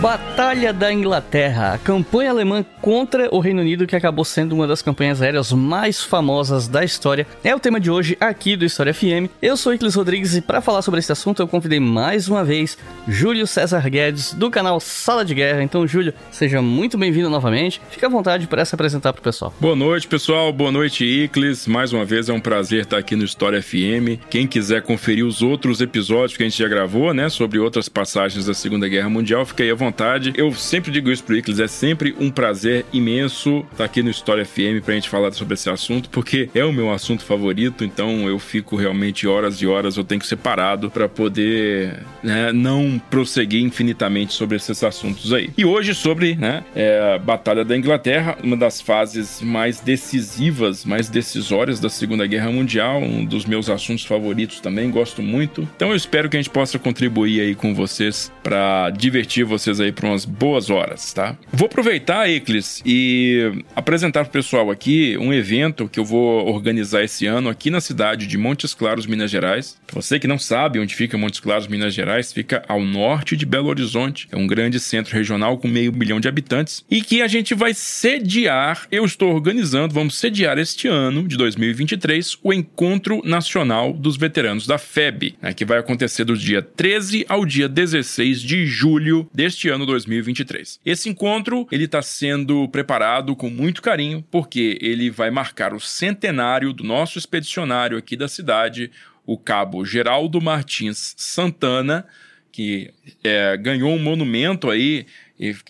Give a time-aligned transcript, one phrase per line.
[0.00, 4.82] Batalha da Inglaterra, a campanha alemã contra o Reino Unido, que acabou sendo uma das
[4.82, 9.30] campanhas aéreas mais famosas da história, é o tema de hoje aqui do História FM.
[9.40, 12.76] Eu sou Iclis Rodrigues e para falar sobre esse assunto eu convidei mais uma vez
[13.08, 15.62] Júlio César Guedes do canal Sala de Guerra.
[15.62, 17.80] Então, Júlio, seja muito bem-vindo novamente.
[17.90, 19.54] Fica à vontade para se apresentar para o pessoal.
[19.58, 20.52] Boa noite, pessoal.
[20.52, 21.66] Boa noite, Iclis.
[21.66, 24.20] Mais uma vez é um prazer estar aqui no História FM.
[24.28, 28.44] Quem quiser conferir os outros episódios que a gente já gravou, né, sobre outras passagens
[28.44, 30.32] da Segunda Guerra Mundial, fique aí à vontade vontade.
[30.36, 34.44] Eu sempre digo isso pro Iclis, é sempre um prazer imenso estar aqui no História
[34.44, 38.38] FM pra gente falar sobre esse assunto, porque é o meu assunto favorito, então eu
[38.38, 43.62] fico realmente horas e horas, eu tenho que ser parado para poder né, não prosseguir
[43.62, 45.50] infinitamente sobre esses assuntos aí.
[45.56, 51.08] E hoje sobre né, é, a Batalha da Inglaterra, uma das fases mais decisivas, mais
[51.08, 55.68] decisórias da Segunda Guerra Mundial, um dos meus assuntos favoritos também, gosto muito.
[55.76, 59.92] Então eu espero que a gente possa contribuir aí com vocês para divertir vocês aí
[59.92, 61.36] por umas boas horas, tá?
[61.52, 67.26] Vou aproveitar, Eclis, e apresentar pro pessoal aqui um evento que eu vou organizar esse
[67.26, 69.76] ano aqui na cidade de Montes Claros, Minas Gerais.
[69.92, 73.68] Você que não sabe onde fica Montes Claros, Minas Gerais, fica ao norte de Belo
[73.68, 74.28] Horizonte.
[74.30, 77.72] É um grande centro regional com meio milhão de habitantes e que a gente vai
[77.74, 84.66] sediar, eu estou organizando, vamos sediar este ano de 2023 o Encontro Nacional dos Veteranos
[84.66, 89.65] da FEB, né, que vai acontecer do dia 13 ao dia 16 de julho deste
[89.68, 90.80] ano 2023.
[90.84, 96.72] Esse encontro ele está sendo preparado com muito carinho porque ele vai marcar o centenário
[96.72, 98.90] do nosso expedicionário aqui da cidade,
[99.24, 102.06] o cabo Geraldo Martins Santana,
[102.52, 102.90] que
[103.22, 105.06] é, ganhou um monumento aí,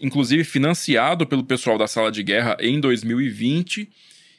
[0.00, 3.88] inclusive financiado pelo pessoal da Sala de Guerra em 2020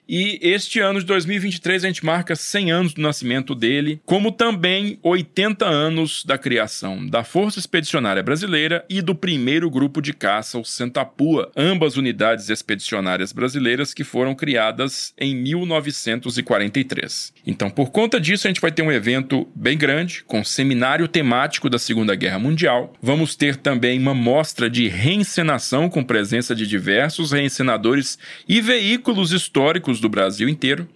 [0.07, 4.97] e este ano de 2023 a gente marca 100 anos do nascimento dele, como também
[5.03, 10.63] 80 anos da criação da Força Expedicionária Brasileira e do primeiro grupo de caça, o
[10.63, 17.33] Sentapua, ambas unidades expedicionárias brasileiras que foram criadas em 1943.
[17.45, 21.69] Então, por conta disso, a gente vai ter um evento bem grande, com seminário temático
[21.69, 22.93] da Segunda Guerra Mundial.
[23.01, 28.17] Vamos ter também uma mostra de reencenação com presença de diversos reencenadores
[28.47, 30.87] e veículos históricos do Brasil inteiro.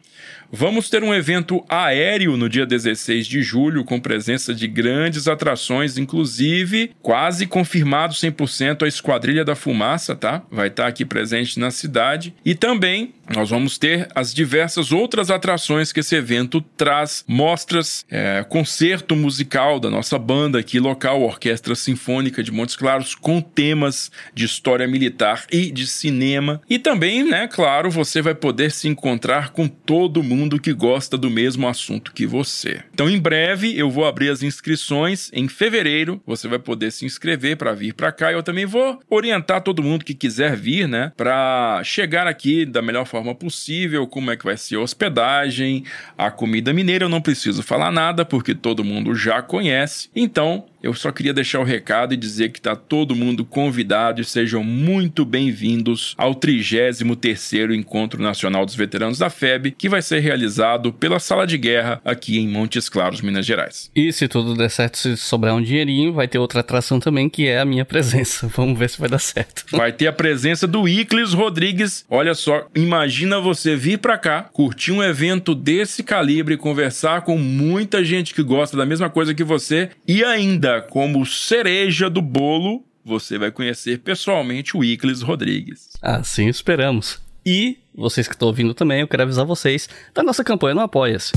[0.53, 5.97] Vamos ter um evento aéreo no dia 16 de julho, com presença de grandes atrações,
[5.97, 10.43] inclusive quase confirmado 100% a Esquadrilha da Fumaça, tá?
[10.51, 12.35] Vai estar aqui presente na cidade.
[12.43, 18.45] E também nós vamos ter as diversas outras atrações que esse evento traz, mostras, é,
[18.47, 24.45] concerto musical da nossa banda aqui local, Orquestra Sinfônica de Montes Claros, com temas de
[24.45, 26.61] história militar e de cinema.
[26.69, 31.29] E também, né, claro, você vai poder se encontrar com todo mundo que gosta do
[31.29, 32.81] mesmo assunto que você.
[32.93, 36.21] Então, em breve, eu vou abrir as inscrições em fevereiro.
[36.25, 38.31] Você vai poder se inscrever para vir para cá.
[38.31, 43.05] Eu também vou orientar todo mundo que quiser vir, né, para chegar aqui da melhor
[43.05, 45.85] forma forma possível, como é que vai ser a hospedagem,
[46.17, 50.09] a comida mineira, eu não preciso falar nada porque todo mundo já conhece.
[50.15, 54.25] Então, eu só queria deixar o recado e dizer que está todo mundo convidado e
[54.25, 60.91] sejam muito bem-vindos ao 33º Encontro Nacional dos Veteranos da FEB, que vai ser realizado
[60.91, 63.91] pela Sala de Guerra aqui em Montes Claros, Minas Gerais.
[63.95, 67.47] E se tudo der certo, se sobrar um dinheirinho, vai ter outra atração também, que
[67.47, 68.47] é a minha presença.
[68.55, 69.65] Vamos ver se vai dar certo.
[69.71, 72.05] Vai ter a presença do Iclis Rodrigues.
[72.09, 78.03] Olha só, imagina você vir para cá, curtir um evento desse calibre, conversar com muita
[78.03, 83.37] gente que gosta da mesma coisa que você e ainda como cereja do bolo, você
[83.37, 85.89] vai conhecer pessoalmente o Iclis Rodrigues.
[86.01, 87.19] Assim esperamos.
[87.45, 91.33] E vocês que estão ouvindo também, eu quero avisar vocês da nossa campanha no Apoia-se.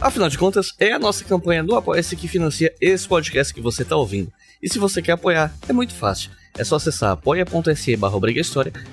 [0.00, 3.82] Afinal de contas, é a nossa campanha no Apoia-se que financia esse podcast que você
[3.82, 4.32] está ouvindo.
[4.62, 6.30] E se você quer apoiar, é muito fácil.
[6.56, 8.16] É só acessar apoia.se barra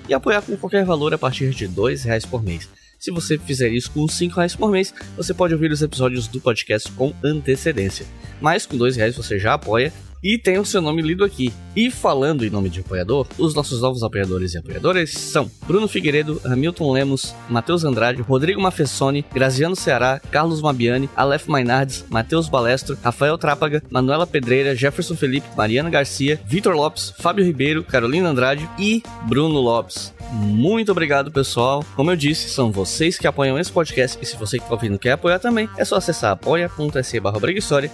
[0.10, 2.68] e apoiar com qualquer valor a partir de R$ reais por mês.
[3.04, 6.40] Se você fizer isso com 5 reais por mês, você pode ouvir os episódios do
[6.40, 8.06] podcast com antecedência.
[8.40, 9.92] Mas com 2 reais você já apoia
[10.24, 11.54] e tem o seu nome lido aqui.
[11.76, 16.40] E falando em nome de apoiador, os nossos novos apoiadores e apoiadoras são Bruno Figueiredo,
[16.46, 23.38] Hamilton Lemos, Matheus Andrade, Rodrigo Mafessoni, Graziano Ceará, Carlos Mabiani, Aleph Mainardes, Matheus Balestro, Rafael
[23.38, 29.60] Trápaga, Manuela Pedreira, Jefferson Felipe, Mariana Garcia, Vitor Lopes, Fábio Ribeiro, Carolina Andrade e Bruno
[29.60, 30.14] Lopes.
[30.32, 31.84] Muito obrigado, pessoal.
[31.96, 35.00] Como eu disse, são vocês que apoiam esse podcast e se você que está ouvindo
[35.00, 37.22] quer apoiar também, é só acessar apoia.se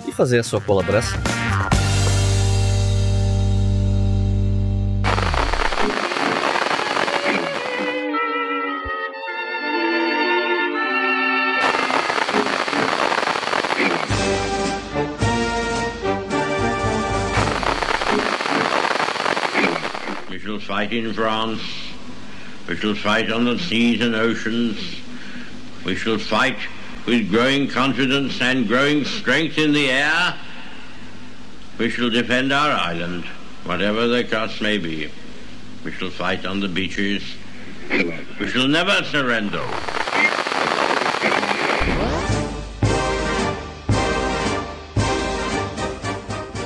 [0.08, 1.20] e fazer a sua colaboração.
[20.80, 21.60] Fight in France.
[22.66, 24.80] We shall fight on the seas and oceans.
[25.84, 26.56] We shall fight
[27.06, 30.36] with growing confidence and growing strength in the air.
[31.78, 33.26] We shall defend our island,
[33.66, 35.12] whatever the cost may be.
[35.84, 37.24] We shall fight on the beaches.
[37.90, 39.66] We shall never surrender.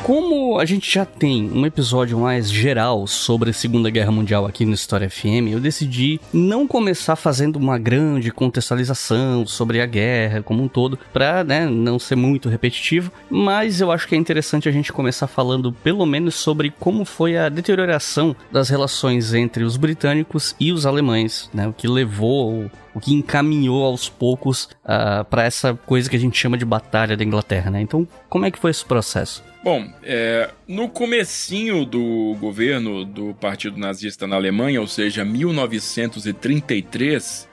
[0.03, 4.65] Como a gente já tem um episódio mais geral sobre a Segunda Guerra Mundial aqui
[4.65, 10.61] no História FM, eu decidi não começar fazendo uma grande contextualização sobre a guerra como
[10.61, 14.73] um todo, para né, não ser muito repetitivo, mas eu acho que é interessante a
[14.73, 20.53] gente começar falando pelo menos sobre como foi a deterioração das relações entre os britânicos
[20.59, 25.45] e os alemães, né, o que levou o que encaminhou aos poucos uh, ah, para
[25.45, 27.81] essa coisa que a gente chama de batalha da Inglaterra, né?
[27.81, 29.43] Então, como é que foi esse processo?
[29.63, 37.47] Bom, é, no comecinho do governo do Partido Nazista na Alemanha, ou seja, 1933,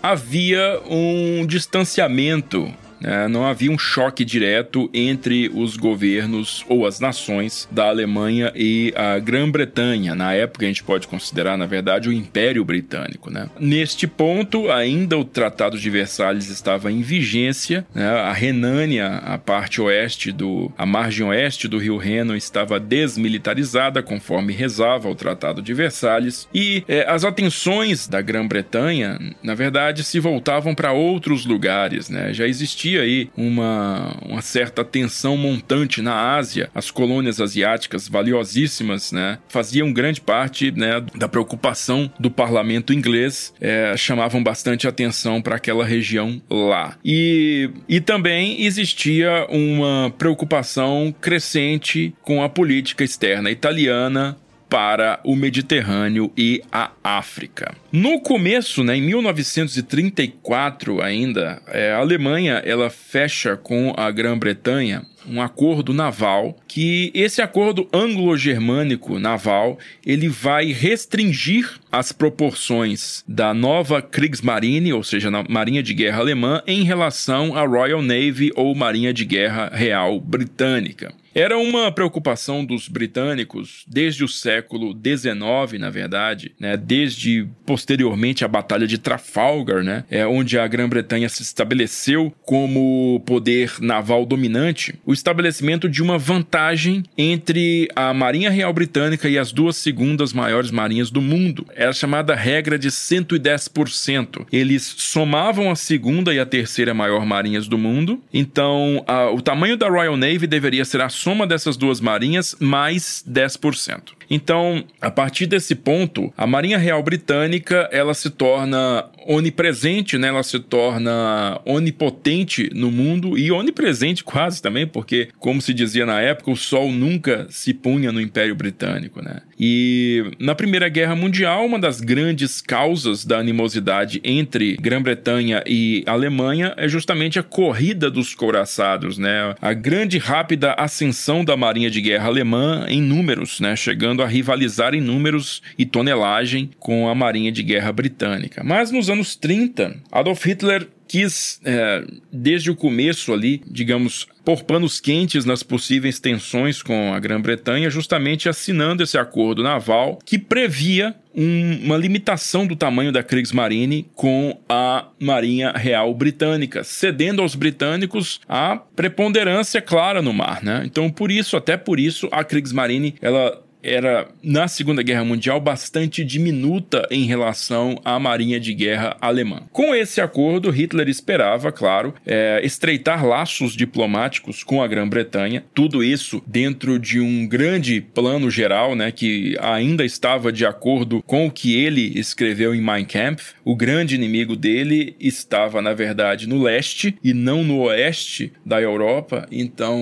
[0.00, 7.68] havia um distanciamento né, não havia um choque direto entre os governos ou as nações
[7.70, 10.14] da Alemanha e a Grã-Bretanha.
[10.14, 13.30] Na época, a gente pode considerar, na verdade, o Império Britânico.
[13.30, 13.48] Né?
[13.58, 17.86] Neste ponto, ainda o Tratado de Versalhes estava em vigência.
[17.94, 18.06] Né?
[18.06, 20.70] A Renânia, a parte oeste do.
[20.76, 26.48] a margem oeste do rio Reno, estava desmilitarizada, conforme rezava o Tratado de Versalhes.
[26.54, 32.08] E é, as atenções da Grã-Bretanha, na verdade, se voltavam para outros lugares.
[32.08, 32.32] Né?
[32.32, 36.70] Já existia existia aí uma, uma certa tensão montante na Ásia.
[36.74, 43.96] As colônias asiáticas, valiosíssimas, né, faziam grande parte né, da preocupação do parlamento inglês, é,
[43.96, 46.96] chamavam bastante atenção para aquela região lá.
[47.04, 54.36] E, e também existia uma preocupação crescente com a política externa italiana
[54.70, 57.74] para o Mediterrâneo e a África.
[57.90, 65.40] No começo, né, em 1934 ainda, é, a Alemanha ela fecha com a Grã-Bretanha um
[65.40, 74.92] acordo naval que esse acordo anglo-germânico naval ele vai restringir as proporções da nova Kriegsmarine,
[74.92, 79.24] ou seja, na Marinha de Guerra alemã, em relação à Royal Navy ou Marinha de
[79.24, 81.12] Guerra Real Britânica.
[81.34, 86.76] Era uma preocupação dos britânicos desde o século XIX, na verdade, né?
[86.76, 90.04] desde posteriormente a Batalha de Trafalgar, né?
[90.10, 97.02] é, onde a Grã-Bretanha se estabeleceu como poder naval dominante, o estabelecimento de uma vantagem
[97.18, 101.66] entre a Marinha Real Britânica e as duas segundas maiores marinhas do mundo.
[101.74, 104.46] Era chamada regra de 110%.
[104.52, 109.76] Eles somavam a segunda e a terceira maior marinhas do mundo, então a, o tamanho
[109.76, 114.19] da Royal Navy deveria ser a soma dessas duas marinhas mais 10%.
[114.30, 120.28] Então, a partir desse ponto, a Marinha Real Britânica ela se torna onipresente, né?
[120.28, 126.20] Ela se torna onipotente no mundo e onipresente quase também, porque como se dizia na
[126.20, 129.40] época, o sol nunca se punha no Império Britânico, né?
[129.62, 136.72] E na Primeira Guerra Mundial, uma das grandes causas da animosidade entre Grã-Bretanha e Alemanha
[136.78, 139.54] é justamente a corrida dos couraçados, né?
[139.60, 143.76] A grande rápida ascensão da Marinha de Guerra alemã em números, né?
[143.76, 148.62] Chegando a rivalizar em números e tonelagem com a Marinha de Guerra britânica.
[148.64, 155.00] Mas nos anos 30, Adolf Hitler quis, é, desde o começo ali, digamos, pôr panos
[155.00, 161.80] quentes nas possíveis tensões com a Grã-Bretanha, justamente assinando esse acordo naval que previa um,
[161.82, 168.76] uma limitação do tamanho da Kriegsmarine com a Marinha Real Britânica, cedendo aos britânicos a
[168.76, 170.82] preponderância clara no mar, né?
[170.84, 176.24] Então, por isso, até por isso, a Kriegsmarine, ela era, na Segunda Guerra Mundial, bastante
[176.24, 179.62] diminuta em relação à Marinha de Guerra alemã.
[179.72, 186.42] Com esse acordo, Hitler esperava, claro, é, estreitar laços diplomáticos com a Grã-Bretanha, tudo isso
[186.46, 191.74] dentro de um grande plano geral, né, que ainda estava de acordo com o que
[191.76, 193.54] ele escreveu em Mein Kampf.
[193.64, 199.46] O grande inimigo dele estava, na verdade, no leste e não no oeste da Europa,
[199.50, 200.00] então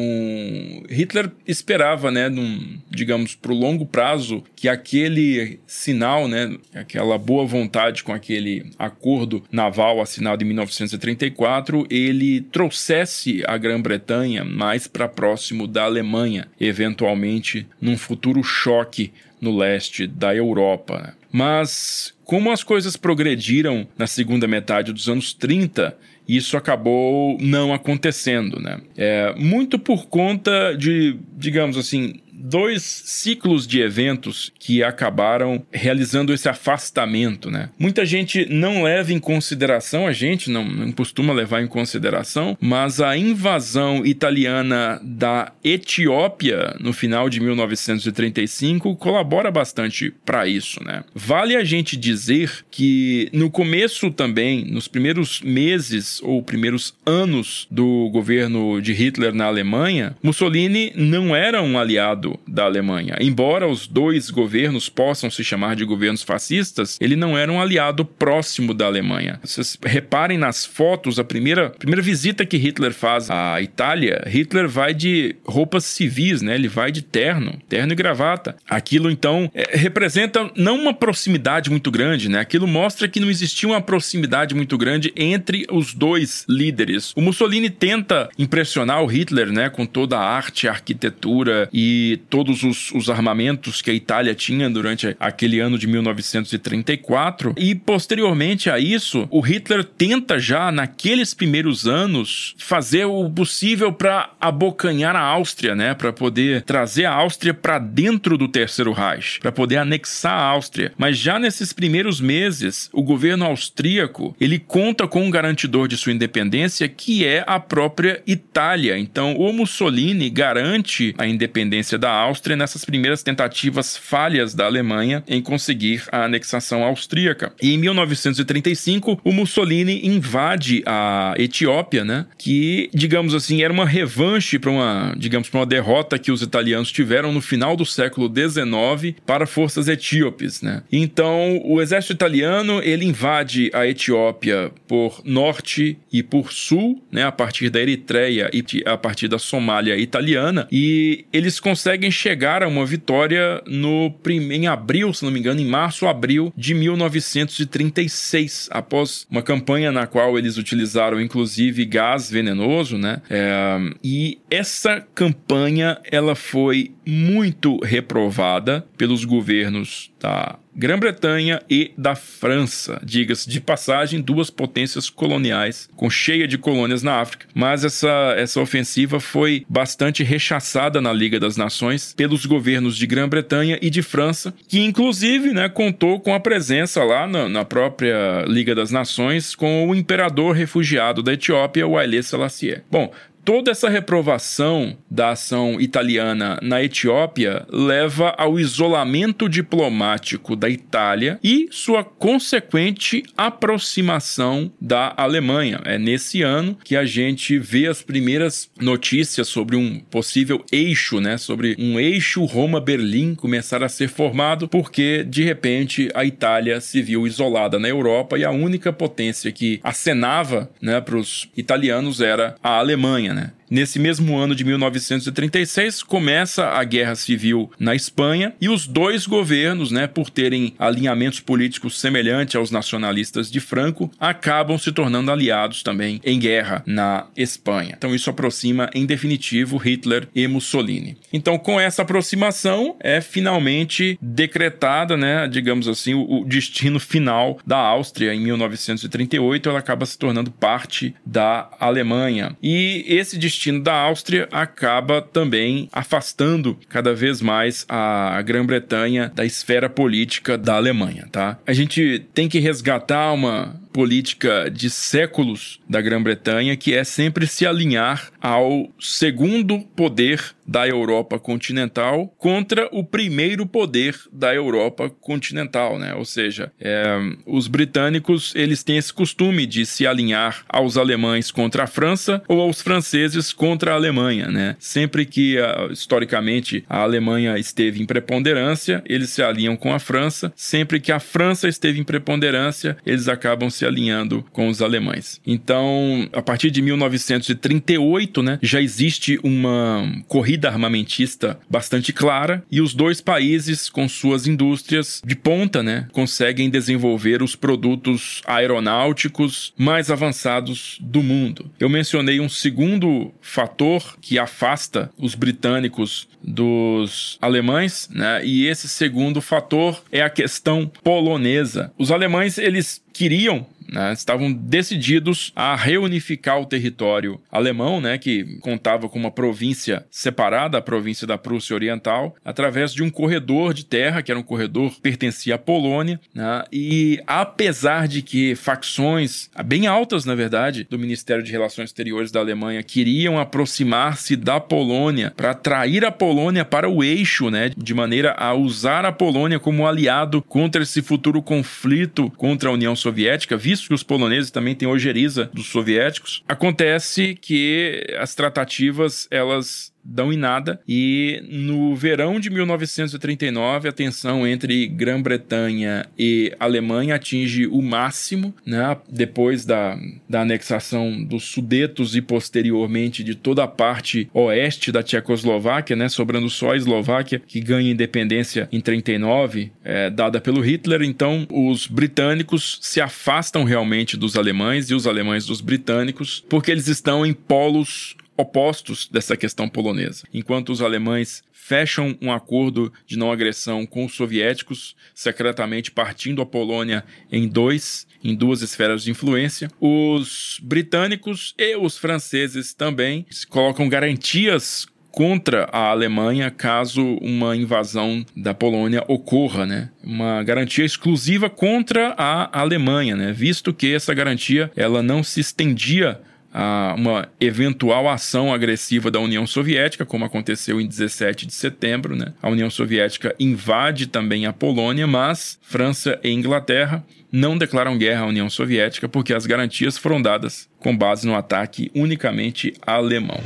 [0.89, 7.45] Hitler esperava, né, num, digamos, pro longo longo prazo que aquele sinal, né, aquela boa
[7.45, 15.67] vontade com aquele acordo naval assinado em 1934, ele trouxesse a Grã-Bretanha mais para próximo
[15.67, 21.15] da Alemanha, eventualmente num futuro choque no leste da Europa.
[21.31, 25.97] Mas como as coisas progrediram na segunda metade dos anos 30,
[26.29, 28.81] isso acabou não acontecendo, né?
[28.97, 36.49] É, muito por conta de, digamos assim, dois ciclos de eventos que acabaram realizando esse
[36.49, 37.71] afastamento, né?
[37.79, 43.01] Muita gente não leva em consideração, a gente não, não costuma levar em consideração, mas
[43.01, 51.05] a invasão italiana da Etiópia no final de 1935 colabora bastante para isso, né?
[51.15, 58.09] Vale a gente dizer que no começo também, nos primeiros meses ou primeiros anos do
[58.11, 63.17] governo de Hitler na Alemanha, Mussolini não era um aliado da Alemanha.
[63.21, 68.05] Embora os dois governos possam se chamar de governos fascistas, ele não era um aliado
[68.05, 69.41] próximo da Alemanha.
[69.43, 74.95] Vocês reparem nas fotos, a primeira, primeira visita que Hitler faz à Itália, Hitler vai
[74.95, 76.55] de roupas civis, né?
[76.55, 78.57] Ele vai de terno, terno e gravata.
[78.69, 82.41] Aquilo então é, representa não uma proximidade muito grande, né?
[82.41, 87.13] Aquilo mostra que não existia uma proximidade muito grande entre os dois líderes.
[87.17, 89.69] O Mussolini tenta impressionar o Hitler, né?
[89.69, 94.69] Com toda a arte, a arquitetura e todos os, os armamentos que a Itália tinha
[94.69, 97.55] durante aquele ano de 1934.
[97.57, 104.31] E posteriormente a isso, o Hitler tenta já naqueles primeiros anos fazer o possível para
[104.41, 105.95] abocanhar a Áustria, né?
[105.95, 110.93] Para poder trazer a Áustria para dentro do Terceiro Reich, para poder anexar a Áustria.
[110.97, 116.13] Mas já nesses primeiros meses, o governo austríaco ele conta com um garantidor de sua
[116.13, 118.99] independência que é a própria Itália.
[118.99, 125.43] Então, o Mussolini garante a independência da Áustria nessas primeiras tentativas falhas da Alemanha em
[125.43, 127.53] conseguir a anexação austríaca.
[127.61, 132.27] E em 1935, o Mussolini invade a Etiópia, né?
[132.37, 136.93] Que, digamos assim, era uma revanche para uma, digamos, para uma derrota que os italianos
[136.93, 140.83] tiveram no final do século XIX para forças etíopes, né?
[140.91, 147.33] Então, o exército italiano, ele invade a Etiópia por norte e por sul, né, a
[147.33, 152.87] partir da Eritreia e a partir da Somália italiana, e eles conseguem chegar a uma
[152.87, 159.27] vitória no em abril, se não me engano, em março ou abril de 1936, após
[159.31, 163.21] uma campanha na qual eles utilizaram inclusive gás venenoso, né?
[163.29, 173.01] É, e essa campanha ela foi muito reprovada pelos governos da Grã-Bretanha e da França.
[173.05, 177.47] Diga-se de passagem, duas potências coloniais com cheia de colônias na África.
[177.53, 183.77] Mas essa, essa ofensiva foi bastante rechaçada na Liga das Nações pelos governos de Grã-Bretanha
[183.83, 188.73] e de França, que inclusive né, contou com a presença lá na, na própria Liga
[188.73, 192.83] das Nações com o imperador refugiado da Etiópia, o Haile Selassie.
[192.89, 193.13] Bom,
[193.49, 201.67] toda essa reprovação da ação italiana na Etiópia leva ao isolamento diplomático da Itália e
[201.71, 205.81] sua consequente aproximação da Alemanha.
[205.87, 211.39] É nesse ano que a gente vê as primeiras notícias sobre um possível eixo, né,
[211.39, 217.27] sobre um eixo Roma-Berlim começar a ser formado, porque de repente a Itália se viu
[217.27, 222.77] isolada na Europa e a única potência que acenava, né, para os italianos era a
[222.77, 223.38] Alemanha.
[223.39, 223.53] Né?
[223.71, 229.91] Nesse mesmo ano de 1936, começa a Guerra Civil na Espanha e os dois governos,
[229.91, 236.21] né, por terem alinhamentos políticos semelhantes aos nacionalistas de Franco, acabam se tornando aliados também
[236.25, 237.95] em guerra na Espanha.
[237.97, 241.19] Então isso aproxima em definitivo Hitler e Mussolini.
[241.33, 247.77] Então com essa aproximação é finalmente decretada, né, digamos assim, o, o destino final da
[247.77, 252.57] Áustria em 1938, ela acaba se tornando parte da Alemanha.
[252.63, 259.45] E esse destino destino da Áustria acaba também afastando cada vez mais a Grã-Bretanha da
[259.45, 261.59] esfera política da Alemanha, tá?
[261.67, 267.67] A gente tem que resgatar uma política de séculos da Grã-Bretanha, que é sempre se
[267.67, 276.15] alinhar ao segundo poder da Europa continental contra o primeiro poder da Europa continental, né?
[276.15, 281.85] Ou seja, é, os britânicos eles têm esse costume de se alinhar aos alemães contra
[281.85, 284.77] a França ou aos franceses contra a Alemanha, né?
[284.79, 285.57] Sempre que
[285.91, 290.53] historicamente a Alemanha esteve em preponderância, eles se alinham com a França.
[290.55, 295.41] Sempre que a França esteve em preponderância, eles acabam se alinhando com os alemães.
[295.47, 302.95] Então, a partir de 1938, né, já existe uma corrida armamentista bastante clara e os
[302.95, 310.99] dois países, com suas indústrias de ponta, né, conseguem desenvolver os produtos aeronáuticos mais avançados
[311.01, 311.71] do mundo.
[311.81, 318.45] Eu mencionei um segundo fator que afasta os britânicos dos alemães, né?
[318.45, 321.93] E esse segundo fator é a questão polonesa.
[321.99, 329.09] Os alemães eles queriam né, estavam decididos a reunificar o território alemão, né, que contava
[329.09, 334.23] com uma província separada, a província da Prússia Oriental, através de um corredor de terra,
[334.23, 339.87] que era um corredor que pertencia à Polônia, né, e apesar de que facções bem
[339.87, 345.53] altas, na verdade, do Ministério de Relações Exteriores da Alemanha queriam aproximar-se da Polônia para
[345.53, 350.43] atrair a Polônia para o eixo, né, de maneira a usar a Polônia como aliado
[350.43, 355.51] contra esse futuro conflito contra a União Soviética, visto que os poloneses também têm ojeriza
[355.53, 360.81] dos soviéticos, acontece que as tratativas elas dão em nada.
[360.89, 368.97] E no verão de 1939, a tensão entre Grã-Bretanha e Alemanha atinge o máximo, né?
[369.09, 375.97] depois da, da anexação dos Sudetos e posteriormente de toda a parte oeste da Tchecoslováquia,
[375.97, 376.09] né?
[376.09, 381.03] sobrando só a Eslováquia, que ganha independência em 39, é, dada pelo Hitler.
[381.03, 386.89] Então, os britânicos se afastam realmente dos alemães e os alemães dos britânicos, porque eles
[386.89, 390.23] estão em polos opostos dessa questão polonesa.
[390.33, 396.47] Enquanto os alemães fecham um acordo de não agressão com os soviéticos, secretamente partindo a
[396.47, 399.69] Polônia em dois, em duas esferas de influência.
[399.81, 408.55] Os britânicos e os franceses também colocam garantias contra a Alemanha caso uma invasão da
[408.55, 409.91] Polônia ocorra, né?
[410.03, 413.33] Uma garantia exclusiva contra a Alemanha, né?
[413.33, 416.21] Visto que essa garantia ela não se estendia
[416.53, 422.17] a uma eventual ação agressiva da União Soviética, como aconteceu em 17 de setembro.
[422.17, 422.33] Né?
[422.43, 428.27] A União Soviética invade também a Polônia, mas França e Inglaterra não declaram guerra à
[428.27, 433.41] União Soviética porque as garantias foram dadas com base no ataque unicamente alemão.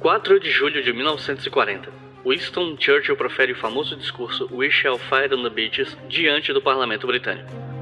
[0.00, 1.90] 4 de julho de 1940.
[2.26, 7.06] Winston Churchill profere o famoso discurso We Shall Fight on the Beaches diante do parlamento
[7.06, 7.77] britânico.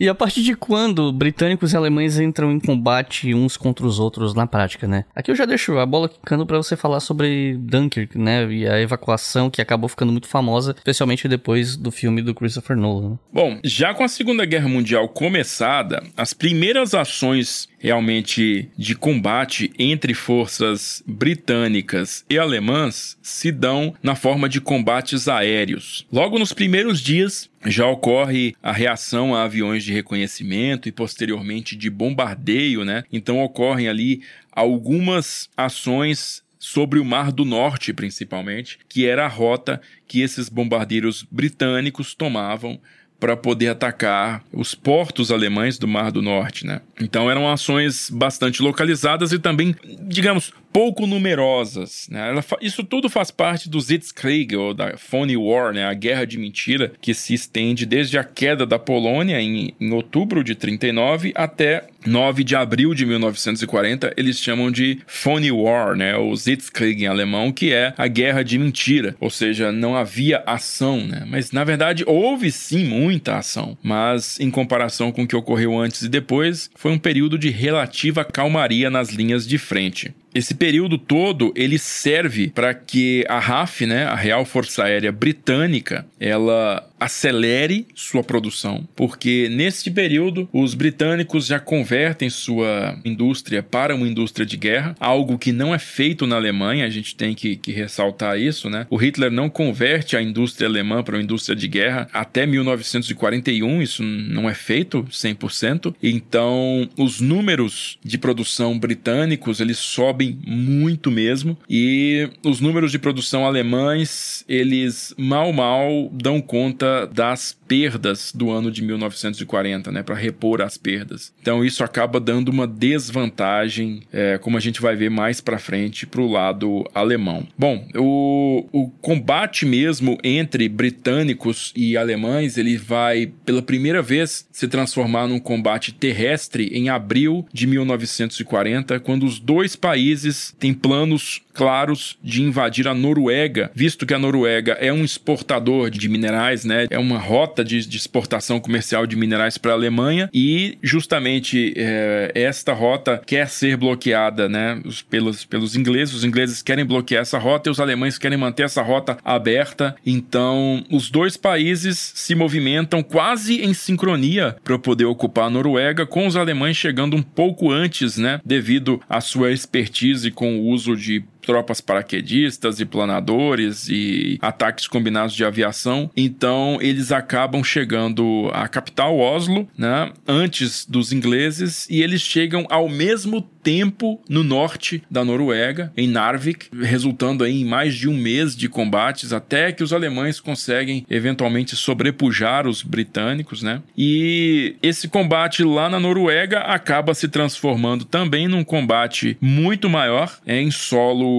[0.00, 4.32] E a partir de quando britânicos e alemães entram em combate uns contra os outros
[4.32, 5.04] na prática, né?
[5.14, 8.50] Aqui eu já deixo a bola quicando para você falar sobre Dunkirk, né?
[8.52, 13.18] E a evacuação que acabou ficando muito famosa, especialmente depois do filme do Christopher Nolan.
[13.32, 20.14] Bom, já com a Segunda Guerra Mundial começada, as primeiras ações realmente de combate entre
[20.14, 26.06] forças britânicas e alemãs se dão na forma de combates aéreos.
[26.12, 31.90] Logo nos primeiros dias, já ocorre a reação a aviões de reconhecimento e posteriormente de
[31.90, 33.04] bombardeio, né?
[33.12, 39.80] Então ocorrem ali algumas ações sobre o Mar do Norte, principalmente, que era a rota
[40.06, 42.80] que esses bombardeiros britânicos tomavam
[43.20, 46.80] para poder atacar os portos alemães do Mar do Norte, né?
[47.00, 52.08] Então eram ações bastante localizadas e também, digamos, pouco numerosas.
[52.10, 52.34] Né?
[52.60, 55.84] isso tudo faz parte do Sitzkrieg, ou da Phony War, né?
[55.84, 60.44] a guerra de mentira, que se estende desde a queda da Polônia em, em outubro
[60.44, 66.36] de 39 até 9 de abril de 1940, eles chamam de Phony War, né, ou
[66.36, 71.24] Sitzkrieg em alemão, que é a guerra de mentira, ou seja, não havia ação, né?
[71.28, 76.02] Mas na verdade houve sim muita ação, mas em comparação com o que ocorreu antes
[76.02, 80.14] e depois, foi um período de relativa calmaria nas linhas de frente.
[80.34, 86.06] Esse período todo ele serve para que a RAF, né, a Real Força Aérea Britânica,
[86.20, 94.06] ela acelere sua produção, porque neste período os britânicos já convertem sua indústria para uma
[94.08, 97.72] indústria de guerra, algo que não é feito na Alemanha, a gente tem que, que
[97.72, 98.86] ressaltar isso, né?
[98.90, 104.02] O Hitler não converte a indústria alemã para uma indústria de guerra até 1941, isso
[104.02, 112.28] não é feito 100%, então os números de produção britânicos eles sobem muito mesmo e
[112.42, 118.70] os números de produção alemães eles mal mal dão conta conta das perdas do ano
[118.70, 121.32] de 1940, né, para repor as perdas.
[121.40, 126.06] Então isso acaba dando uma desvantagem, é, como a gente vai ver mais para frente,
[126.06, 127.46] para o lado alemão.
[127.56, 134.66] Bom, o, o combate mesmo entre britânicos e alemães ele vai pela primeira vez se
[134.66, 142.16] transformar num combate terrestre em abril de 1940, quando os dois países têm planos claros
[142.22, 146.86] de invadir a Noruega, visto que a Noruega é um exportador de minerais, né, né?
[146.90, 152.30] É uma rota de, de exportação comercial de minerais para a Alemanha e justamente é,
[152.34, 154.80] esta rota quer ser bloqueada, né?
[154.84, 158.64] Os, pelos, pelos ingleses, os ingleses querem bloquear essa rota e os alemães querem manter
[158.64, 159.96] essa rota aberta.
[160.06, 166.26] Então, os dois países se movimentam quase em sincronia para poder ocupar a Noruega, com
[166.26, 168.40] os alemães chegando um pouco antes, né?
[168.44, 175.34] Devido à sua expertise com o uso de tropas paraquedistas e planadores e ataques combinados
[175.34, 176.10] de aviação.
[176.16, 182.88] Então eles acabam chegando à capital Oslo, né, antes dos ingleses e eles chegam ao
[182.88, 188.68] mesmo tempo no norte da Noruega, em Narvik, resultando em mais de um mês de
[188.68, 193.82] combates até que os alemães conseguem eventualmente sobrepujar os britânicos, né?
[193.96, 200.70] E esse combate lá na Noruega acaba se transformando também num combate muito maior em
[200.70, 201.37] solo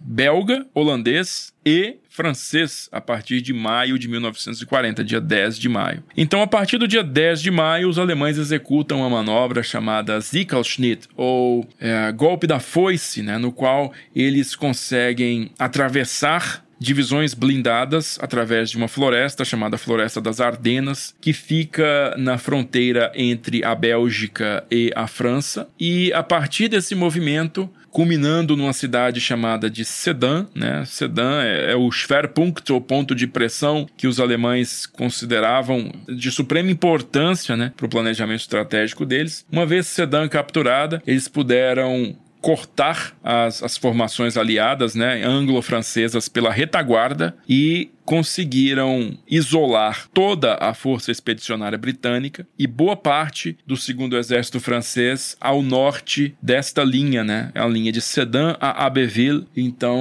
[0.00, 6.02] belga, holandês e francês a partir de maio de 1940, dia 10 de maio.
[6.16, 11.08] Então, a partir do dia 10 de maio, os alemães executam uma manobra chamada Zickelschnitt,
[11.16, 18.76] ou é, golpe da foice, né, no qual eles conseguem atravessar divisões blindadas através de
[18.76, 25.06] uma floresta chamada Floresta das Ardenas, que fica na fronteira entre a Bélgica e a
[25.06, 25.68] França.
[25.78, 30.84] E a partir desse movimento, culminando numa cidade chamada de Sedan, né?
[30.84, 36.70] Sedan é, é o Schwerpunkt, ou ponto de pressão que os alemães consideravam de suprema
[36.70, 39.44] importância, né, para o planejamento estratégico deles.
[39.50, 47.36] Uma vez Sedan capturada, eles puderam cortar as, as formações aliadas, né, anglo-francesas pela retaguarda
[47.48, 55.36] e conseguiram isolar toda a força expedicionária britânica e boa parte do segundo exército francês
[55.38, 57.52] ao norte desta linha, né?
[57.54, 59.46] A linha de Sedan a Abbeville.
[59.54, 60.00] Então,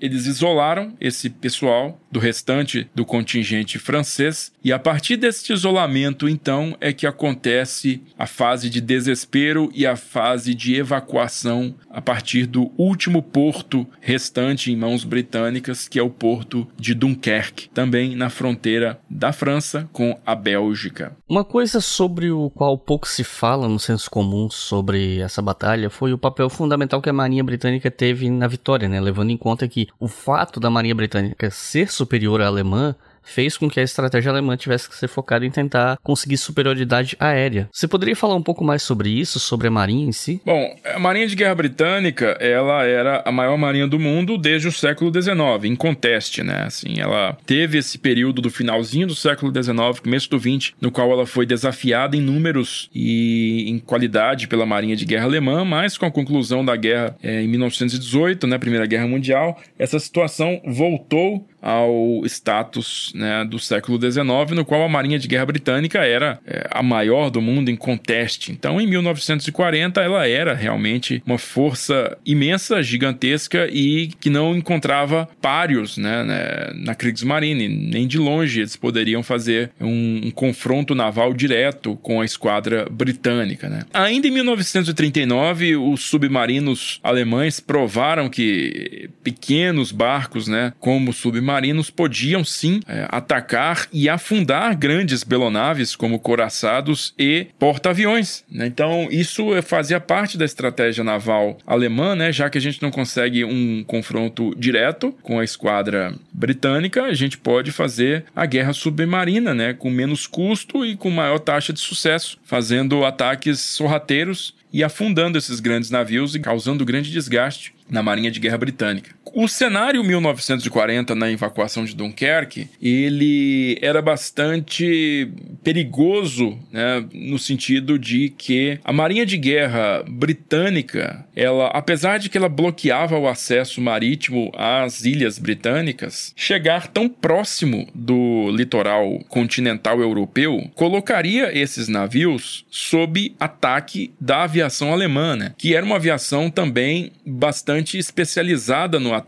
[0.00, 6.74] eles isolaram esse pessoal do restante do contingente francês e a partir desse isolamento, então,
[6.80, 12.72] é que acontece a fase de desespero e a fase de evacuação a partir do
[12.78, 18.30] último porto restante em mãos britânicas, que é o porto de Dunkerque Dunkerque, também na
[18.30, 21.16] fronteira da França com a Bélgica.
[21.28, 26.12] Uma coisa sobre o qual pouco se fala no senso comum sobre essa batalha foi
[26.12, 29.00] o papel fundamental que a Marinha Britânica teve na vitória, né?
[29.00, 32.94] levando em conta que o fato da Marinha Britânica ser superior à alemã
[33.26, 37.68] fez com que a estratégia alemã tivesse que ser focada em tentar conseguir superioridade aérea.
[37.72, 40.40] Você poderia falar um pouco mais sobre isso, sobre a marinha em si?
[40.44, 44.72] Bom, a Marinha de Guerra Britânica, ela era a maior marinha do mundo desde o
[44.72, 46.62] século XIX, em conteste, né?
[46.62, 51.10] Assim, ela teve esse período do finalzinho do século XIX, começo do XX, no qual
[51.10, 56.06] ela foi desafiada em números e em qualidade pela Marinha de Guerra alemã, mas com
[56.06, 62.22] a conclusão da guerra é, em 1918, né, Primeira Guerra Mundial, essa situação voltou ao
[62.26, 66.82] status né, do século XIX, no qual a Marinha de Guerra Britânica era é, a
[66.82, 68.52] maior do mundo em conteste.
[68.52, 75.96] Então, em 1940, ela era realmente uma força imensa, gigantesca e que não encontrava páreos
[75.96, 81.96] né, né, na Kriegsmarine, nem de longe eles poderiam fazer um, um, confronto naval direto
[81.96, 83.68] com a esquadra britânica.
[83.68, 83.82] Né.
[83.92, 92.44] Ainda em 1939, os submarinos alemães provaram que pequenos barcos, né, como submarinos, submarinos podiam
[92.44, 98.44] sim é, atacar e afundar grandes belonaves como coraçados e porta-aviões.
[98.50, 98.66] Né?
[98.66, 102.32] Então, isso fazia parte da estratégia naval alemã, né?
[102.32, 107.38] já que a gente não consegue um confronto direto com a esquadra britânica, a gente
[107.38, 109.72] pode fazer a guerra submarina, né?
[109.72, 115.60] com menos custo e com maior taxa de sucesso, fazendo ataques sorrateiros e afundando esses
[115.60, 119.15] grandes navios e causando grande desgaste na Marinha de Guerra Britânica.
[119.38, 125.30] O cenário 1940 na evacuação de Dunkerque, ele era bastante
[125.62, 132.38] perigoso, né, no sentido de que a Marinha de Guerra britânica, ela, apesar de que
[132.38, 140.70] ela bloqueava o acesso marítimo às ilhas britânicas, chegar tão próximo do litoral continental europeu
[140.74, 147.98] colocaria esses navios sob ataque da aviação alemã, né, que era uma aviação também bastante
[147.98, 149.25] especializada no ataque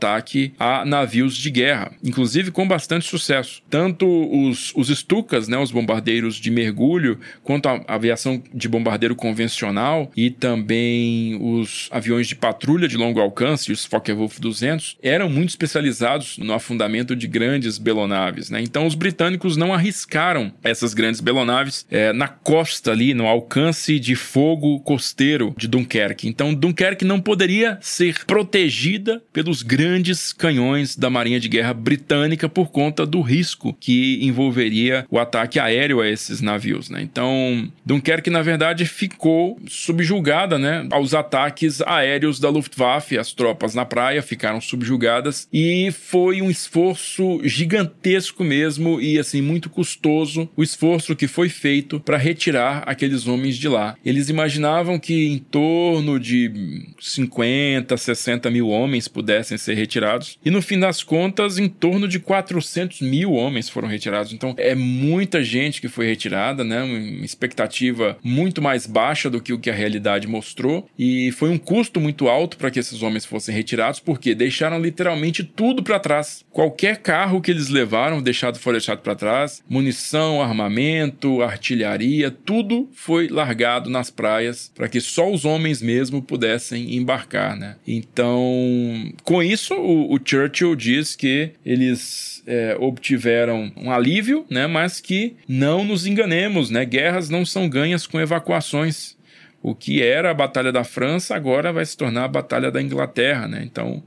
[0.59, 3.63] a navios de guerra, inclusive com bastante sucesso.
[3.69, 10.11] Tanto os, os Stukas, né, os bombardeiros de mergulho, quanto a aviação de bombardeiro convencional
[10.17, 16.39] e também os aviões de patrulha de longo alcance, os Focke-Wulf 200, eram muito especializados
[16.39, 18.51] no afundamento de grandes belonaves.
[18.51, 18.61] Né?
[18.61, 24.15] Então os britânicos não arriscaram essas grandes belonaves é, na costa ali, no alcance de
[24.15, 26.29] fogo costeiro de Dunkerque.
[26.29, 29.88] Então Dunkerque não poderia ser protegida pelos grandes
[30.37, 36.01] canhões da Marinha de Guerra Britânica por conta do risco que envolveria o ataque aéreo
[36.01, 36.88] a esses navios.
[36.88, 37.03] Né?
[37.03, 43.18] Então, Dunkerque, na verdade, ficou subjugada né, aos ataques aéreos da Luftwaffe.
[43.18, 49.70] As tropas na praia ficaram subjugadas e foi um esforço gigantesco mesmo e assim muito
[49.70, 53.96] custoso o esforço que foi feito para retirar aqueles homens de lá.
[54.05, 60.62] Eles imaginavam que em torno de 50, 60 mil homens pudessem ser retirados e no
[60.62, 64.33] fim das contas em torno de 400 mil homens foram retirados.
[64.33, 66.83] Então é muita gente que foi retirada, né?
[66.83, 71.59] Uma expectativa muito mais baixa do que o que a realidade mostrou e foi um
[71.59, 76.44] custo muito alto para que esses homens fossem retirados porque deixaram literalmente tudo para trás.
[76.50, 83.28] Qualquer carro que eles levaram deixado foi deixado para trás, munição, armamento, artilharia, tudo foi
[83.28, 87.76] largado nas praias para que só os homens mesmo pudessem embarcar, né?
[87.87, 94.66] Então, com isso, o, o Churchill diz que eles é, obtiveram um alívio, né?
[94.66, 96.85] Mas que não nos enganemos, né?
[96.85, 99.16] Guerras não são ganhas com evacuações.
[99.62, 103.49] O que era a Batalha da França agora vai se tornar a Batalha da Inglaterra,
[103.49, 103.62] né?
[103.64, 104.03] Então,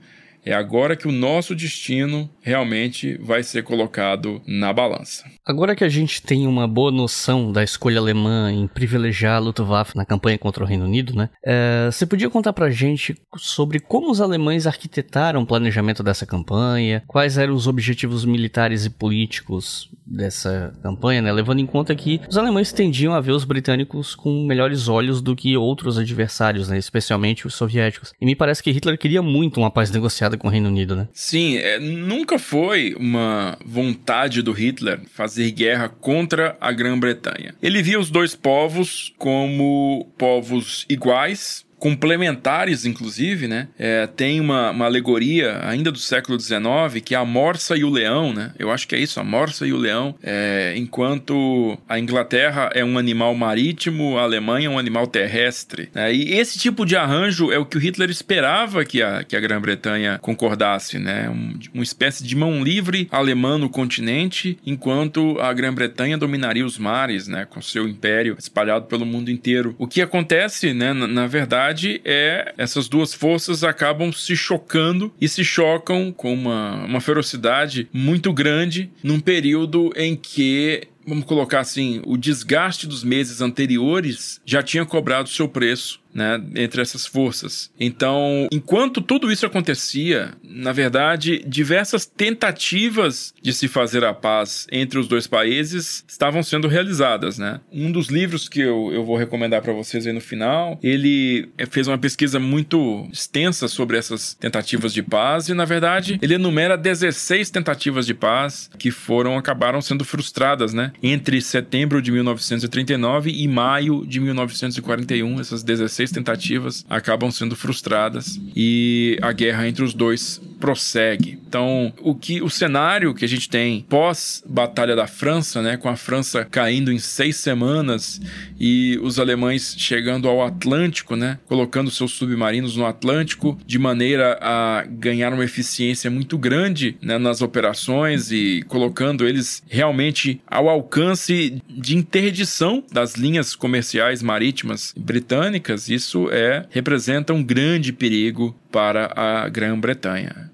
[0.45, 5.23] é agora que o nosso destino realmente vai ser colocado na balança.
[5.45, 9.95] Agora que a gente tem uma boa noção da escolha alemã em privilegiar a Luftwaffe
[9.95, 11.29] na campanha contra o Reino Unido, né?
[11.43, 17.03] É, você podia contar pra gente sobre como os alemães arquitetaram o planejamento dessa campanha,
[17.07, 21.31] quais eram os objetivos militares e políticos dessa campanha, né?
[21.31, 25.35] Levando em conta que os alemães tendiam a ver os britânicos com melhores olhos do
[25.35, 26.77] que outros adversários, né?
[26.77, 28.13] Especialmente os soviéticos.
[28.19, 31.07] E me parece que Hitler queria muito uma paz negociada com o Reino Unido, né?
[31.13, 37.55] Sim, é, nunca foi uma vontade do Hitler fazer guerra contra a Grã-Bretanha.
[37.61, 43.67] Ele via os dois povos como povos iguais, complementares, inclusive, né?
[43.77, 46.61] É, tem uma, uma, alegoria ainda do século XIX
[47.03, 48.53] que é a morsa e o leão, né?
[48.59, 50.13] Eu acho que é isso, a morsa e o leão.
[50.21, 55.89] É, enquanto a Inglaterra é um animal marítimo, a Alemanha é um animal terrestre.
[55.91, 56.13] Né?
[56.13, 59.39] E esse tipo de arranjo é o que o Hitler esperava que a, que a
[59.39, 61.31] Grã-Bretanha concordasse, né?
[61.31, 67.27] Um, uma espécie de mão livre alemã no continente, enquanto a Grã-Bretanha dominaria os mares,
[67.27, 67.47] né?
[67.49, 69.75] Com seu império espalhado pelo mundo inteiro.
[69.79, 70.93] O que acontece, né?
[70.93, 76.33] na, na verdade, verdade é essas duas forças acabam se chocando e se chocam com
[76.33, 83.03] uma, uma ferocidade muito grande num período em que vamos colocar assim, o desgaste dos
[83.03, 87.71] meses anteriores já tinha cobrado seu preço né, entre essas forças.
[87.79, 94.99] Então, enquanto tudo isso acontecia, na verdade, diversas tentativas de se fazer a paz entre
[94.99, 97.37] os dois países estavam sendo realizadas.
[97.37, 97.59] Né?
[97.71, 101.87] Um dos livros que eu, eu vou recomendar para vocês aí no final, ele fez
[101.87, 107.49] uma pesquisa muito extensa sobre essas tentativas de paz e, na verdade, ele enumera 16
[107.49, 110.91] tentativas de paz que foram acabaram sendo frustradas, né?
[111.01, 118.39] Entre setembro de 1939 e maio de 1941, essas 16 seis tentativas acabam sendo frustradas
[118.55, 121.39] e a guerra entre os dois prossegue.
[121.45, 125.89] Então, o que o cenário que a gente tem pós Batalha da França, né, com
[125.89, 128.21] a França caindo em seis semanas
[128.59, 134.85] e os alemães chegando ao Atlântico, né, colocando seus submarinos no Atlântico de maneira a
[134.87, 141.97] ganhar uma eficiência muito grande né, nas operações e colocando eles realmente ao alcance de
[141.97, 150.50] interdição das linhas comerciais marítimas britânicas isso é representa um grande perigo para a Grã-Bretanha.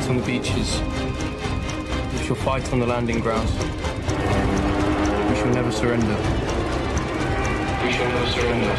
[0.00, 0.80] Fight on the beaches.
[2.12, 3.52] We shall fight on the landing grounds.
[3.52, 6.16] We shall never surrender.
[7.84, 8.74] We shall never surrender.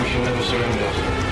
[0.00, 1.25] We shall never surrender.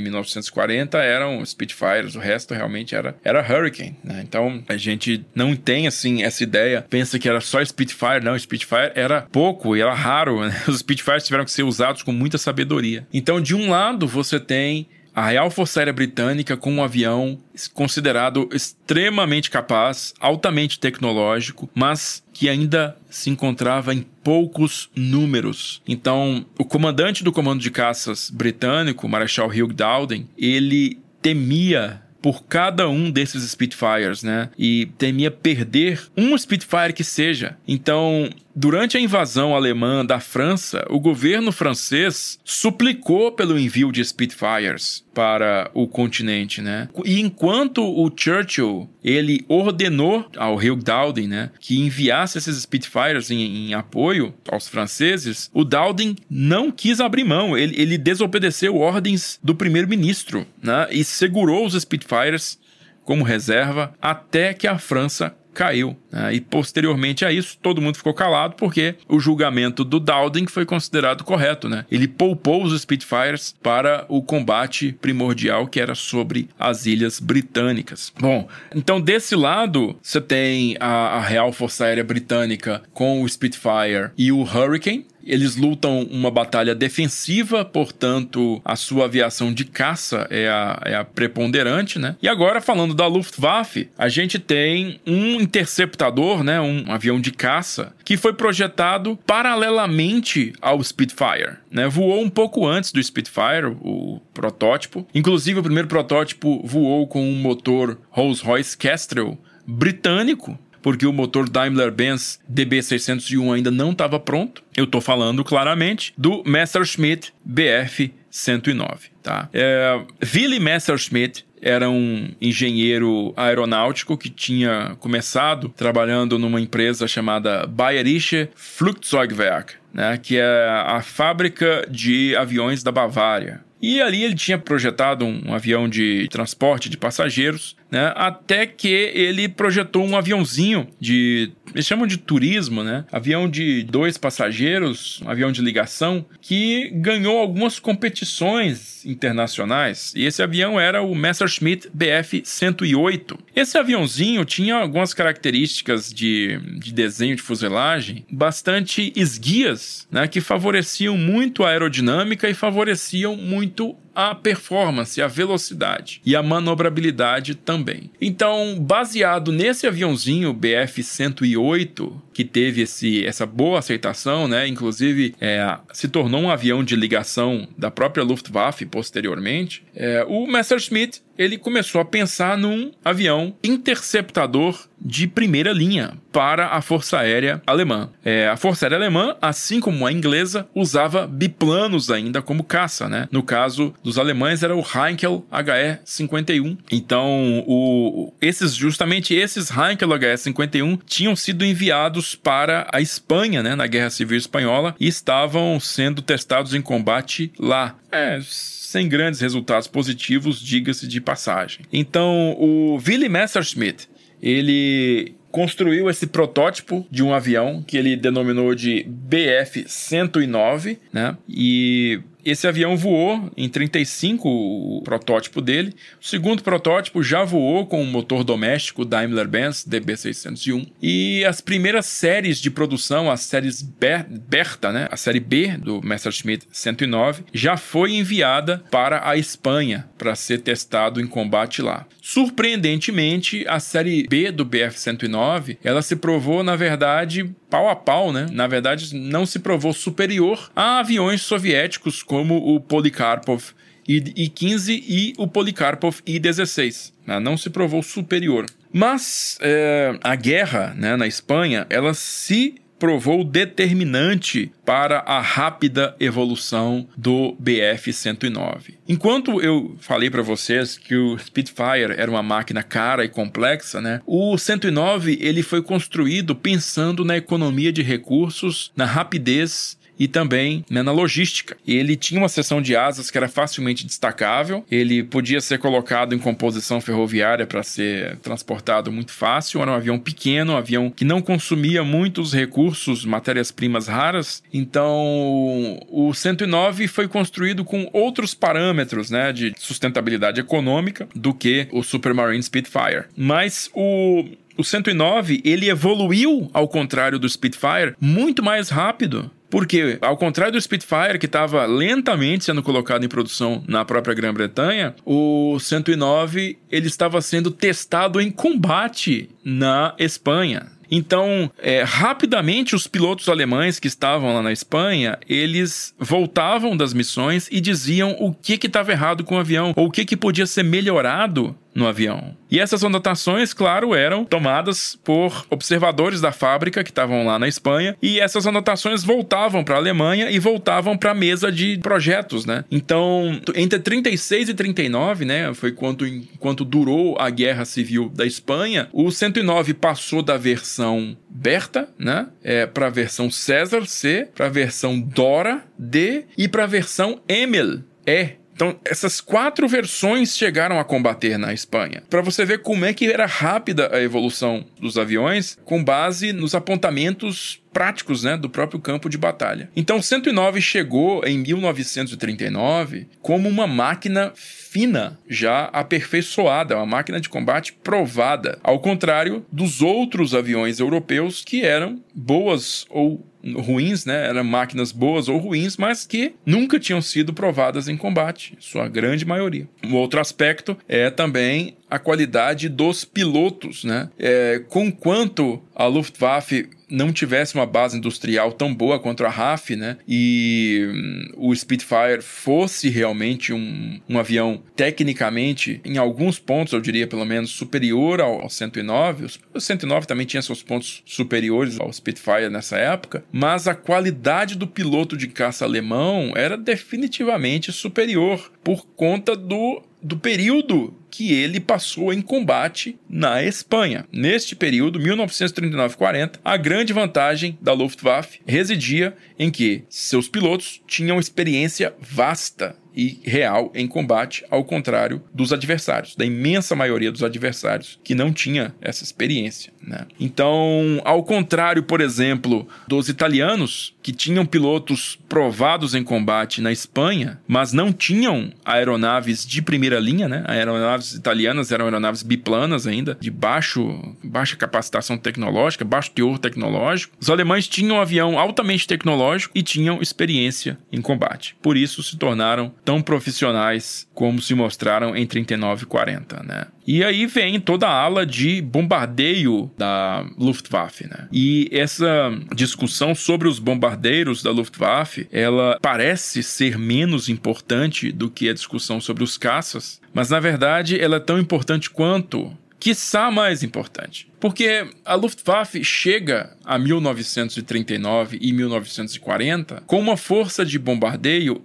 [0.00, 4.22] 1940 eram Spitfires, o resto realmente era era Hurricane, né?
[4.26, 8.92] Então, a gente não tem assim essa ideia, pensa que era só Spitfire, não, Spitfire
[8.94, 10.62] era pouco e era raro, né?
[10.68, 13.06] Os Spitfires tiveram que ser usados com muita sabedoria.
[13.12, 17.38] Então, de um lado, você tem a Real Força Aérea Britânica com um avião
[17.72, 25.80] considerado extremamente capaz, altamente tecnológico, mas que ainda se encontrava em poucos números.
[25.86, 32.88] Então, o comandante do comando de caças britânico, Marechal Hugh Dowden, ele temia por cada
[32.88, 34.48] um desses Spitfires, né?
[34.58, 37.58] E temia perder um Spitfire que seja.
[37.68, 45.04] Então, Durante a invasão alemã da França, o governo francês suplicou pelo envio de Spitfires
[45.12, 46.88] para o continente, né?
[47.04, 53.70] E enquanto o Churchill ele ordenou ao Hugh Dowding, né, que enviasse esses Spitfires em,
[53.70, 57.56] em, apoio aos franceses, o Dowding não quis abrir mão.
[57.56, 62.58] Ele, ele desobedeceu ordens do primeiro-ministro, né, e segurou os Spitfires
[63.04, 65.96] como reserva até que a França caiu.
[66.14, 66.34] Né?
[66.34, 71.24] E posteriormente a isso, todo mundo ficou calado porque o julgamento do Dowding foi considerado
[71.24, 71.68] correto.
[71.68, 71.84] Né?
[71.90, 78.12] Ele poupou os Spitfires para o combate primordial que era sobre as ilhas britânicas.
[78.18, 84.10] Bom, então desse lado você tem a, a Real Força Aérea Britânica com o Spitfire
[84.16, 90.48] e o Hurricane, eles lutam uma batalha defensiva, portanto, a sua aviação de caça é
[90.48, 92.16] a, é a preponderante, né?
[92.22, 96.03] E agora, falando da Luftwaffe, a gente tem um interceptador,
[96.42, 96.60] né?
[96.60, 101.88] Um avião de caça, que foi projetado paralelamente ao Spitfire, né?
[101.88, 105.06] Voou um pouco antes do Spitfire, o protótipo.
[105.14, 112.40] Inclusive, o primeiro protótipo voou com um motor Rolls-Royce Kestrel britânico, porque o motor Daimler-Benz
[112.52, 114.62] DB601 ainda não estava pronto.
[114.76, 119.48] Eu estou falando claramente do Messerschmitt BF 109, tá?
[119.52, 119.98] É,
[120.34, 129.72] Willy Messerschmitt era um engenheiro aeronáutico que tinha começado trabalhando numa empresa chamada Bayerische Flugzeugwerk,
[129.90, 133.64] né, que é a fábrica de aviões da Bavária.
[133.86, 138.14] E ali ele tinha projetado um, avião de transporte de passageiros, né?
[138.16, 141.52] Até que ele projetou um aviãozinho de.
[141.74, 143.04] Eles chamam de turismo, né?
[143.12, 150.14] Avião de dois passageiros, um avião de ligação, que ganhou algumas competições internacionais.
[150.16, 153.38] E esse avião era o Messerschmitt Bf 108.
[153.54, 160.26] Esse aviãozinho tinha algumas características de, de desenho de fuselagem bastante esguias, né?
[160.26, 166.42] Que favoreciam muito a aerodinâmica e favoreciam muito muito a performance, a velocidade e a
[166.42, 168.10] manobrabilidade também.
[168.20, 174.66] Então, baseado nesse aviãozinho BF-108, que teve esse, essa boa aceitação, né?
[174.66, 181.22] Inclusive, é, se tornou um avião de ligação da própria Luftwaffe posteriormente, é, o Messerschmitt
[181.36, 188.10] ele começou a pensar num avião interceptador de primeira linha para a Força Aérea Alemã.
[188.24, 193.28] É, a Força Aérea Alemã, assim como a inglesa, usava biplanos ainda como caça, né?
[193.30, 196.78] No caso dos alemães era o Heinkel HE-51.
[196.92, 203.86] Então, o, esses justamente esses Heinkel HE-51 tinham sido enviados para a Espanha, né, na
[203.86, 207.96] Guerra Civil Espanhola e estavam sendo testados em combate lá.
[208.12, 211.86] É, sem grandes resultados positivos, diga-se de passagem.
[211.90, 214.08] Então, o Willy Messerschmitt,
[214.40, 221.36] ele construiu esse protótipo de um avião que ele denominou de BF-109, né?
[221.48, 225.94] E esse avião voou em 35, o protótipo dele.
[226.20, 230.88] O segundo protótipo já voou com o motor doméstico Daimler-Benz DB601.
[231.00, 236.66] E as primeiras séries de produção, as séries Berta, né, a série B do Messerschmitt
[236.70, 242.06] 109, já foi enviada para a Espanha para ser testado em combate lá.
[242.26, 248.46] Surpreendentemente, a série B do BF-109, ela se provou, na verdade, pau a pau, né?
[248.50, 253.74] Na verdade, não se provou superior a aviões soviéticos como o Polikarpov
[254.08, 257.12] I-15 e o Polikarpov I-16.
[257.26, 257.38] Né?
[257.38, 258.64] Não se provou superior.
[258.90, 267.06] Mas é, a guerra né, na Espanha, ela se provou determinante para a rápida evolução
[267.16, 268.94] do BF-109.
[269.08, 274.20] Enquanto eu falei para vocês que o Spitfire era uma máquina cara e complexa, né?
[274.26, 281.02] O 109 ele foi construído pensando na economia de recursos, na rapidez e também né,
[281.02, 281.76] na logística.
[281.86, 286.38] Ele tinha uma seção de asas que era facilmente destacável, ele podia ser colocado em
[286.38, 291.40] composição ferroviária para ser transportado muito fácil, era um avião pequeno, um avião que não
[291.40, 299.72] consumia muitos recursos, matérias-primas raras, então o 109 foi construído com outros parâmetros né, de
[299.78, 303.24] sustentabilidade econômica do que o Supermarine Spitfire.
[303.36, 304.44] Mas o
[304.76, 310.80] o 109 ele evoluiu ao contrário do Spitfire muito mais rápido Porque, ao contrário do
[310.80, 317.40] Spitfire, que estava lentamente sendo colocado em produção na própria Grã-Bretanha, o 109 ele estava
[317.40, 320.92] sendo testado em combate na Espanha.
[321.10, 327.68] Então, é, rapidamente, os pilotos alemães que estavam lá na Espanha, eles voltavam das missões
[327.68, 330.84] e diziam o que estava errado com o avião, ou o que, que podia ser
[330.84, 332.56] melhorado no avião.
[332.70, 338.16] E essas anotações, claro, eram tomadas por observadores da fábrica que estavam lá na Espanha,
[338.20, 342.84] e essas anotações voltavam para a Alemanha e voltavam para a mesa de projetos, né?
[342.90, 349.08] Então, entre 36 e 39, né, foi quando enquanto durou a Guerra Civil da Espanha,
[349.12, 354.70] o 109 passou da versão Berta, né, é, para a versão César C, para a
[354.70, 361.04] versão Dora D e para a versão Emil E então, essas quatro versões chegaram a
[361.04, 362.22] combater na Espanha.
[362.28, 366.74] Para você ver como é que era rápida a evolução dos aviões com base nos
[366.74, 369.88] apontamentos práticos né, do próprio campo de batalha.
[369.94, 377.48] Então, o 109 chegou em 1939 como uma máquina fina, já aperfeiçoada, uma máquina de
[377.48, 384.48] combate provada, ao contrário dos outros aviões europeus que eram boas ou ruins, né?
[384.48, 389.44] Eram máquinas boas ou ruins, mas que nunca tinham sido provadas em combate, sua grande
[389.44, 389.88] maioria.
[390.04, 394.28] Um outro aspecto é também a qualidade dos pilotos, né?
[394.38, 399.94] É, com quanto a Luftwaffe não tivesse uma base industrial tão boa quanto a RAF,
[399.94, 400.16] né?
[400.26, 407.26] E hum, o Spitfire fosse realmente um, um avião tecnicamente, em alguns pontos, eu diria
[407.26, 409.46] pelo menos, superior ao, ao 109.
[409.72, 414.86] O 109 também tinha seus pontos superiores ao Spitfire nessa época, mas a qualidade do
[414.86, 422.32] piloto de caça alemão era definitivamente superior por conta do do período que ele passou
[422.32, 424.24] em combate na Espanha.
[424.30, 432.14] Neste período, 1939-40, a grande vantagem da Luftwaffe residia em que seus pilotos tinham experiência
[432.20, 438.34] vasta e real em combate, ao contrário dos adversários, da imensa maioria dos adversários que
[438.34, 439.92] não tinha essa experiência.
[440.02, 440.26] Né?
[440.38, 447.60] Então, ao contrário, por exemplo, dos italianos, que tinham pilotos provados em combate na Espanha,
[447.66, 450.64] mas não tinham aeronaves de primeira linha, né?
[450.66, 457.36] Aeronaves italianas eram aeronaves biplanas ainda, de baixo, baixa capacitação tecnológica, baixo teor tecnológico.
[457.38, 461.76] Os alemães tinham um avião altamente tecnológico e tinham experiência em combate.
[461.82, 466.86] Por isso se tornaram tão profissionais como se mostraram em 39 e 40, né?
[467.06, 471.48] E aí vem toda a ala de bombardeio da Luftwaffe, né?
[471.52, 478.68] E essa discussão sobre os bombardeiros da Luftwaffe, ela parece ser menos importante do que
[478.68, 482.74] a discussão sobre os caças, mas na verdade ela é tão importante quanto
[483.04, 484.50] quiçá mais importante.
[484.58, 491.84] Porque a Luftwaffe chega a 1939 e 1940 com uma força de bombardeio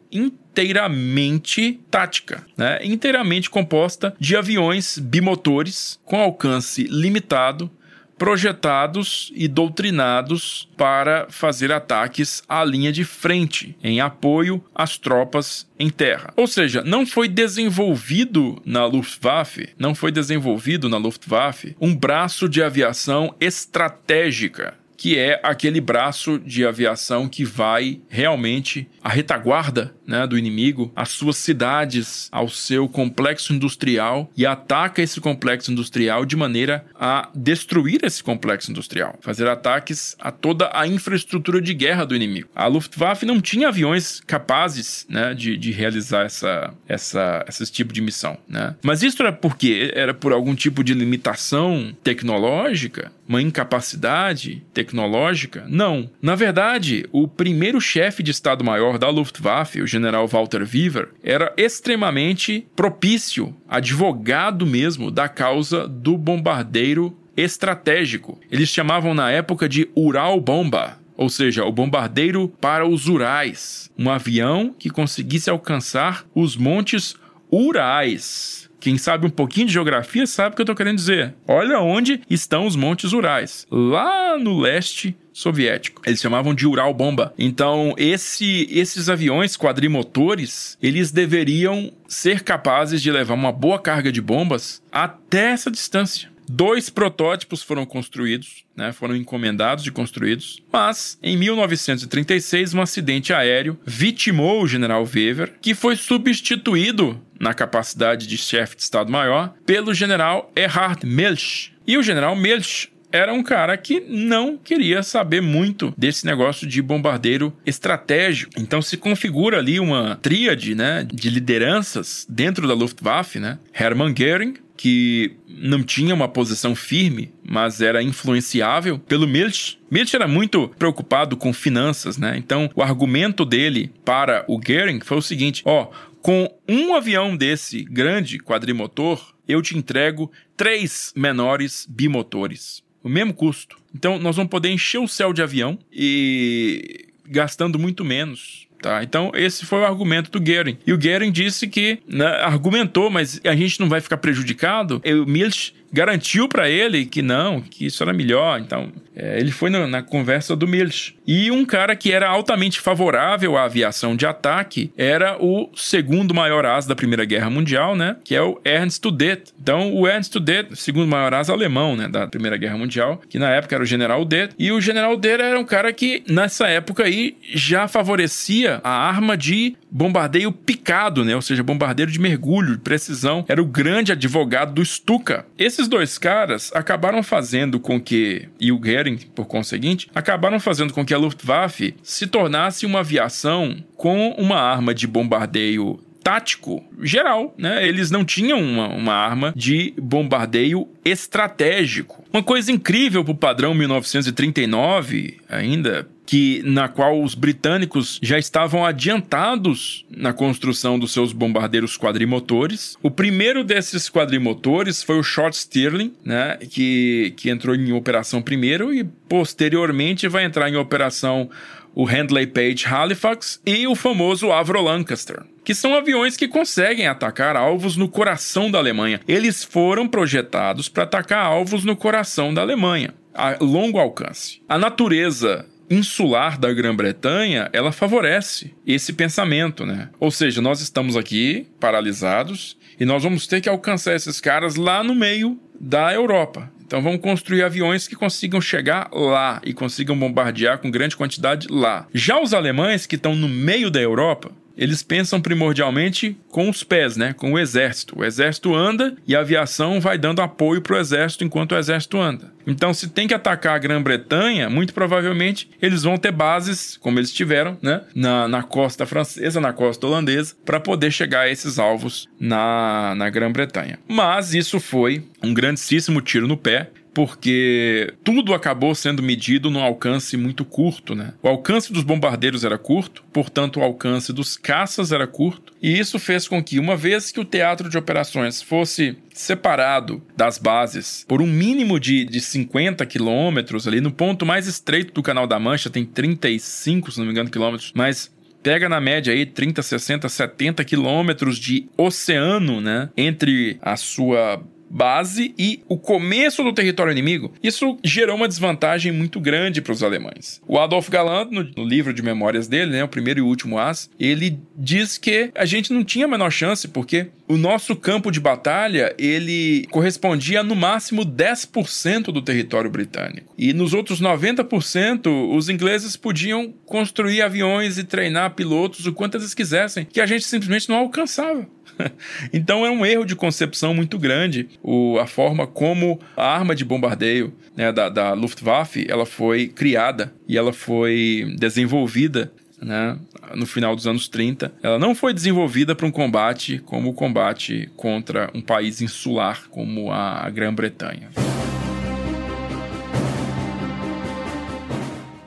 [0.60, 2.80] inteiramente tática, né?
[2.84, 7.72] inteiramente composta de aviões bimotores com alcance limitado
[8.20, 15.90] projetados e doutrinados para fazer ataques à linha de frente, em apoio às tropas em
[15.90, 16.34] terra.
[16.36, 22.62] Ou seja, não foi desenvolvido na Luftwaffe, não foi desenvolvido na Luftwaffe um braço de
[22.62, 30.38] aviação estratégica que é aquele braço de aviação que vai realmente à retaguarda né, do
[30.38, 36.86] inimigo, às suas cidades, ao seu complexo industrial e ataca esse complexo industrial de maneira
[36.94, 42.50] a destruir esse complexo industrial, fazer ataques a toda a infraestrutura de guerra do inimigo.
[42.54, 48.02] A Luftwaffe não tinha aviões capazes né, de, de realizar essa, essa, esse tipo de
[48.02, 48.38] missão.
[48.50, 48.76] Né?
[48.84, 55.64] Mas isso era porque era por algum tipo de limitação tecnológica, uma incapacidade tecnológica?
[55.70, 56.10] Não.
[56.20, 62.68] Na verdade, o primeiro chefe de Estado-Maior da Luftwaffe, o general Walter Weaver, era extremamente
[62.76, 68.40] propício, advogado mesmo da causa do bombardeiro estratégico.
[68.52, 74.10] Eles chamavam na época de Ural Bomba, ou seja, o bombardeiro para os Urais, um
[74.10, 77.16] avião que conseguisse alcançar os montes
[77.52, 78.69] Urais.
[78.80, 81.36] Quem sabe um pouquinho de geografia sabe o que eu estou querendo dizer.
[81.48, 83.68] Olha onde estão os Montes Urais.
[83.70, 86.02] Lá no leste soviético.
[86.06, 87.34] Eles chamavam de Ural Bomba.
[87.38, 94.22] Então, esse, esses aviões quadrimotores, eles deveriam ser capazes de levar uma boa carga de
[94.22, 96.30] bombas até essa distância.
[96.52, 103.78] Dois protótipos foram construídos, né, foram encomendados e construídos, mas em 1936 um acidente aéreo
[103.86, 110.52] vitimou o general Weber, que foi substituído na capacidade de chefe de Estado-Maior pelo general
[110.56, 111.74] Erhard Milch.
[111.88, 116.82] E o general Milch era um cara que não queria saber muito desse negócio de
[116.82, 118.52] bombardeiro estratégico.
[118.58, 123.58] Então se configura ali uma tríade, né, de lideranças dentro da Luftwaffe, né?
[123.74, 129.78] Hermann Göring, que não tinha uma posição firme, mas era influenciável pelo Milch.
[129.92, 132.36] Milch era muito preocupado com finanças, né?
[132.38, 135.90] Então, o argumento dele para o Goering foi o seguinte: ó,
[136.22, 142.84] com um avião desse grande quadrimotor, eu te entrego três menores bimotores.
[143.04, 143.78] O mesmo custo.
[143.96, 149.04] Então, nós vamos poder encher o céu de avião e gastando muito menos Tá?
[149.04, 150.78] Então, esse foi o argumento do Goering.
[150.88, 155.02] E o Goering disse que, né, argumentou, mas a gente não vai ficar prejudicado.
[155.06, 158.60] O Milch garantiu para ele que não, que isso era melhor.
[158.60, 161.16] Então, é, ele foi na, na, conversa do Milch.
[161.28, 166.66] E um cara que era altamente favorável à aviação de ataque era o segundo maior
[166.66, 168.16] asa da Primeira Guerra Mundial, né?
[168.24, 169.54] Que é o Ernst Udet.
[169.62, 172.08] Então, o Ernst Udet, segundo maior asa alemão, né?
[172.08, 174.54] Da Primeira Guerra Mundial, que na época era o General Udet.
[174.58, 179.36] E o General Udet era um cara que, nessa época aí, já favorecia a arma
[179.36, 181.36] de bombardeio picado, né?
[181.36, 183.44] Ou seja, bombardeiro de mergulho, de precisão.
[183.48, 185.46] Era o grande advogado do Stuka.
[185.80, 191.06] Esses dois caras acabaram fazendo com que, e o Goering, por conseguinte, acabaram fazendo com
[191.06, 197.88] que a Luftwaffe se tornasse uma aviação com uma arma de bombardeio tático geral, né?
[197.88, 202.26] Eles não tinham uma, uma arma de bombardeio estratégico.
[202.34, 208.86] Uma coisa incrível para o padrão 1939, ainda que na qual os britânicos já estavam
[208.86, 212.96] adiantados na construção dos seus bombardeiros quadrimotores.
[213.02, 218.94] O primeiro desses quadrimotores foi o Short Stirling, né, que, que entrou em operação primeiro
[218.94, 221.50] e posteriormente vai entrar em operação
[221.96, 227.56] o Handley Page Halifax e o famoso Avro Lancaster, que são aviões que conseguem atacar
[227.56, 229.20] alvos no coração da Alemanha.
[229.28, 234.62] Eles foram projetados para atacar alvos no coração da Alemanha, a longo alcance.
[234.70, 240.10] A natureza insular da Grã-Bretanha, ela favorece esse pensamento, né?
[240.20, 245.04] Ou seja, nós estamos aqui paralisados e nós vamos ter que alcançar esses caras lá
[245.04, 246.72] no meio da Europa.
[246.86, 252.08] Então vamos construir aviões que consigam chegar lá e consigam bombardear com grande quantidade lá.
[252.14, 257.18] Já os alemães que estão no meio da Europa, eles pensam primordialmente com os pés,
[257.18, 257.34] né?
[257.34, 258.18] Com o exército.
[258.18, 262.18] O exército anda e a aviação vai dando apoio para o exército enquanto o exército
[262.18, 262.54] anda.
[262.66, 267.34] Então, se tem que atacar a Grã-Bretanha, muito provavelmente eles vão ter bases, como eles
[267.34, 268.02] tiveram, né?
[268.16, 273.30] Na, na costa francesa, na costa holandesa, para poder chegar a esses alvos na, na
[273.30, 274.00] Grã-Bretanha.
[274.08, 276.90] Mas isso foi um grandíssimo tiro no pé
[277.20, 281.34] porque tudo acabou sendo medido num alcance muito curto, né?
[281.44, 286.18] O alcance dos bombardeiros era curto, portanto o alcance dos caças era curto, e isso
[286.18, 291.42] fez com que, uma vez que o teatro de operações fosse separado das bases por
[291.42, 295.90] um mínimo de, de 50 quilômetros ali, no ponto mais estreito do Canal da Mancha,
[295.90, 298.32] tem 35, se não me engano, quilômetros, mas
[298.64, 303.10] pega na média aí 30, 60, 70 quilômetros de oceano, né?
[303.18, 309.40] Entre a sua base e o começo do território inimigo, isso gerou uma desvantagem muito
[309.40, 310.62] grande para os alemães.
[310.68, 314.60] O Adolf Galland, no, livro de memórias dele, né, o primeiro e último as, ele
[314.76, 319.16] diz que a gente não tinha a menor chance porque o nosso campo de batalha,
[319.18, 323.52] ele correspondia no máximo 10% do território britânico.
[323.58, 329.56] E nos outros 90%, os ingleses podiam construir aviões e treinar pilotos o quanto eles
[329.56, 331.68] quisessem, que a gente simplesmente não alcançava.
[332.54, 336.86] então é um erro de concepção muito grande o, a forma como a arma de
[336.86, 343.18] bombardeio né, da, da Luftwaffe ela foi criada e ela foi desenvolvida né,
[343.56, 344.74] no final dos anos 30.
[344.82, 350.12] Ela não foi desenvolvida para um combate como o combate contra um país insular como
[350.12, 351.30] a Grã-Bretanha.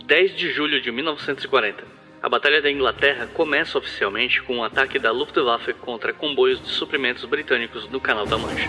[0.07, 1.92] 10 de julho de 1940
[2.23, 7.25] a Batalha da Inglaterra começa oficialmente com um ataque da Luftwaffe contra comboios de suprimentos
[7.25, 8.69] britânicos no Canal da Mancha.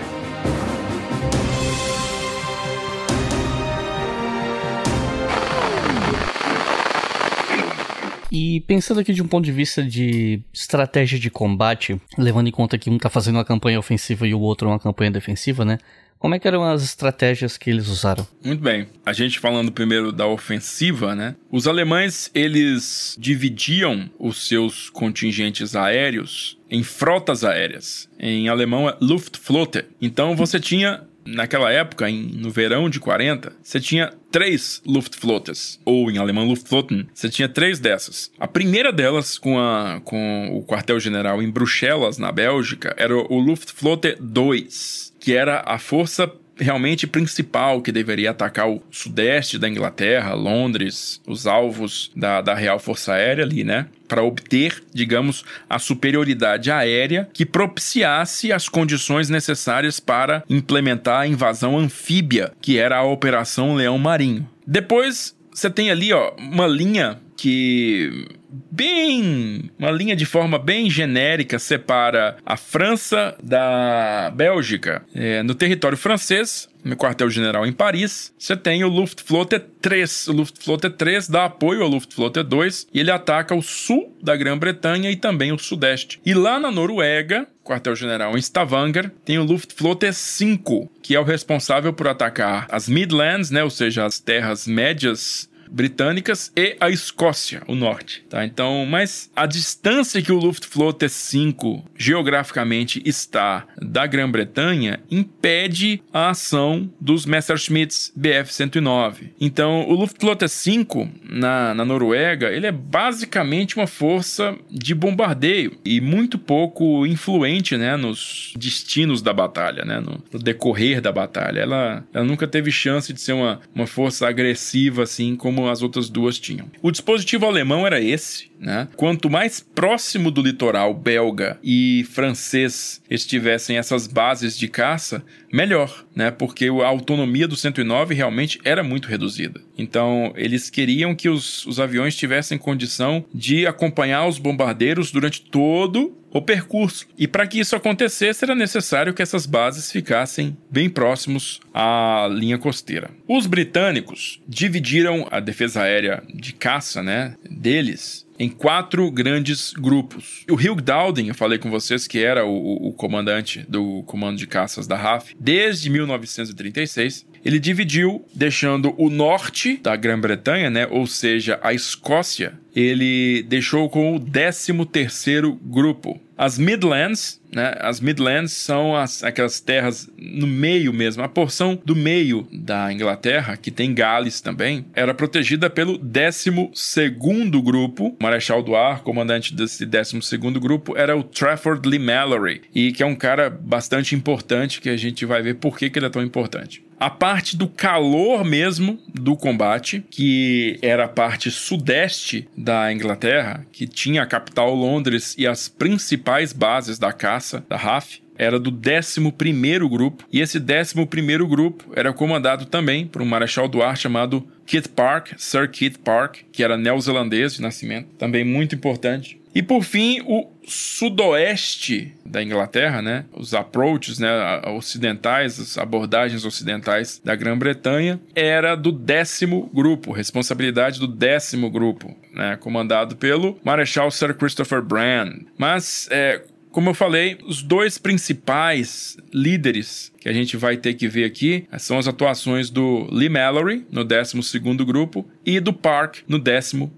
[8.32, 12.80] E pensando aqui de um ponto de vista de estratégia de combate, levando em conta
[12.80, 15.78] que um está fazendo uma campanha ofensiva e o outro uma campanha defensiva, né?
[16.24, 18.26] Como é que eram as estratégias que eles usaram?
[18.42, 18.88] Muito bem.
[19.06, 21.36] A gente falando primeiro da ofensiva, né?
[21.52, 28.10] Os alemães, eles dividiam os seus contingentes aéreos em frotas aéreas.
[28.18, 29.84] Em alemão é Luftflotte.
[30.02, 36.12] Então você tinha Naquela época, em, no verão de 40, você tinha três Luftflottes, ou
[36.12, 38.30] em alemão Luftflotten, você tinha três dessas.
[38.38, 44.18] A primeira delas, com, a, com o quartel-general em Bruxelas, na Bélgica, era o Luftflotte
[44.20, 51.22] 2 que era a força realmente principal que deveria atacar o sudeste da Inglaterra, Londres,
[51.26, 53.88] os alvos da, da Real Força Aérea ali, né?
[54.06, 61.80] Para obter, digamos, a superioridade aérea que propiciasse as condições necessárias para implementar a invasão
[61.80, 64.46] anfíbia, que era a Operação Leão Marinho.
[64.68, 68.28] Depois você tem ali ó, uma linha que
[68.72, 75.04] bem uma linha de forma bem genérica separa a França da Bélgica.
[75.14, 80.28] É, no território francês, no quartel-general em Paris, você tem o Luftflotte 3.
[80.28, 85.10] O Luftflotte 3 dá apoio ao Luftflotte 2 e ele ataca o sul da Grã-Bretanha
[85.10, 86.20] e também o sudeste.
[86.26, 91.94] E lá na Noruega, quartel-general em Stavanger, tem o Luftflotte 5, que é o responsável
[91.94, 97.74] por atacar as Midlands, né, ou seja, as terras médias britânicas e a Escócia, o
[97.74, 98.46] norte, tá?
[98.46, 106.90] Então, mas a distância que o Luftflotte 5 geograficamente está da Grã-Bretanha impede a ação
[107.02, 109.32] dos Messerschmitts Bf-109.
[109.42, 116.00] Então, o Luftflotte 5 na, na Noruega, ele é basicamente uma força de bombardeio e
[116.00, 121.62] muito pouco influente, né, nos destinos da batalha, né, no, no decorrer da batalha.
[121.62, 126.10] Ela, ela nunca teve chance de ser uma, uma força agressiva assim como as outras
[126.10, 126.70] duas tinham.
[126.82, 128.88] O dispositivo alemão era esse, né?
[128.96, 136.32] Quanto mais próximo do litoral belga e francês estivessem essas bases de caça, melhor, né?
[136.32, 139.62] Porque a autonomia do 109 realmente era muito reduzida.
[139.78, 146.18] Então, eles queriam que os, os aviões tivessem condição de acompanhar os bombardeiros durante todo
[146.34, 147.08] o percurso.
[147.18, 152.58] E para que isso acontecesse, era necessário que essas bases ficassem bem próximos à linha
[152.58, 153.12] costeira.
[153.28, 160.44] Os britânicos dividiram a defesa aérea de caça, né, deles em quatro grandes grupos.
[160.50, 164.48] O Hugh Dowding, eu falei com vocês que era o, o comandante do comando de
[164.48, 167.26] caças da RAF desde 1936.
[167.44, 174.16] Ele dividiu, deixando o norte da Grã-Bretanha, né, ou seja, a Escócia, ele deixou com
[174.16, 176.20] o 13º grupo.
[176.36, 177.76] As Midlands, né?
[177.80, 183.56] As Midlands são as, aquelas terras no meio mesmo, a porção do meio da Inglaterra,
[183.56, 188.18] que tem Gales também, era protegida pelo 12º grupo.
[188.20, 193.04] O Marechal do Ar, comandante desse 12º grupo, era o Trafford Lee Mallory, e que
[193.04, 196.10] é um cara bastante importante que a gente vai ver por que, que ele é
[196.10, 202.94] tão importante a parte do calor mesmo do combate, que era a parte sudeste da
[202.94, 208.58] Inglaterra, que tinha a capital Londres e as principais bases da caça da RAF, era
[208.58, 213.98] do 11º grupo, e esse 11º grupo era comandado também por um marechal do ar
[213.98, 219.43] chamado Kit Park, Sir Kit Park, que era neozelandês de nascimento, também muito importante.
[219.54, 223.26] E por fim, o sudoeste da Inglaterra, né?
[223.34, 224.30] Os approaches, né,
[224.76, 232.58] ocidentais, as abordagens ocidentais da Grã-Bretanha, era do décimo grupo, responsabilidade do décimo grupo, né,
[232.60, 235.44] comandado pelo Marechal Sir Christopher Brand.
[235.58, 236.42] Mas é,
[236.74, 241.68] como eu falei, os dois principais líderes que a gente vai ter que ver aqui
[241.78, 246.90] são as atuações do Lee Mallory, no 12 grupo, e do Park, no 11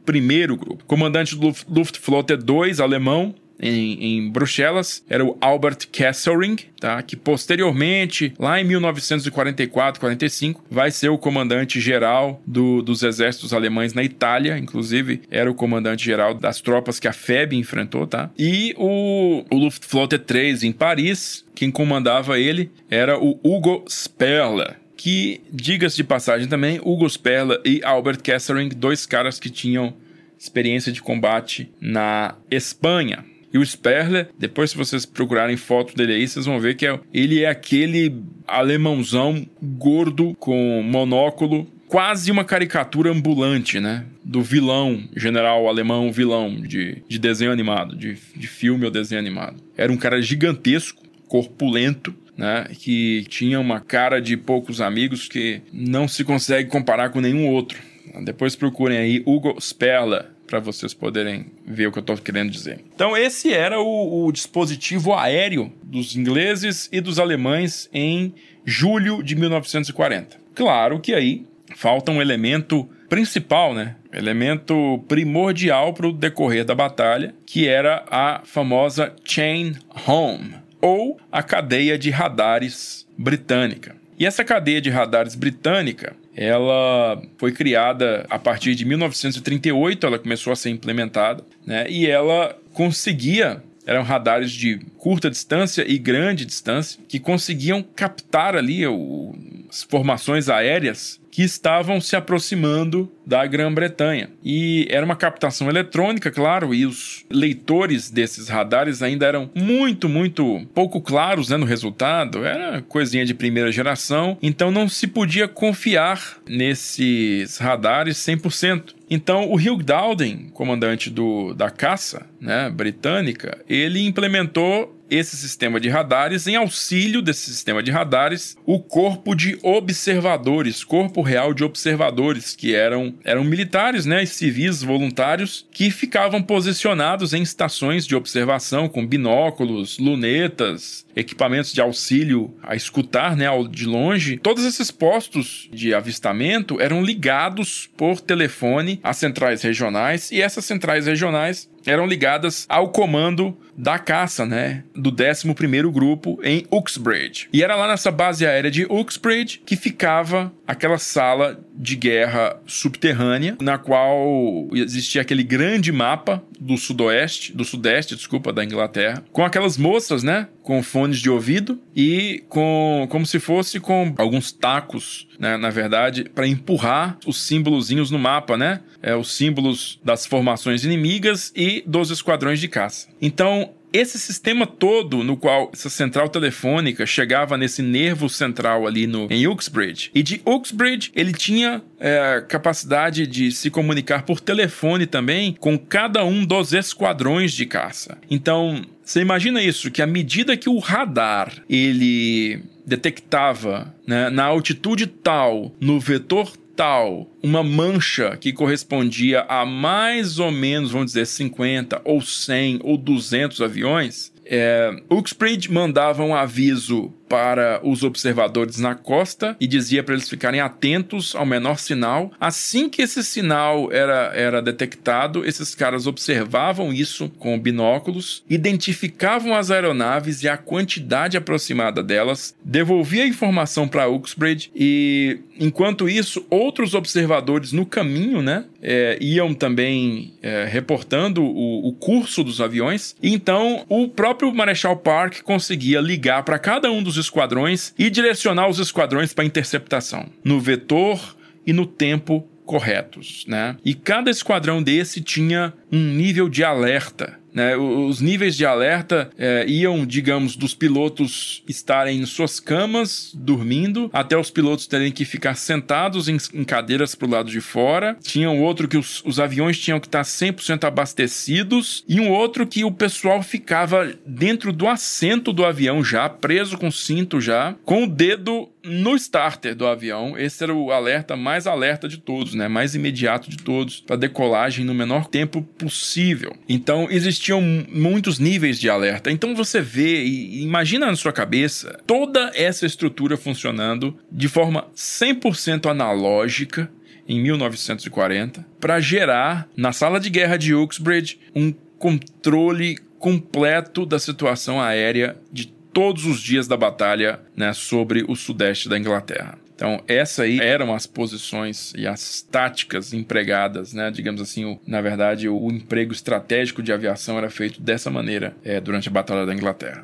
[0.58, 0.86] grupo.
[0.86, 7.02] Comandante do Luftflotte 2, alemão, em, em, Bruxelas era o Albert Kesselring, tá?
[7.02, 13.94] que posteriormente, lá em 1944, 45, vai ser o comandante geral do, dos exércitos alemães
[13.94, 18.30] na Itália, inclusive era o comandante geral das tropas que a FEB enfrentou, tá?
[18.38, 25.42] E o, o Luftflotte 3 em Paris, quem comandava ele era o Hugo Sperler, que,
[25.52, 29.94] diga-se de passagem também, Hugo Sperler e Albert Kesselring, dois caras que tinham
[30.38, 33.24] experiência de combate na Espanha.
[33.56, 37.00] E o Sperler, depois se vocês procurarem foto dele aí, vocês vão ver que é,
[37.14, 44.08] ele é aquele alemãozão gordo com monóculo, quase uma caricatura ambulante, né?
[44.26, 49.56] Do vilão, general alemão vilão de, de desenho animado, de, de filme ou desenho animado.
[49.78, 56.10] Era um cara gigantesco, corpulento, né, que tinha uma cara de poucos amigos que não
[56.10, 57.80] se consegue comparar com nenhum outro.
[58.26, 62.80] Depois procurem aí Hugo Sperler, para vocês poderem ver o que eu estou querendo dizer.
[62.94, 68.34] Então, esse era o, o, dispositivo aéreo dos ingleses e dos alemães em
[68.66, 70.38] julho de 1940.
[70.54, 73.96] Claro que aí falta um elemento principal, né?
[74.12, 79.76] Elemento primordial para o decorrer da batalha, que era a famosa Chain
[80.08, 83.96] Home, ou a cadeia de radares britânica.
[84.18, 90.52] E essa cadeia de radares britânica ela foi criada a partir de 1938, ela começou
[90.52, 91.86] a ser implementada, né?
[91.90, 98.86] E ela conseguia Eram radares de curta distância e grande distância que conseguiam captar ali
[98.88, 99.36] o,
[99.70, 104.30] as formações aéreas que estavam se aproximando da Grã-Bretanha.
[104.42, 110.66] E era uma captação eletrônica, claro, e os leitores desses radares ainda eram muito, muito
[110.74, 112.46] pouco claros né, no resultado.
[112.46, 118.96] Era coisinha de primeira geração, então não se podia confiar nesses radares 100%.
[119.10, 125.90] Então, o Hugh Dowden, comandante do, da caça né, britânica, ele implementou esse sistema de
[125.90, 132.56] radares, em auxílio desse sistema de radares, o corpo de observadores, corpo real de observadores,
[132.56, 139.06] que eram, eram militares, né, civis voluntários, que ficavam posicionados em estações de observação com
[139.06, 144.38] binóculos, lunetas, equipamentos de auxílio a escutar, né, de longe.
[144.38, 151.06] Todos esses postos de avistamento eram ligados por telefone às centrais regionais e essas centrais
[151.06, 154.84] regionais eram ligadas ao comando da caça, né?
[154.96, 157.48] Do 11º Grupo em Uxbridge.
[157.52, 163.58] E era lá nessa base aérea de Uxbridge que ficava aquela sala de guerra subterrânea,
[163.62, 169.78] na qual existia aquele grande mapa do sudoeste, do sudeste, desculpa, da Inglaterra, com aquelas
[169.78, 170.48] moças, né?
[170.66, 176.24] Com fones de ouvido e com como se fosse com alguns tacos, né, na verdade,
[176.34, 178.82] para empurrar os símbolozinhos no mapa, né?
[179.00, 183.08] É, os símbolos das formações inimigas e dos esquadrões de caça.
[183.22, 189.28] Então, esse sistema todo no qual essa central telefônica chegava nesse nervo central ali no,
[189.32, 195.56] em Uxbridge, e de Uxbridge ele tinha é, capacidade de se comunicar por telefone também
[195.58, 198.18] com cada um dos esquadrões de caça.
[198.30, 205.06] Então, você imagina isso, que à medida que o radar ele detectava né, na altitude
[205.06, 212.02] tal, no vetor tal uma mancha que correspondia a mais ou menos, vamos dizer, 50
[212.04, 219.56] ou 100 ou 200 aviões, é, Uxbridge mandava um aviso para os observadores na costa
[219.60, 222.32] e dizia para eles ficarem atentos ao menor sinal.
[222.40, 229.72] Assim que esse sinal era, era detectado, esses caras observavam isso com binóculos, identificavam as
[229.72, 236.94] aeronaves e a quantidade aproximada delas, devolvia a informação para Uxbridge e, enquanto isso, outros
[236.94, 243.16] observadores no caminho, né, é, iam também é, reportando o, o curso dos aviões.
[243.22, 248.70] Então, o próprio Marechal Park conseguia ligar para cada um dos os esquadrões e direcionar
[248.70, 251.36] os esquadrões para interceptação, no vetor
[251.66, 253.78] e no tempo corretos, né?
[253.86, 257.78] E cada esquadrão desse tinha um nível de alerta né?
[257.78, 264.38] Os níveis de alerta é, iam, digamos, dos pilotos estarem em suas camas, dormindo, até
[264.38, 268.18] os pilotos terem que ficar sentados em, em cadeiras para o lado de fora.
[268.22, 272.68] Tinha um outro que os, os aviões tinham que estar 100% abastecidos, e um outro
[272.68, 278.04] que o pessoal ficava dentro do assento do avião já, preso com cinto já, com
[278.04, 280.38] o dedo no starter do avião.
[280.38, 282.68] Esse era o alerta mais alerta de todos, né?
[282.68, 286.56] Mais imediato de todos, para decolagem no menor tempo possível.
[286.68, 289.30] Então, existia existiam muitos níveis de alerta.
[289.32, 295.90] Então você vê e imagina na sua cabeça toda essa estrutura funcionando de forma 100%
[295.90, 296.90] analógica
[297.28, 304.82] em 1940 para gerar na sala de guerra de Uxbridge um controle completo da situação
[304.82, 309.58] aérea de todos os dias da batalha né, sobre o sudeste da Inglaterra.
[309.74, 314.12] Então, essa aí eram as posições e as táticas empregadas, né?
[314.12, 318.54] Digamos assim, o, na verdade, o, o, emprego estratégico de aviação era feito dessa maneira
[318.64, 320.04] é, durante a Batalha da Inglaterra.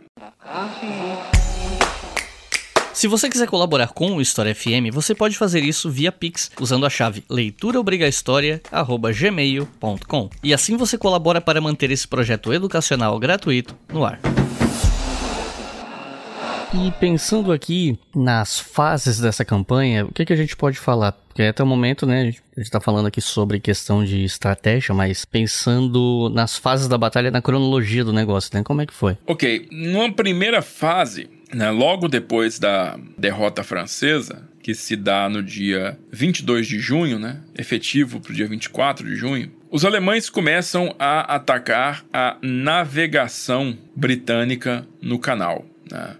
[2.94, 6.86] Se você quiser colaborar com o História FM, você pode fazer isso via Pix, usando
[6.86, 10.30] a chave leituraobrigahistoria.gmail.com.
[10.42, 14.22] E assim você colabora para manter esse projeto educacional gratuito no ar.
[16.74, 21.12] E pensando aqui nas fases dessa campanha, o que, que a gente pode falar?
[21.12, 25.26] Porque até o momento, né, a gente está falando aqui sobre questão de estratégia, mas
[25.26, 28.64] pensando nas fases da batalha, na cronologia do negócio, né?
[28.64, 29.18] Como é que foi?
[29.28, 36.00] Ok, numa primeira fase, né, logo depois da derrota francesa, que se dá no dia
[36.12, 41.36] 22 de junho, né, efetivo para o dia 24 de junho, os alemães começam a
[41.36, 45.66] atacar a navegação britânica no canal.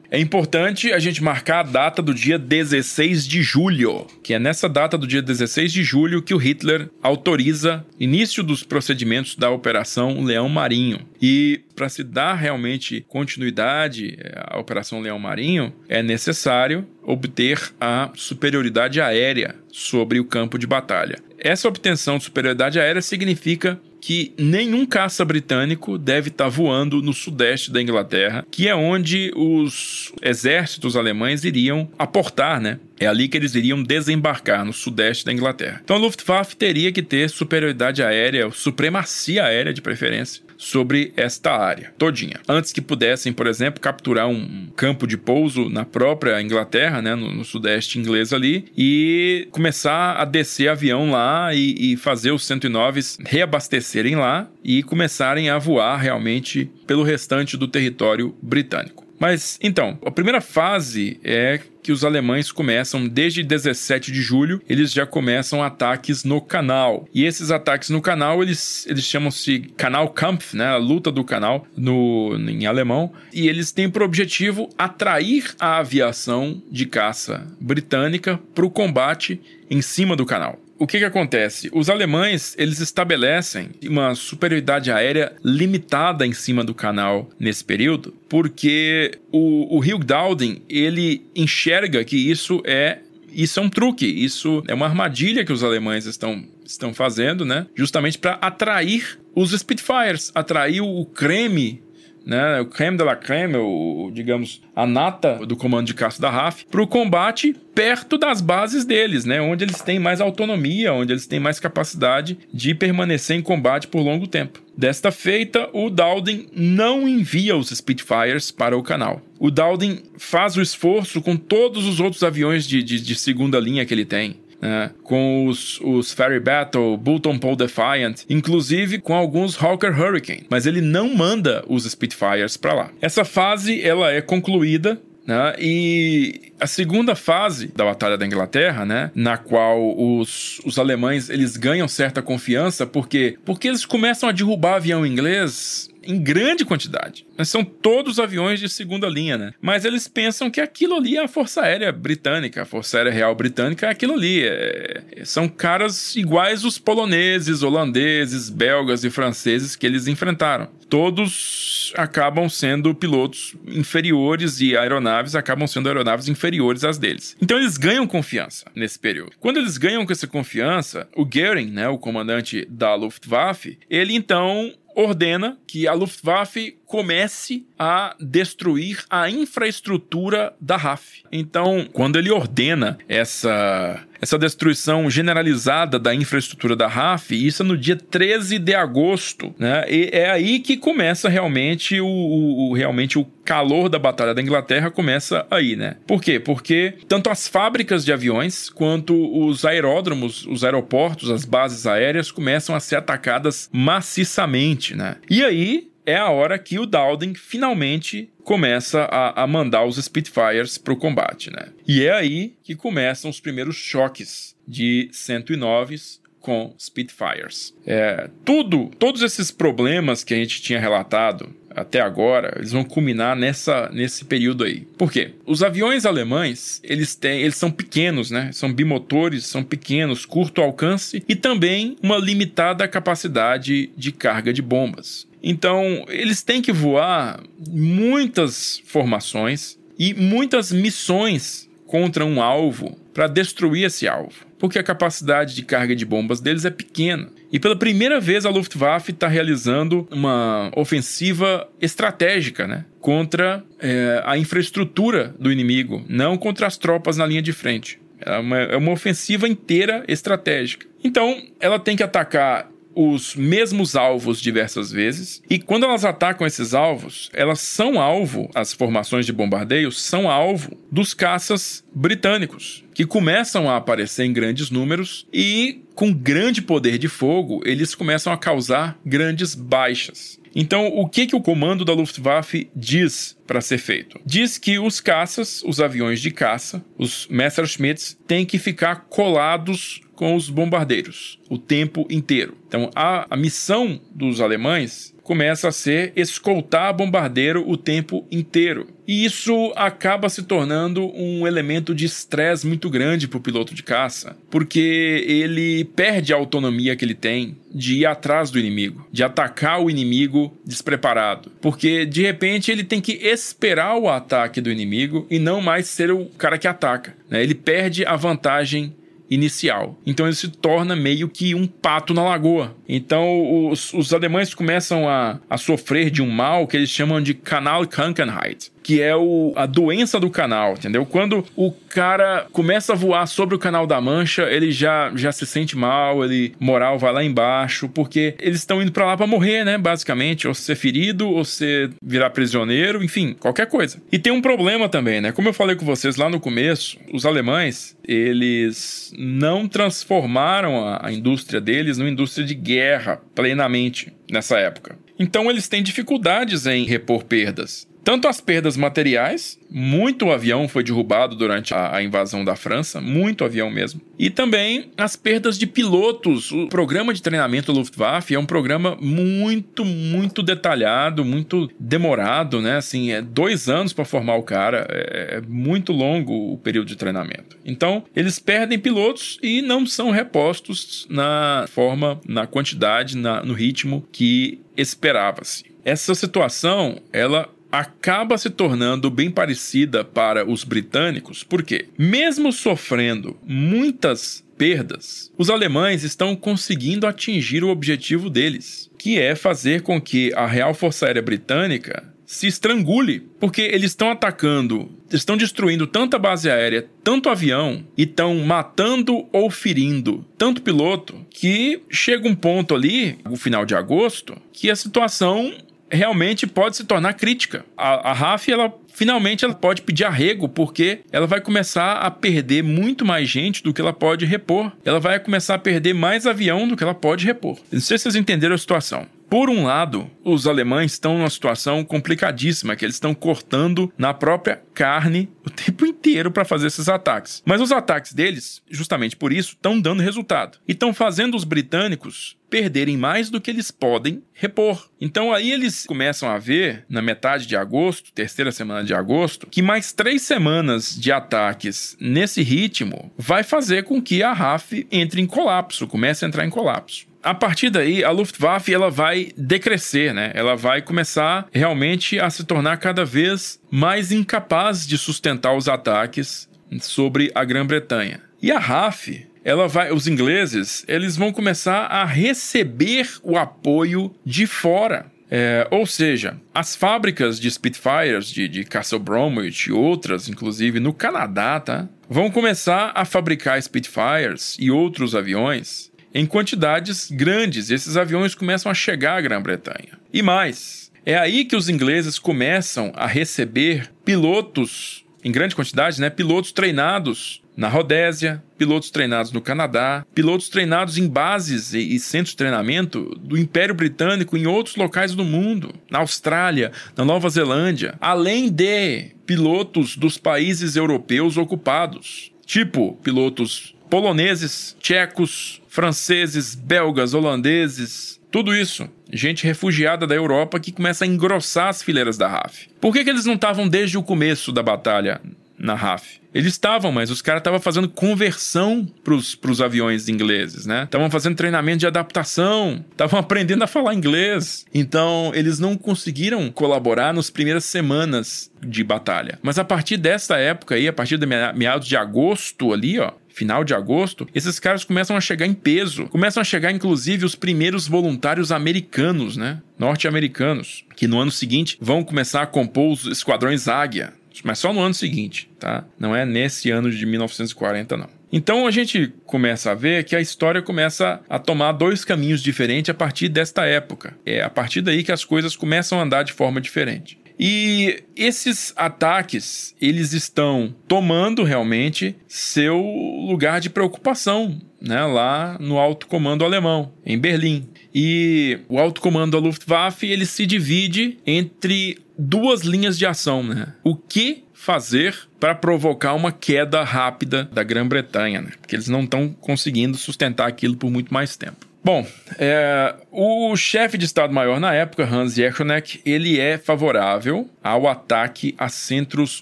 [0.10, 4.68] É importante a gente marcar a data do dia 16 de julho, que é nessa
[4.68, 10.24] data do dia 16 de julho que o Hitler autoriza início dos procedimentos da Operação
[10.24, 11.11] Leão Marinho.
[11.22, 18.10] E para se dar realmente continuidade eh, à Operação Leão Marinho, é necessário obter a
[18.16, 21.20] superioridade aérea sobre o campo de batalha.
[21.38, 27.14] Essa obtenção de superioridade aérea significa que nenhum caça britânico deve estar tá voando no
[27.14, 32.80] sudeste da Inglaterra, que é onde os exércitos alemães iriam aportar, né?
[33.02, 35.82] É ali que eles iriam desembarcar, no sudeste da Inglaterra.
[35.84, 41.92] Então a Luftwaffe teria que ter superioridade aérea, supremacia aérea de preferência, sobre esta área
[41.98, 42.40] todinha.
[42.48, 47.34] Antes que pudessem, por exemplo, capturar um campo de pouso na própria Inglaterra, né, no,
[47.34, 53.02] no sudeste inglês ali, e começar a descer avião lá e, e fazer os 109
[53.26, 59.11] reabastecerem lá e começarem a voar realmente pelo restante do território britânico.
[59.22, 64.92] Mas então, a primeira fase é que os alemães começam desde 17 de julho, eles
[64.92, 67.08] já começam ataques no canal.
[67.14, 72.36] E esses ataques no canal, eles, eles chamam-se Kanalkampf, né, a luta do canal no
[72.50, 78.72] em alemão, e eles têm por objetivo atrair a aviação de caça britânica para o
[78.72, 81.70] combate em cima do canal o que que acontece?
[81.72, 89.12] Os alemães, eles estabelecem uma superioridade aérea limitada em cima do canal nesse período, porque
[89.32, 92.98] o, o Dowding, ele enxerga que isso é
[93.32, 97.68] isso é um truque, isso é uma armadilha que os alemães estão, estão fazendo, né?
[97.76, 101.82] Justamente para atrair os Spitfires, atrair o creme
[102.26, 106.30] né, o creme de la creme, o, digamos, a nata do comando de caça da
[106.30, 111.14] RAF, para o combate perto das bases deles, né, onde eles têm mais autonomia, onde
[111.14, 114.62] eles têm mais capacidade de permanecer em combate por longo tempo.
[114.78, 119.22] Desta feita, o Dowding não envia os Spitfires para o canal.
[119.40, 123.86] O Dowding faz o esforço com todos os outros aviões de, de, de segunda linha
[123.86, 129.62] que ele tem né, com os, os Ferry Battle, Bolton Paul Defiant, inclusive com alguns
[129.62, 132.92] Hawker Hurricane, mas ele não manda os Spitfires para lá.
[133.02, 135.54] Essa fase ela é concluída né?
[135.60, 139.12] E a segunda fase da Batalha da Inglaterra, né?
[139.14, 144.76] na qual os, os alemães eles ganham certa confiança, porque porque eles começam a derrubar
[144.76, 147.26] avião inglês em grande quantidade.
[147.44, 149.54] São todos aviões de segunda linha, né?
[149.62, 153.34] Mas eles pensam que aquilo ali é a Força Aérea Britânica, a Força Aérea Real
[153.36, 154.44] Britânica é aquilo ali.
[154.44, 155.02] É...
[155.24, 160.68] São caras iguais os poloneses, holandeses, belgas e franceses que eles enfrentaram.
[160.90, 167.36] Todos acabam sendo pilotos inferiores e aeronaves acabam sendo aeronaves inferiores às deles.
[167.42, 169.32] Então eles ganham confiança nesse período.
[169.40, 175.58] Quando eles ganham essa confiança, o Goering, né, o comandante da Luftwaffe, ele então ordena
[175.68, 181.24] que a Luftwaffe comece a destruir a infraestrutura da RAF.
[181.32, 187.76] Então, quando ele ordena essa essa destruição generalizada da infraestrutura da RAF, isso é no
[187.76, 189.84] dia 13 de agosto, né?
[189.90, 194.92] E é aí que começa realmente o, o, realmente o calor da Batalha da Inglaterra
[194.92, 195.96] começa aí, né?
[196.06, 196.40] Por quê?
[196.40, 202.76] Porque tanto as fábricas de aviões quanto os aeródromos, os aeroportos, as bases aéreas começam
[202.76, 205.16] a ser atacadas maciçamente, né?
[205.28, 210.78] E aí é a hora que o Dowding finalmente começa a, a mandar os Spitfires
[210.78, 211.70] para o combate, né?
[211.88, 217.74] E é aí que começam os primeiros choques de 109 com Spitfires.
[217.86, 223.36] É, tudo, todos esses problemas que a gente tinha relatado até agora, eles vão culminar
[223.36, 224.82] nessa, nesse período aí.
[224.98, 225.32] Por quê?
[225.46, 228.52] Os aviões alemães, eles têm, eles são pequenos, né?
[228.52, 235.28] São bimotores, são pequenos, curto alcance e também uma limitada capacidade de carga de bombas.
[235.44, 243.86] Então, eles têm que voar muitas formações e muitas missões contra um alvo para destruir
[243.86, 247.30] esse alvo, porque a capacidade de carga de bombas deles é pequena.
[247.52, 252.86] E pela primeira vez a Luftwaffe está realizando uma ofensiva estratégica, né?
[253.02, 258.00] Contra é, a infraestrutura do inimigo, não contra as tropas na linha de frente.
[258.22, 260.88] É uma, é uma ofensiva inteira estratégica.
[261.04, 266.74] Então, ela tem que atacar os mesmos alvos diversas vezes, e quando elas atacam esses
[266.74, 273.70] alvos, elas são alvo, as formações de bombardeio são alvo dos caças britânicos, que começam
[273.70, 278.98] a aparecer em grandes números e, com grande poder de fogo, eles começam a causar
[279.06, 280.40] grandes baixas.
[280.54, 284.20] Então, o que, que o comando da Luftwaffe diz para ser feito?
[284.26, 290.36] Diz que os caças, os aviões de caça, os Messerschmitts, têm que ficar colados com
[290.36, 292.56] os bombardeiros o tempo inteiro.
[292.68, 298.88] Então, a, a missão dos alemães começa a ser escoltar bombardeiro o tempo inteiro.
[299.08, 303.82] E isso acaba se tornando um elemento de estresse muito grande para o piloto de
[303.82, 309.24] caça, porque ele perde a autonomia que ele tem de ir atrás do inimigo, de
[309.24, 315.26] atacar o inimigo despreparado, porque de repente ele tem que esperar o ataque do inimigo
[315.32, 317.16] e não mais ser o cara que ataca.
[317.28, 317.42] Né?
[317.42, 318.94] Ele perde a vantagem
[319.32, 319.98] inicial.
[320.06, 322.76] Então ele se torna meio que um pato na lagoa.
[322.88, 327.34] Então os, os alemães começam a, a sofrer de um mal que eles chamam de
[327.34, 331.06] Kanalkrankheit, que é o, a doença do canal, entendeu?
[331.06, 335.46] Quando o cara começa a voar sobre o canal da Mancha, ele já, já se
[335.46, 339.64] sente mal, ele moral vai lá embaixo, porque eles estão indo para lá para morrer,
[339.64, 339.78] né?
[339.78, 344.02] Basicamente, ou ser ferido, ou ser virar prisioneiro, enfim, qualquer coisa.
[344.12, 345.32] E tem um problema também, né?
[345.32, 351.12] Como eu falei com vocês lá no começo, os alemães, eles não transformaram a, a
[351.12, 354.98] indústria deles numa indústria de guerra plenamente nessa época.
[355.20, 361.36] Então eles têm dificuldades em repor perdas tanto as perdas materiais, muito avião foi derrubado
[361.36, 366.52] durante a, invasão da França, muito avião mesmo, e também as perdas de pilotos.
[366.52, 372.78] O programa de treinamento Luftwaffe é um programa muito, muito detalhado, muito demorado, né?
[372.78, 376.96] Assim, é dois anos para formar o cara, é, é muito longo o período de
[376.96, 377.58] treinamento.
[377.64, 384.06] Então, eles perdem pilotos e não são repostos na forma, na quantidade, na, no ritmo
[384.12, 385.66] que esperava-se.
[385.84, 394.44] Essa situação, ela acaba se tornando bem parecida para os britânicos, porque, mesmo sofrendo muitas
[394.58, 400.46] perdas, os alemães estão conseguindo atingir o objetivo deles, que é fazer com que a
[400.46, 406.88] Real Força Aérea Britânica se estrangule, porque eles estão atacando, estão destruindo tanta base aérea,
[407.04, 413.36] tanto avião, e estão matando ou ferindo tanto piloto, que chega um ponto ali, no
[413.36, 415.54] final de agosto, que a situação
[415.92, 417.66] realmente pode se tornar crítica.
[417.78, 422.64] A, a RAF, ela finalmente ela pode pedir arrego, porque ela vai começar a perder
[422.64, 424.72] muito mais gente do que ela pode repor.
[424.84, 427.58] Ela vai começar a perder mais avião do que ela pode repor.
[427.72, 429.08] Não sei se vocês entenderam a situação.
[429.32, 434.62] Por um lado, os alemães estão numa situação complicadíssima, que eles estão cortando na própria
[434.74, 437.42] carne o tempo inteiro para fazer esses ataques.
[437.46, 440.58] Mas os ataques deles, justamente por isso, estão dando resultado.
[440.68, 444.90] E estão fazendo os britânicos perderem mais do que eles podem repor.
[445.00, 449.62] Então aí eles começam a ver, na metade de agosto, terceira semana de agosto, que
[449.62, 455.26] mais três semanas de ataques nesse ritmo vai fazer com que a RAF entre em
[455.26, 460.32] colapso, comece a entrar em colapso a partir daí, a Luftwaffe ela vai decrescer, né?
[460.34, 466.50] Ela vai começar realmente a se tornar cada vez mais incapaz de sustentar os ataques
[466.80, 468.22] sobre a Grã-Bretanha.
[468.42, 474.48] E a RAF, ela vai, os ingleses, eles vão começar a receber o apoio de
[474.48, 475.06] fora.
[475.34, 480.94] É, ou seja, as fábricas de Spitfires, de, de Castle Bromwich e outras, inclusive no
[480.94, 481.88] Canadá, tá?
[482.10, 487.70] Vão começar a fabricar Spitfires e outros aviões em quantidades grandes.
[487.70, 490.00] Esses aviões começam a chegar à Grã-Bretanha.
[490.14, 496.10] E mais, é aí que os ingleses começam a receber pilotos em grande quantidade, né?
[496.10, 502.32] Pilotos treinados na Rodésia, pilotos treinados no Canadá, pilotos treinados em bases e, e, centros
[502.32, 507.96] de treinamento do Império Britânico em outros locais do mundo, na Austrália, na Nova Zelândia,
[508.00, 518.54] além de pilotos dos países europeus ocupados, tipo pilotos poloneses, tchecos, franceses, belgas, holandeses, tudo
[518.54, 518.90] isso.
[519.12, 522.68] Gente refugiada da Europa que começa a engrossar as fileiras da RAF.
[522.82, 525.22] Por que, que eles não estavam desde o começo da batalha
[525.58, 526.20] na RAF?
[526.34, 530.84] Eles estavam, mas os caras estavam fazendo conversão pros, pros aviões ingleses, né?
[530.84, 534.66] Estavam fazendo treinamento de adaptação, estavam aprendendo a falar inglês.
[534.74, 539.40] Então, eles não conseguiram colaborar nas primeiras semanas de batalha.
[539.42, 543.64] Mas a partir dessa época aí, a partir de meados de agosto ali, ó, final
[543.64, 546.08] de agosto, esses caras começam a chegar em peso.
[546.08, 549.62] Começam a chegar, inclusive, os primeiros voluntários americanos, né?
[549.78, 554.14] Norte-americanos, que no ano seguinte vão começar a compor os esquadrões Águia.
[554.44, 555.84] Mas só no ano seguinte, tá?
[556.00, 558.22] Não é nesse ano de 1940, não.
[558.32, 562.90] Então a gente começa a ver que a história começa a tomar dois caminhos diferentes
[562.90, 564.16] a partir desta época.
[564.26, 567.20] É a partir daí que as coisas começam a andar de forma diferente.
[567.40, 576.08] E esses ataques, eles estão tomando realmente seu lugar de preocupação, né, lá no alto
[576.08, 577.68] comando alemão, em Berlim.
[577.94, 583.74] E o alto comando da Luftwaffe, ele se divide entre duas linhas de ação, né?
[583.84, 588.52] O que fazer para provocar uma queda rápida da Grã-Bretanha, né?
[588.60, 591.71] Porque eles não estão conseguindo sustentar aquilo por muito mais tempo.
[591.84, 592.06] Bom,
[592.38, 598.70] é, o chefe de Estado-Maior na época, Hans Jechonek, ele é favorável ao ataque a
[598.70, 599.42] centros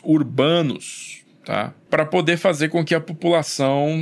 [0.06, 1.74] urbanos, tá?
[1.90, 3.98] Para poder fazer com que a população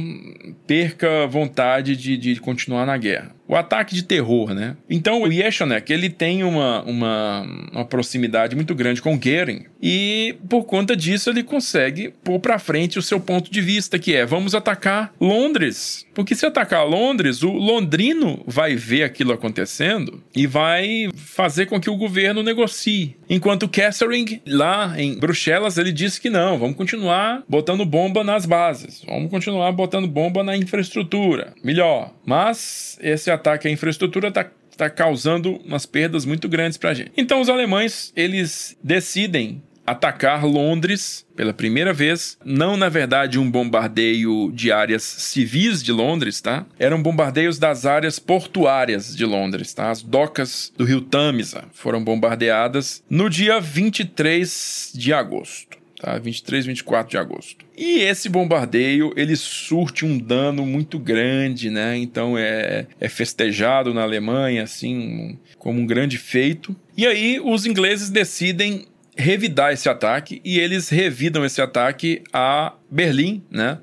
[0.66, 3.36] perca vontade de, de continuar na guerra.
[3.48, 4.76] O ataque de terror, né?
[4.90, 7.42] Então o Yeshonek, ele tem uma, uma,
[7.72, 13.00] uma proximidade muito grande com Goering e por conta disso ele consegue pôr para frente
[13.00, 16.06] o seu ponto de vista, que é vamos atacar Londres.
[16.14, 21.90] Porque se atacar Londres, o londrino vai ver aquilo acontecendo e vai fazer com que
[21.90, 23.16] o governo negocie.
[23.30, 28.46] Enquanto Catherine, lá em Bruxelas, ele disse que não, vamos continuar botando botando bomba nas
[28.46, 31.54] bases, vamos continuar botando bomba na infraestrutura.
[31.64, 32.14] Melhor.
[32.26, 37.12] Mas esse ataque à infraestrutura está tá causando umas perdas muito grandes para a gente.
[37.18, 42.38] Então os alemães eles decidem atacar Londres pela primeira vez.
[42.44, 46.66] Não, na verdade, um bombardeio de áreas civis de Londres, tá?
[46.78, 49.90] Eram bombardeios das áreas portuárias de Londres, tá?
[49.90, 56.18] As docas do rio Tamisa foram bombardeadas no dia 23 de agosto tá?
[56.18, 57.66] 23, 24 de agosto.
[57.76, 61.98] E esse bombardeio, ele surte um dano muito grande, né?
[61.98, 66.76] Então é, é festejado na Alemanha, assim, como um grande feito.
[66.96, 73.44] E aí os ingleses decidem revidar esse ataque e eles revidam esse ataque a Berlim,
[73.50, 73.80] né?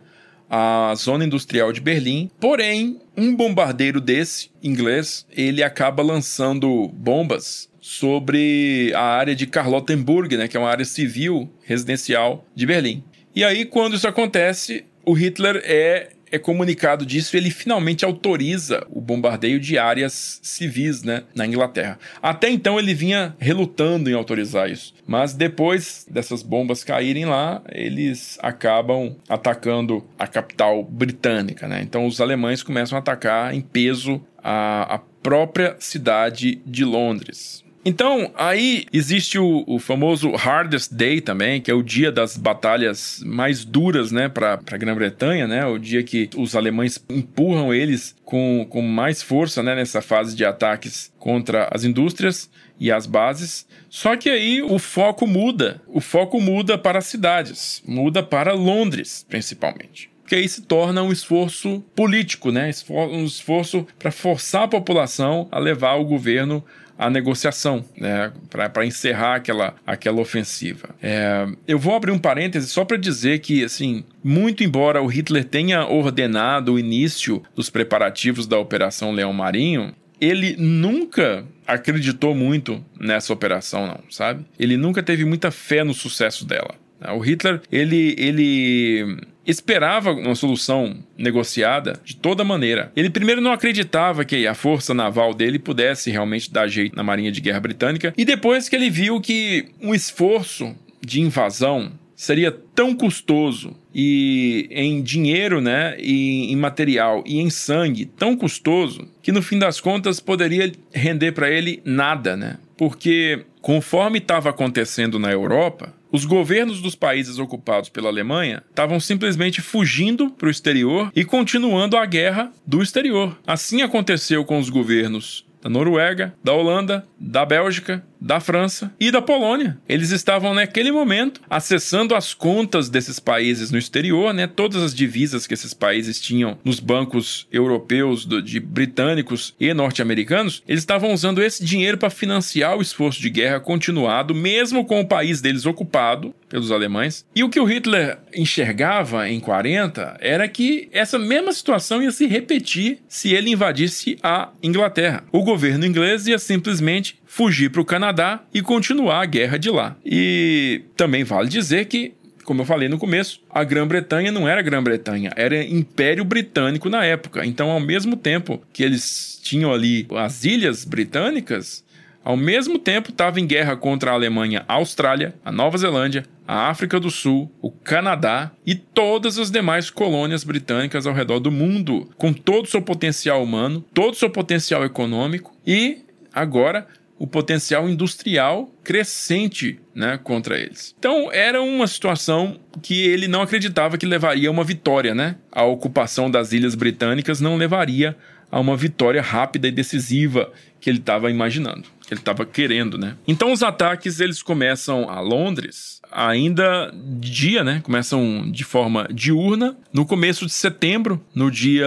[0.49, 2.31] A zona industrial de Berlim.
[2.41, 10.49] Porém, um bombardeiro desse, inglês, ele acaba lançando bombas sobre a área de Charlottenburg, né,
[10.49, 13.05] que é uma área civil residencial de Berlim.
[13.35, 19.01] E aí, quando isso acontece, o Hitler é, é comunicado disso ele finalmente autoriza o
[19.01, 21.99] bombardeio de áreas civis né, na Inglaterra.
[22.21, 24.93] Até então ele vinha relutando em autorizar isso.
[25.07, 31.69] Mas depois dessas bombas caírem lá, eles acabam atacando a capital britânica.
[31.69, 31.83] Né?
[31.83, 37.64] Então os alemães começam a atacar em peso a, a própria cidade de Londres.
[37.85, 43.23] Então, aí existe o, o, famoso Hardest Day também, que é o dia das batalhas
[43.27, 48.67] mais duras, né, para a Grã-Bretanha, né, o dia que os alemães empurram eles com,
[48.71, 52.51] com mais força, né, nessa fase de ataques contra as indústrias
[52.81, 53.67] e as bases.
[53.91, 59.27] Só que aí o foco muda, o foco muda para as cidades, muda para Londres,
[59.29, 62.71] principalmente que aí se torna um esforço político, né?
[62.89, 66.65] Um esforço para forçar a população a levar o governo
[66.99, 70.91] a negociação, né, para encerrar aquela, aquela ofensiva.
[71.03, 75.45] É, eu vou abrir um parêntese só para dizer que, assim, muito embora o Hitler
[75.45, 83.33] tenha ordenado o início dos preparativos da Operação Leão Marinho, ele nunca acreditou muito nessa
[83.33, 84.45] operação, não, sabe?
[84.59, 86.75] Ele nunca teve muita fé no sucesso dela.
[87.17, 92.93] O Hitler, ele, ele esperava uma solução negociada de toda maneira.
[92.97, 97.33] Ele primeiro não acreditava que a força naval dele pudesse realmente dar jeito na Marinha
[97.33, 102.95] de Guerra Britânica, e depois que ele viu que um esforço de invasão seria tão
[102.95, 109.43] custoso e em dinheiro, né, e em material e em sangue tão custoso que no
[109.43, 112.57] fim das contas poderia render para ele nada, né?
[112.77, 119.61] Porque conforme estava acontecendo na Europa, os governos dos países ocupados pela Alemanha estavam simplesmente
[119.61, 123.37] fugindo para o exterior e continuando a guerra do exterior.
[123.45, 129.21] Assim aconteceu com os governos da Noruega, da Holanda, da Bélgica da França e da
[129.21, 129.79] Polônia.
[129.87, 134.47] Eles estavam naquele momento acessando as contas desses países no exterior, né?
[134.47, 140.63] Todas as divisas que esses países tinham nos bancos europeus, do, de britânicos e norte-americanos,
[140.67, 145.07] eles estavam usando esse dinheiro para financiar o esforço de guerra continuado, mesmo com o
[145.07, 147.27] país deles ocupado pelos alemães.
[147.35, 152.27] E o que o Hitler enxergava em 40 era que essa mesma situação ia se
[152.27, 155.25] repetir se ele invadisse a Inglaterra.
[155.31, 159.97] O governo inglês ia simplesmente fugir para o Canadá e continuar a guerra de lá.
[160.05, 165.33] E também vale dizer que como eu falei no começo, a Grã-Bretanha não era Grã-Bretanha,
[165.35, 167.45] era Império Britânico na época.
[167.47, 171.83] Então, ao mesmo tempo que eles tinham ali as ilhas britânicas,
[172.23, 176.69] ao mesmo tempo estava em guerra contra a Alemanha, a Austrália, a Nova Zelândia, a
[176.69, 182.11] África do Sul, o Canadá e todas as demais colônias britânicas ao redor do mundo,
[182.19, 186.87] com todo o seu potencial humano, todo o seu potencial econômico e agora
[187.19, 190.95] o potencial industrial crescente né, contra eles.
[190.99, 195.37] Então era uma situação que ele não acreditava que levaria a uma vitória, né?
[195.51, 198.17] A ocupação das ilhas britânicas não levaria
[198.51, 203.17] a uma vitória rápida e decisiva que ele estava imaginando, que ele estava querendo, né?
[203.27, 207.81] Então os ataques eles começam a Londres ainda de dia, né?
[207.83, 209.77] Começam de forma diurna.
[209.93, 211.87] No começo de setembro, no dia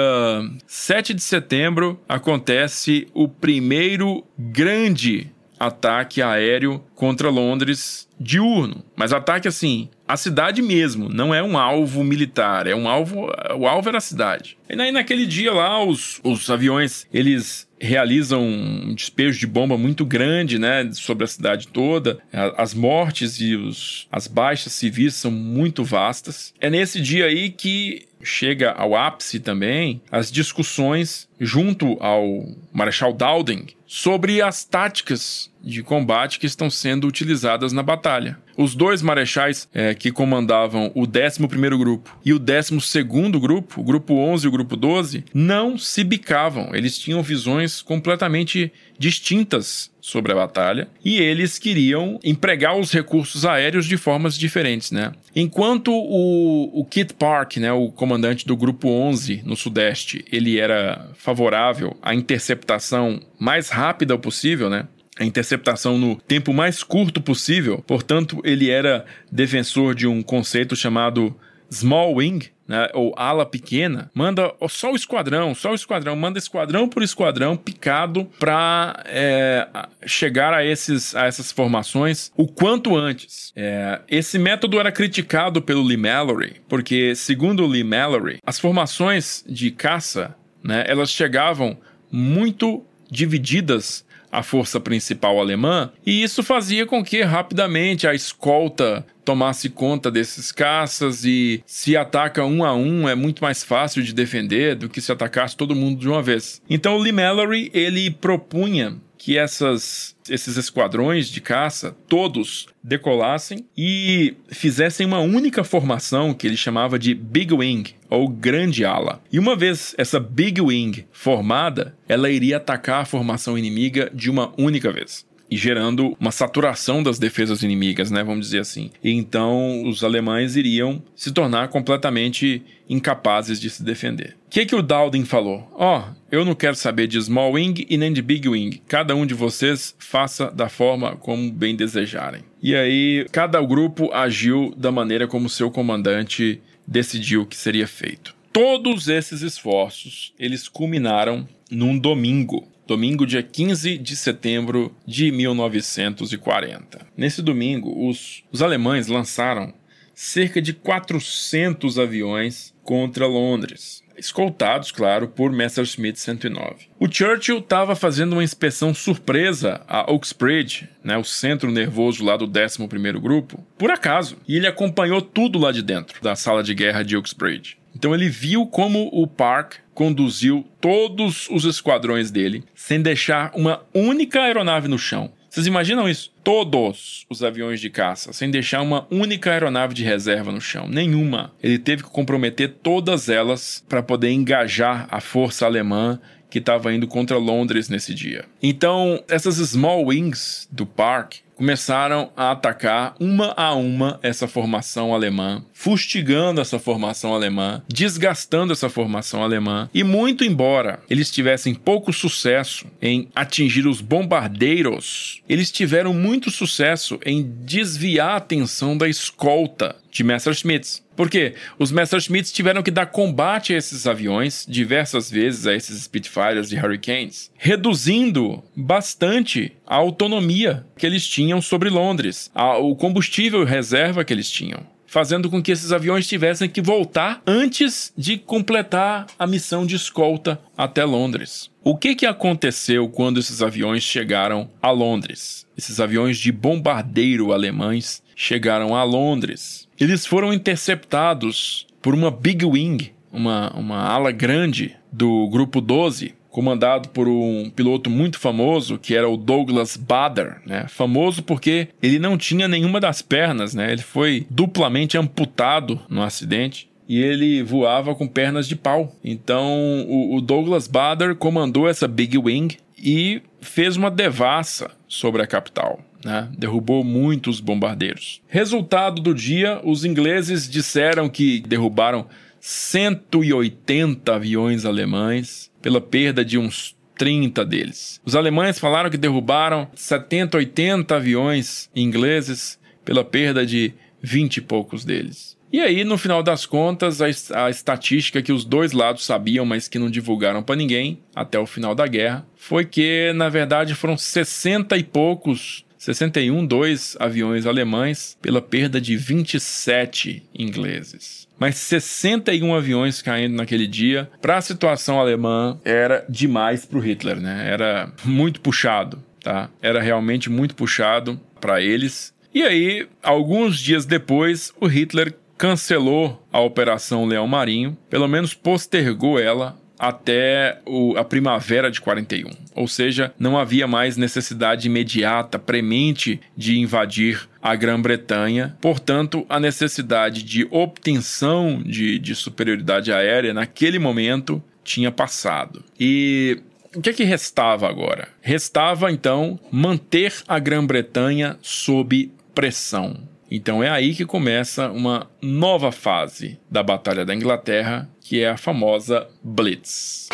[0.68, 8.84] 7 de setembro, acontece o primeiro grande ataque aéreo contra Londres diurno.
[8.96, 13.68] Mas ataque assim, a cidade mesmo, não é um alvo militar, é um alvo, o
[13.68, 14.58] alvo era a cidade.
[14.70, 20.06] E aí naquele dia lá, os, os aviões, eles realizam um despejo de bomba muito
[20.06, 22.20] grande, né, sobre a cidade toda.
[22.32, 26.54] As mortes e os, as baixas civis são muito vastas.
[26.60, 33.68] É nesse dia aí que chega ao ápice também as discussões junto ao Marechal Dowding
[33.86, 38.38] sobre as táticas de combate que estão sendo utilizadas na batalha.
[38.58, 44.16] Os dois marechais é, que comandavam o 11º grupo e o 12º grupo, o grupo
[44.16, 46.74] 11 e o grupo 12, não se bicavam.
[46.74, 53.86] Eles tinham visões completamente distintas sobre a batalha e eles queriam empregar os recursos aéreos
[53.86, 55.12] de formas diferentes, né?
[55.36, 61.10] Enquanto o, o Kit Park, né, o comandante do grupo 11 no sudeste, ele era
[61.16, 64.88] favorável à interceptação mais rápida possível, né?
[65.20, 67.84] a interceptação no tempo mais curto possível.
[67.86, 71.36] Portanto, ele era defensor de um conceito chamado
[71.70, 76.90] small wing, né, ou ala pequena, manda só o esquadrão, só o esquadrão, manda esquadrão
[76.90, 79.68] por esquadrão picado para é,
[80.06, 83.54] chegar a, esses, a essas formações o quanto antes.
[83.56, 89.72] É, esse método era criticado pelo Lee Mallory, porque, segundo Lee Mallory, as formações de
[89.72, 91.78] caça né, elas chegavam
[92.12, 99.70] muito divididas a força principal alemã, e isso fazia com que rapidamente a escolta tomasse
[99.70, 104.76] conta desses caças e se ataca um a um é muito mais fácil de defender
[104.76, 106.62] do que se atacasse todo mundo de uma vez.
[106.70, 114.36] Então o Lee Mallory ele propunha que essas, esses esquadrões de caça todos decolassem e
[114.50, 119.22] fizessem uma única formação que ele chamava de Big Wing, ou Grande Ala.
[119.32, 124.54] E uma vez essa Big Wing formada, ela iria atacar a formação inimiga de uma
[124.58, 128.92] única vez e gerando uma saturação das defesas inimigas, né, vamos dizer assim.
[129.04, 134.36] Então os alemães iriam se tornar completamente incapazes de se defender.
[134.48, 135.70] O que, que o Dowding falou?
[135.74, 138.82] Ó, oh, eu não quero saber de small wing e nem de big wing.
[138.88, 142.44] Cada um de vocês faça da forma como bem desejarem.
[142.62, 148.36] E aí, cada grupo agiu da maneira como seu comandante decidiu que seria feito.
[148.54, 157.06] Todos esses esforços, eles culminaram num domingo, domingo, dia 15 de setembro de 1940.
[157.16, 159.74] Nesse domingo, os, os alemães lançaram
[160.16, 166.88] cerca de 400 aviões contra Londres, escoltados, claro, por Messerschmitt 109.
[167.00, 172.48] O Churchill estava fazendo uma inspeção surpresa a Oaksbridge, né, o centro nervoso lá do
[172.48, 177.04] 11º Grupo, por acaso, e ele acompanhou tudo lá de dentro da sala de guerra
[177.04, 177.78] de Oaksbridge.
[177.98, 184.42] Então ele viu como o Park conduziu todos os esquadrões dele sem deixar uma única
[184.42, 185.32] aeronave no chão.
[185.50, 186.32] Vocês imaginam isso?
[186.44, 191.52] Todos os aviões de caça, sem deixar uma única aeronave de reserva no chão, nenhuma.
[191.64, 196.20] Ele teve que comprometer todas elas para poder engajar a força alemã
[196.52, 198.46] que estava indo contra Londres nesse dia.
[198.62, 205.64] Então, essas small wings do Park começaram a atacar uma a uma essa formação alemã,
[205.74, 209.90] fustigando essa formação alemã, desgastando essa formação alemã.
[209.92, 217.20] E muito embora eles tivessem pouco sucesso em atingir os bombardeiros, eles tiveram muito sucesso
[217.26, 221.06] em desviar a atenção da escolta de Messerschmitts.
[221.16, 226.72] Porque os Messerschmitts tiveram que dar combate a esses aviões diversas vezes, a esses Spitfires
[226.72, 234.24] e Hurricanes, reduzindo bastante a autonomia que eles tinham sobre Londres, a, o combustível reserva
[234.24, 239.48] que eles tinham fazendo com que esses aviões tivessem que voltar antes de completar a
[239.48, 241.72] missão de escolta até Londres.
[241.82, 245.66] O que, que aconteceu quando esses aviões chegaram a Londres?
[245.78, 249.90] Esses aviões de bombardeiro alemães chegaram a Londres.
[250.00, 257.10] Eles foram interceptados por uma Big Wing, uma, uma ala grande do Grupo 12, comandado
[257.10, 260.86] por um piloto muito famoso, que era o Douglas Bader, né?
[260.88, 263.92] Famoso porque ele não tinha nenhuma das pernas, né?
[263.92, 269.16] Ele foi duplamente amputado no acidente e ele voava com pernas de pau.
[269.24, 276.02] Então o, Douglas Bader comandou essa Big Wing e fez uma devassa sobre a capital.
[276.24, 276.50] Né?
[276.58, 278.42] Derrubou muitos bombardeiros.
[278.48, 282.28] Resultado do dia: os ingleses disseram que derrubaram
[282.60, 288.22] 180 aviões alemães, pela perda de uns 30 deles.
[288.26, 295.06] Os alemães falaram que derrubaram 70, 80 aviões ingleses pela perda de 20 e poucos
[295.06, 295.57] deles.
[295.72, 299.88] E aí, no final das contas, a, a estatística que os dois lados sabiam, mas
[299.88, 304.18] que não divulgaram para ninguém até o final da guerra, foi que, na verdade, foram
[304.18, 311.48] 60 e poucos 61 dois aviões alemães pela perda de 27 ingleses.
[311.60, 317.42] Mas 61 aviões caindo naquele dia, para a situação alemã, era demais para o Hitler,
[317.42, 317.68] né?
[317.70, 319.70] Era muito puxado, tá?
[319.82, 322.34] Era realmente muito puxado para eles.
[322.54, 329.40] E aí, alguns dias depois, o Hitler cancelou a Operação Leão Marinho, pelo menos postergou
[329.40, 332.52] ela até o, a primavera de 41.
[332.76, 338.78] Ou seja, não havia mais necessidade imediata, premente, de invadir a Grã-Bretanha.
[338.80, 345.84] Portanto, a necessidade de obtenção de, de superioridade aérea naquele momento tinha passado.
[346.00, 346.62] E
[346.96, 348.30] o que é que restava agora?
[348.42, 353.18] Restava então manter a Grã-Bretanha sob pressão.
[353.50, 358.58] Então é aí que começa uma nova fase da Batalha da Inglaterra, que é a
[358.58, 360.28] famosa Blitz.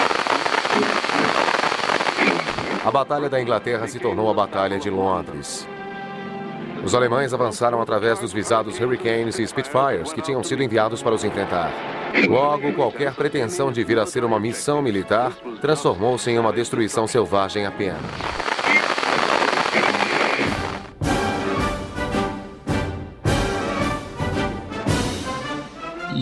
[2.84, 5.68] A Batalha da Inglaterra se tornou a Batalha de Londres.
[6.84, 11.24] Os alemães avançaram através dos visados Hurricanes e Spitfires que tinham sido enviados para os
[11.24, 11.72] enfrentar.
[12.28, 15.32] Logo, qualquer pretensão de vir a ser uma missão militar
[15.62, 18.02] transformou-se em uma destruição selvagem apenas.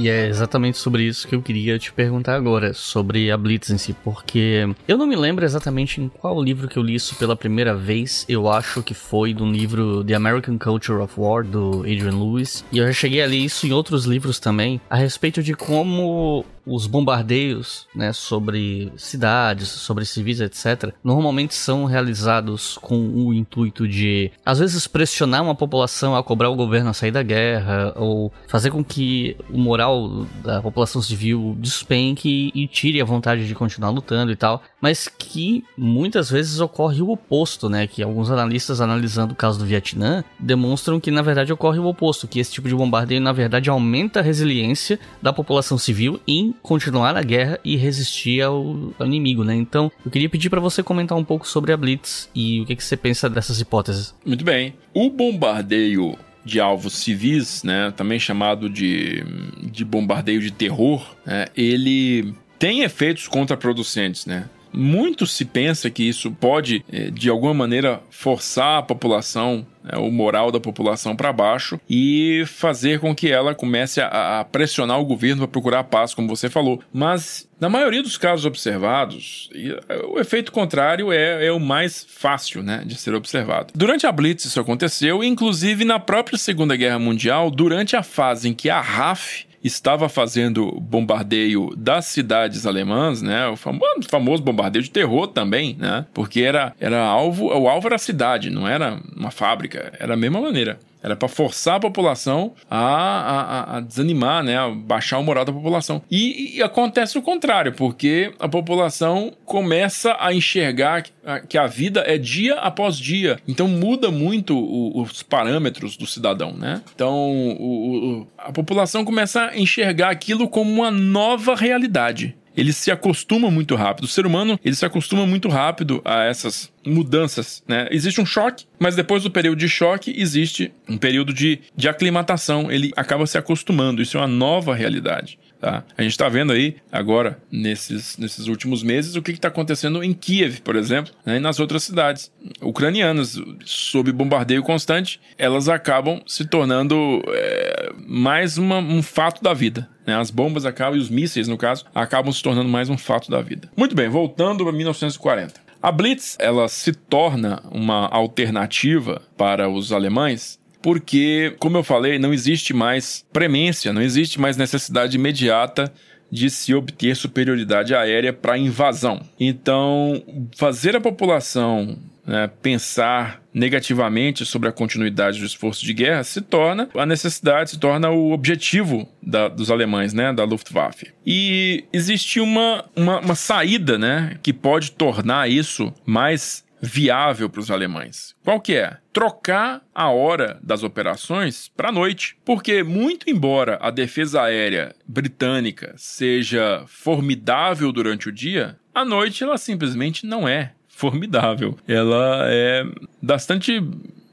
[0.01, 3.77] E é exatamente sobre isso que eu queria te perguntar agora, sobre a Blitz em
[3.77, 7.35] si, porque eu não me lembro exatamente em qual livro que eu li isso pela
[7.35, 8.25] primeira vez.
[8.27, 12.65] Eu acho que foi do livro The American Culture of War, do Adrian Lewis.
[12.71, 16.43] E eu já cheguei a ler isso em outros livros também, a respeito de como
[16.65, 24.31] os bombardeios né, sobre cidades, sobre civis, etc., normalmente são realizados com o intuito de,
[24.45, 28.71] às vezes, pressionar uma população a cobrar o governo a sair da guerra, ou fazer
[28.71, 34.31] com que o moral da população civil despenque e tire a vontade de continuar lutando
[34.31, 37.87] e tal, mas que muitas vezes ocorre o oposto, né?
[37.87, 42.27] Que alguns analistas, analisando o caso do Vietnã, demonstram que na verdade ocorre o oposto,
[42.27, 47.15] que esse tipo de bombardeio na verdade aumenta a resiliência da população civil em continuar
[47.15, 49.55] a guerra e resistir ao, ao inimigo, né?
[49.55, 52.75] Então, eu queria pedir para você comentar um pouco sobre a Blitz e o que,
[52.75, 54.13] que você pensa dessas hipóteses.
[54.25, 54.73] Muito bem.
[54.93, 59.23] O bombardeio de alvos civis, né, também chamado de,
[59.61, 64.49] de bombardeio de terror, né, ele tem efeitos contraproducentes, né?
[64.73, 70.11] Muito se pensa que isso pode, eh, de alguma maneira, forçar a população, né, o
[70.11, 75.05] moral da população para baixo e fazer com que ela comece a, a pressionar o
[75.05, 76.81] governo para procurar paz, como você falou.
[76.93, 82.63] Mas, na maioria dos casos observados, eh, o efeito contrário é, é o mais fácil
[82.63, 83.73] né, de ser observado.
[83.75, 88.53] Durante a Blitz isso aconteceu, inclusive na própria Segunda Guerra Mundial, durante a fase em
[88.53, 93.47] que a RAF estava fazendo bombardeio das cidades alemãs, né?
[93.47, 96.05] O famoso, famoso bombardeio de terror também, né?
[96.13, 100.17] Porque era, era alvo, o alvo era a cidade, não era uma fábrica, era a
[100.17, 100.79] mesma maneira.
[101.03, 104.57] Era para forçar a população a, a, a, desanimar, né?
[104.57, 106.01] A baixar o moral da população.
[106.09, 111.05] E, e, acontece o contrário, porque a população começa a enxergar
[111.47, 113.39] que a vida é dia após dia.
[113.47, 116.81] Então muda muito o, os parâmetros do cidadão, né?
[116.93, 122.91] Então o, o, a população começa a enxergar aquilo como uma nova realidade ele se
[122.91, 124.05] acostuma muito rápido.
[124.05, 127.87] O ser humano, ele se acostuma muito rápido a essas mudanças, né?
[127.91, 132.71] Existe um choque, mas depois do período de choque existe um período de, de aclimatação.
[132.71, 134.01] Ele acaba se acostumando.
[134.01, 135.37] Isso é uma nova realidade.
[135.61, 135.83] Tá?
[135.95, 140.11] A gente está vendo aí agora, nesses, nesses últimos meses, o que está acontecendo em
[140.11, 142.31] Kiev, por exemplo, né, e nas outras cidades
[142.63, 149.87] ucranianas, sob bombardeio constante, elas acabam se tornando é, mais uma, um fato da vida.
[150.03, 150.15] Né?
[150.15, 153.39] As bombas acabam, e os mísseis, no caso, acabam se tornando mais um fato da
[153.39, 153.69] vida.
[153.77, 155.61] Muito bem, voltando para 1940.
[155.79, 162.33] A Blitz ela se torna uma alternativa para os alemães porque, como eu falei, não
[162.33, 165.91] existe mais premência, não existe mais necessidade imediata
[166.31, 169.21] de se obter superioridade aérea para invasão.
[169.39, 170.23] Então,
[170.55, 176.87] fazer a população né, pensar negativamente sobre a continuidade do esforço de guerra se torna
[176.95, 181.11] a necessidade, se torna o objetivo da, dos alemães, né, da Luftwaffe.
[181.25, 187.69] E existe uma, uma, uma saída né, que pode tornar isso mais viável para os
[187.69, 188.35] alemães.
[188.43, 188.97] Qual que é?
[189.13, 192.35] Trocar a hora das operações para a noite.
[192.43, 199.57] Porque, muito embora a defesa aérea britânica seja formidável durante o dia, à noite ela
[199.57, 201.77] simplesmente não é formidável.
[201.87, 202.83] Ela é
[203.21, 203.81] bastante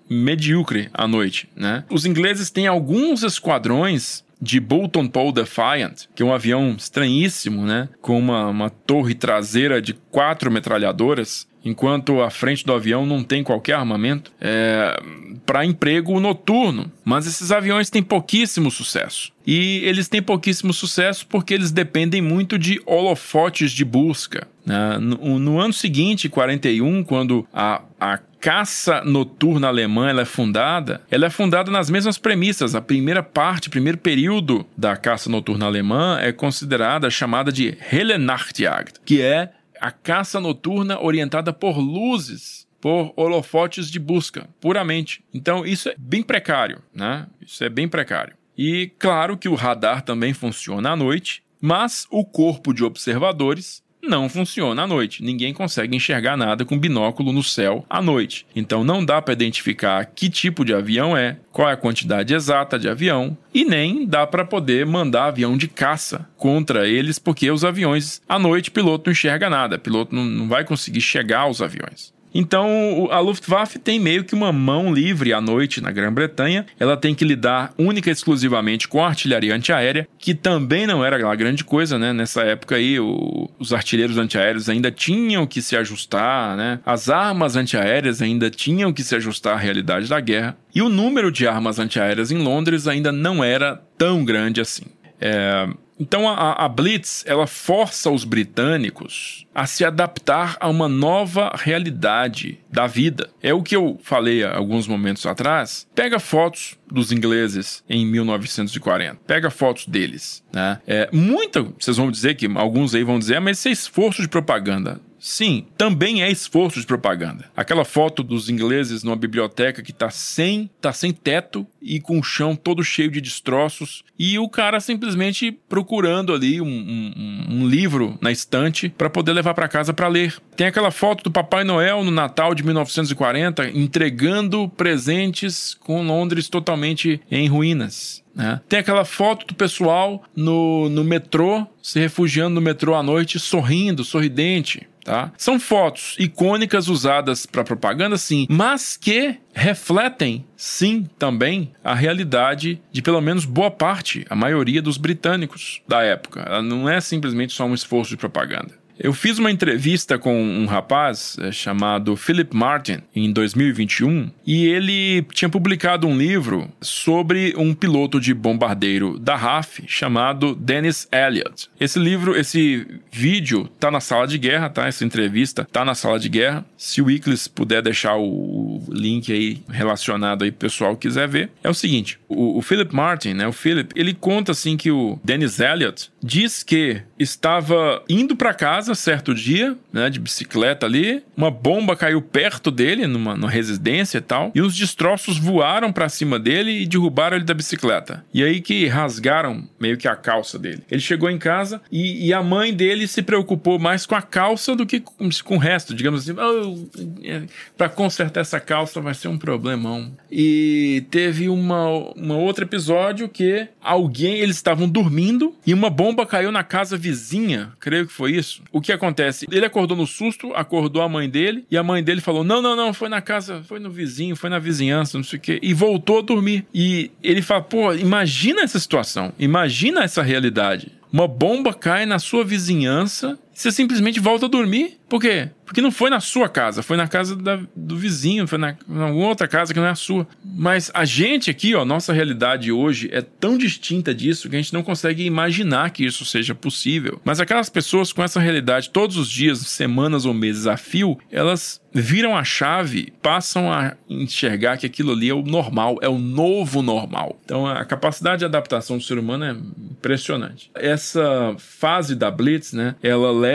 [0.08, 1.84] medíocre à noite, né?
[1.90, 7.88] Os ingleses têm alguns esquadrões de Bolton Paul Defiant, que é um avião estranhíssimo, né?
[8.00, 13.42] Com uma, uma torre traseira de quatro metralhadoras, enquanto a frente do avião não tem
[13.42, 15.00] qualquer armamento, é,
[15.44, 16.90] para emprego noturno.
[17.04, 19.32] Mas esses aviões têm pouquíssimo sucesso.
[19.46, 24.46] E eles têm pouquíssimo sucesso porque eles dependem muito de holofotes de busca.
[24.64, 24.98] Né?
[24.98, 31.30] No, no, ano seguinte, 41, quando a, a caça noturna alemã é fundada, ela é
[31.30, 32.74] fundada nas mesmas premissas.
[32.74, 38.94] A primeira parte, primeiro período da caça noturna alemã é considerada chamada de Helle Nachtjagd,
[39.04, 39.50] que é
[39.80, 45.22] a caça noturna orientada por luzes, por holofotes de busca, puramente.
[45.32, 47.26] Então isso é bem precário, né?
[47.40, 48.34] Isso é bem precário.
[48.56, 54.28] E claro que o radar também funciona à noite, mas o corpo de observadores não
[54.28, 55.22] funciona à noite.
[55.22, 58.46] Ninguém consegue enxergar nada com binóculo no céu à noite.
[58.54, 62.78] Então não dá para identificar que tipo de avião é, qual é a quantidade exata
[62.78, 67.64] de avião e nem dá para poder mandar avião de caça contra eles, porque os
[67.64, 72.12] aviões à noite piloto não enxerga nada, piloto não, não vai conseguir chegar aos aviões.
[72.34, 76.66] Então, a Luftwaffe tem meio que uma mão livre à noite na Grã-Bretanha.
[76.78, 81.18] Ela tem que lidar única e exclusivamente com a artilharia antiaérea, que também não era
[81.24, 82.12] uma grande coisa, né?
[82.12, 86.80] Nessa época aí, o, os artilheiros antiaéreos ainda tinham que se ajustar, né?
[86.84, 90.56] As armas antiaéreas ainda tinham que se ajustar à realidade da guerra.
[90.74, 94.84] E o número de armas antiaéreas em Londres ainda não era tão grande assim.
[95.20, 95.68] É,
[95.98, 102.60] então a, a, Blitz ela força os britânicos a se adaptar a uma nova realidade
[102.70, 103.30] da vida.
[103.42, 105.86] É o que eu falei alguns momentos atrás.
[105.94, 109.20] Pega fotos dos ingleses em 1940.
[109.26, 110.80] Pega fotos deles, né?
[110.86, 114.22] É, muita, vocês vão dizer que alguns aí vão dizer, ah, mas isso é esforço
[114.22, 115.00] de propaganda.
[115.18, 117.50] Sim, também é esforço de propaganda.
[117.56, 122.22] Aquela foto dos ingleses numa biblioteca que tá sem, tá sem teto e com o
[122.22, 128.16] chão todo cheio de destroços e o cara simplesmente procurando ali um, um, um livro
[128.20, 130.36] na estante para poder levar para casa para ler.
[130.56, 137.20] Tem aquela foto do Papai Noel no Natal de 1940 entregando presentes com Londres totalmente
[137.30, 138.22] em ruínas.
[138.34, 138.60] Né?
[138.68, 144.04] Tem aquela foto do pessoal no, no metrô, se refugiando no metrô à noite, sorrindo,
[144.04, 144.86] sorridente.
[145.04, 145.32] Tá?
[145.38, 153.00] São fotos icônicas usadas para propaganda, sim, mas que refletem, sim, também a realidade de
[153.00, 156.40] pelo menos boa parte, a maioria dos britânicos da época.
[156.40, 158.74] Ela não é simplesmente só um esforço de propaganda.
[158.98, 165.22] Eu fiz uma entrevista com um rapaz é, chamado Philip Martin em 2021 e ele
[165.32, 171.70] tinha publicado um livro sobre um piloto de bombardeiro da RAF chamado Dennis Elliott.
[171.78, 174.88] Esse livro, esse vídeo tá na sala de guerra, tá?
[174.88, 176.66] Essa entrevista tá na sala de guerra.
[176.76, 181.74] Se o Iclis puder deixar o link aí relacionado aí pessoal quiser ver, é o
[181.74, 183.46] seguinte: o, o Philip Martin, né?
[183.46, 188.87] O Philip, ele conta assim que o Dennis Elliott diz que estava indo para casa
[188.94, 194.20] certo dia, né, de bicicleta ali, uma bomba caiu perto dele, numa, numa residência e
[194.20, 198.24] tal, e os destroços voaram para cima dele e derrubaram ele da bicicleta.
[198.32, 200.82] E aí que rasgaram meio que a calça dele.
[200.90, 204.74] Ele chegou em casa e, e a mãe dele se preocupou mais com a calça
[204.74, 206.38] do que com, com o resto, digamos assim.
[206.38, 206.88] Oh,
[207.24, 207.42] é,
[207.76, 210.12] para consertar essa calça vai ser um problemão.
[210.30, 216.52] E teve uma, uma outro episódio que alguém, eles estavam dormindo e uma bomba caiu
[216.52, 218.62] na casa vizinha, creio que foi isso.
[218.80, 219.46] Que acontece?
[219.50, 222.76] Ele acordou no susto, acordou a mãe dele e a mãe dele falou: Não, não,
[222.76, 225.58] não, foi na casa, foi no vizinho, foi na vizinhança, não sei o quê.
[225.62, 226.66] E voltou a dormir.
[226.74, 230.92] E ele fala: Pô, imagina essa situação, imagina essa realidade.
[231.12, 234.98] Uma bomba cai na sua vizinhança, você simplesmente volta a dormir.
[235.08, 235.48] Por quê?
[235.64, 239.26] Porque não foi na sua casa, foi na casa da, do vizinho, foi na, alguma
[239.26, 240.26] outra casa que não é a sua.
[240.44, 244.72] Mas a gente aqui, ó, nossa realidade hoje é tão distinta disso que a gente
[244.72, 247.20] não consegue imaginar que isso seja possível.
[247.24, 251.80] Mas aquelas pessoas com essa realidade todos os dias, semanas ou meses a fio, elas
[251.92, 256.82] viram a chave, passam a enxergar que aquilo ali é o normal, é o novo
[256.82, 257.38] normal.
[257.44, 260.70] Então a capacidade de adaptação do ser humano é impressionante.
[260.74, 263.47] Essa fase da Blitz, né, ela leva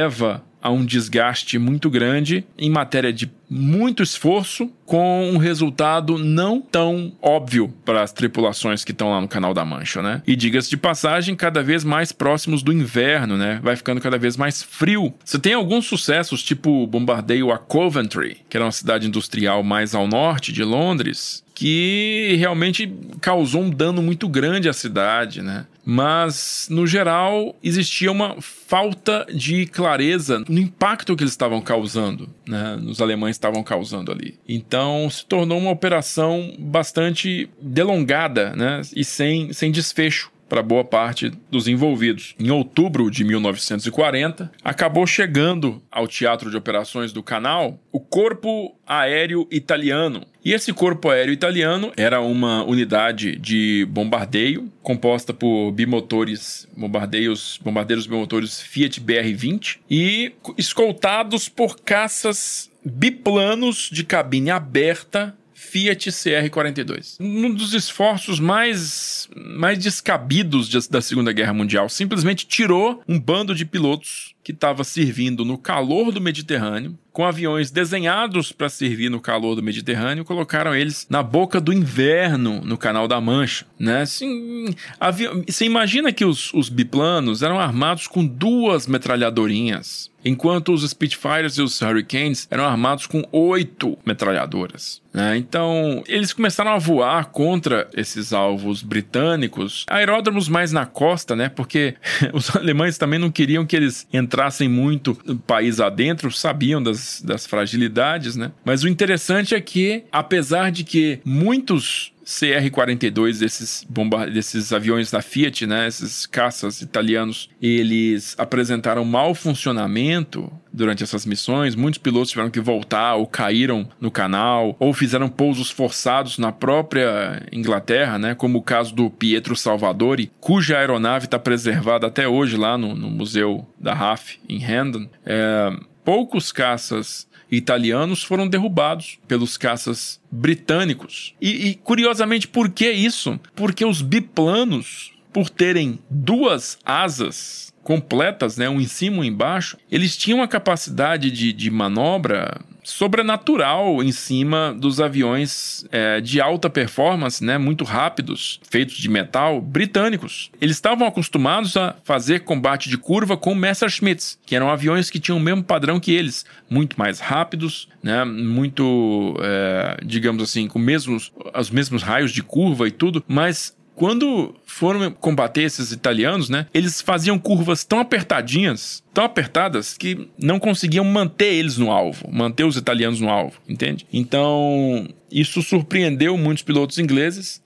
[0.64, 7.11] a um desgaste muito grande em matéria de muito esforço com um resultado não tão
[7.22, 10.24] óbvio para as tripulações que estão lá no Canal da Mancha, né?
[10.26, 13.60] E diga-se de passagem, cada vez mais próximos do inverno, né?
[13.61, 15.14] Vai ficando cada vez mais frio.
[15.24, 19.94] Você tem alguns sucessos, tipo o bombardeio a Coventry, que era uma cidade industrial mais
[19.94, 25.65] ao norte de Londres, que realmente causou um dano muito grande à cidade, né?
[25.85, 32.80] Mas, no geral, existia uma falta de clareza no impacto que eles estavam causando, né?
[32.88, 34.39] Os alemães estavam causando ali.
[34.47, 38.81] Então, se tornou uma operação bastante delongada, né?
[38.95, 42.35] E sem, sem desfecho para boa parte dos envolvidos.
[42.39, 49.47] Em outubro de 1940, acabou chegando ao Teatro de Operações do Canal o Corpo Aéreo
[49.49, 50.21] Italiano.
[50.45, 58.05] E esse Corpo Aéreo Italiano era uma unidade de bombardeio composta por bimotores, bombardeios, bombardeiros
[58.05, 67.15] bimotores Fiat BR-20 e escoltados por caças biplanos de cabine aberta Fiat CR-42.
[67.19, 71.90] Um dos esforços mais, mais descabidos de, da Segunda Guerra Mundial.
[71.90, 77.72] Simplesmente tirou um bando de pilotos que estava servindo no calor do Mediterrâneo, com aviões
[77.72, 83.07] desenhados para servir no calor do Mediterrâneo, colocaram eles na boca do inverno no Canal
[83.07, 83.65] da Mancha.
[83.80, 84.02] Né?
[84.02, 85.27] Assim, avi...
[85.48, 91.62] Você imagina que os, os biplanos eram armados com duas metralhadorinhas, enquanto os Spitfires e
[91.62, 95.02] os Hurricanes eram armados com oito metralhadoras.
[95.14, 95.38] Né?
[95.38, 101.50] Então, eles começaram a voar contra esses alvos britânicos, aeródromos mais na costa, né?
[101.50, 101.95] porque
[102.34, 107.45] os alemães também não queriam que eles entrassem muito no país adentro, sabiam das, das
[107.45, 108.52] fragilidades, né?
[108.66, 113.86] Mas o interessante é que, apesar de que muitos CR-42 desses,
[114.34, 121.76] desses aviões da Fiat, né, esses caças italianos, eles apresentaram mau funcionamento durante essas missões.
[121.76, 127.45] Muitos pilotos tiveram que voltar ou caíram no canal ou fizeram pousos forçados na própria
[127.52, 132.78] Inglaterra, né, como o caso do Pietro Salvadori, cuja aeronave está preservada até hoje lá
[132.78, 135.08] no, no Museu da RAF em Hendon.
[135.26, 135.72] É,
[136.04, 141.34] poucos caças italianos foram derrubados pelos caças britânicos.
[141.41, 143.39] E, e, curiosamente, por que isso?
[143.55, 149.77] Porque os biplanos, por terem duas asas completas, né, um em cima e um embaixo,
[149.91, 156.69] eles tinham a capacidade de, de manobra sobrenatural em cima dos aviões é, de alta
[156.69, 160.51] performance, né, muito rápidos, feitos de metal, britânicos.
[160.60, 165.38] Eles estavam acostumados a fazer combate de curva com Messerschmitts, que eram aviões que tinham
[165.38, 171.31] o mesmo padrão que eles, muito mais rápidos, né, muito, é, digamos assim, com mesmos,
[171.57, 177.02] os mesmos raios de curva e tudo, mas quando foram combater esses italianos, né, eles
[177.02, 182.76] faziam curvas tão apertadinhas, tão apertadas, que não conseguiam manter eles no alvo, manter os
[182.76, 184.06] italianos no alvo, entende?
[184.11, 187.61] Então, isso surpreendeu muitos pilotos ingleses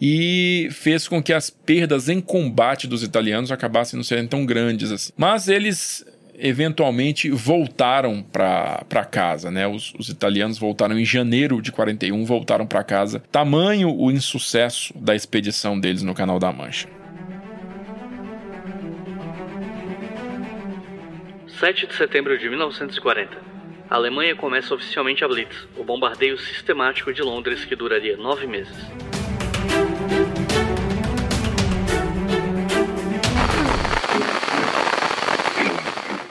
[0.00, 4.92] e fez com que as perdas em combate dos italianos acabassem não sendo tão grandes
[4.92, 5.12] assim.
[5.16, 6.04] Mas eles
[6.38, 9.66] eventualmente voltaram para casa, né?
[9.66, 13.22] Os, os, italianos voltaram em janeiro de 41, voltaram para casa.
[13.30, 16.88] Tamanho o insucesso da expedição deles no Canal da Mancha.
[21.58, 23.56] 7 de setembro de 1940.
[23.88, 28.76] A Alemanha começa oficialmente a Blitz, o bombardeio sistemático de Londres que duraria nove meses.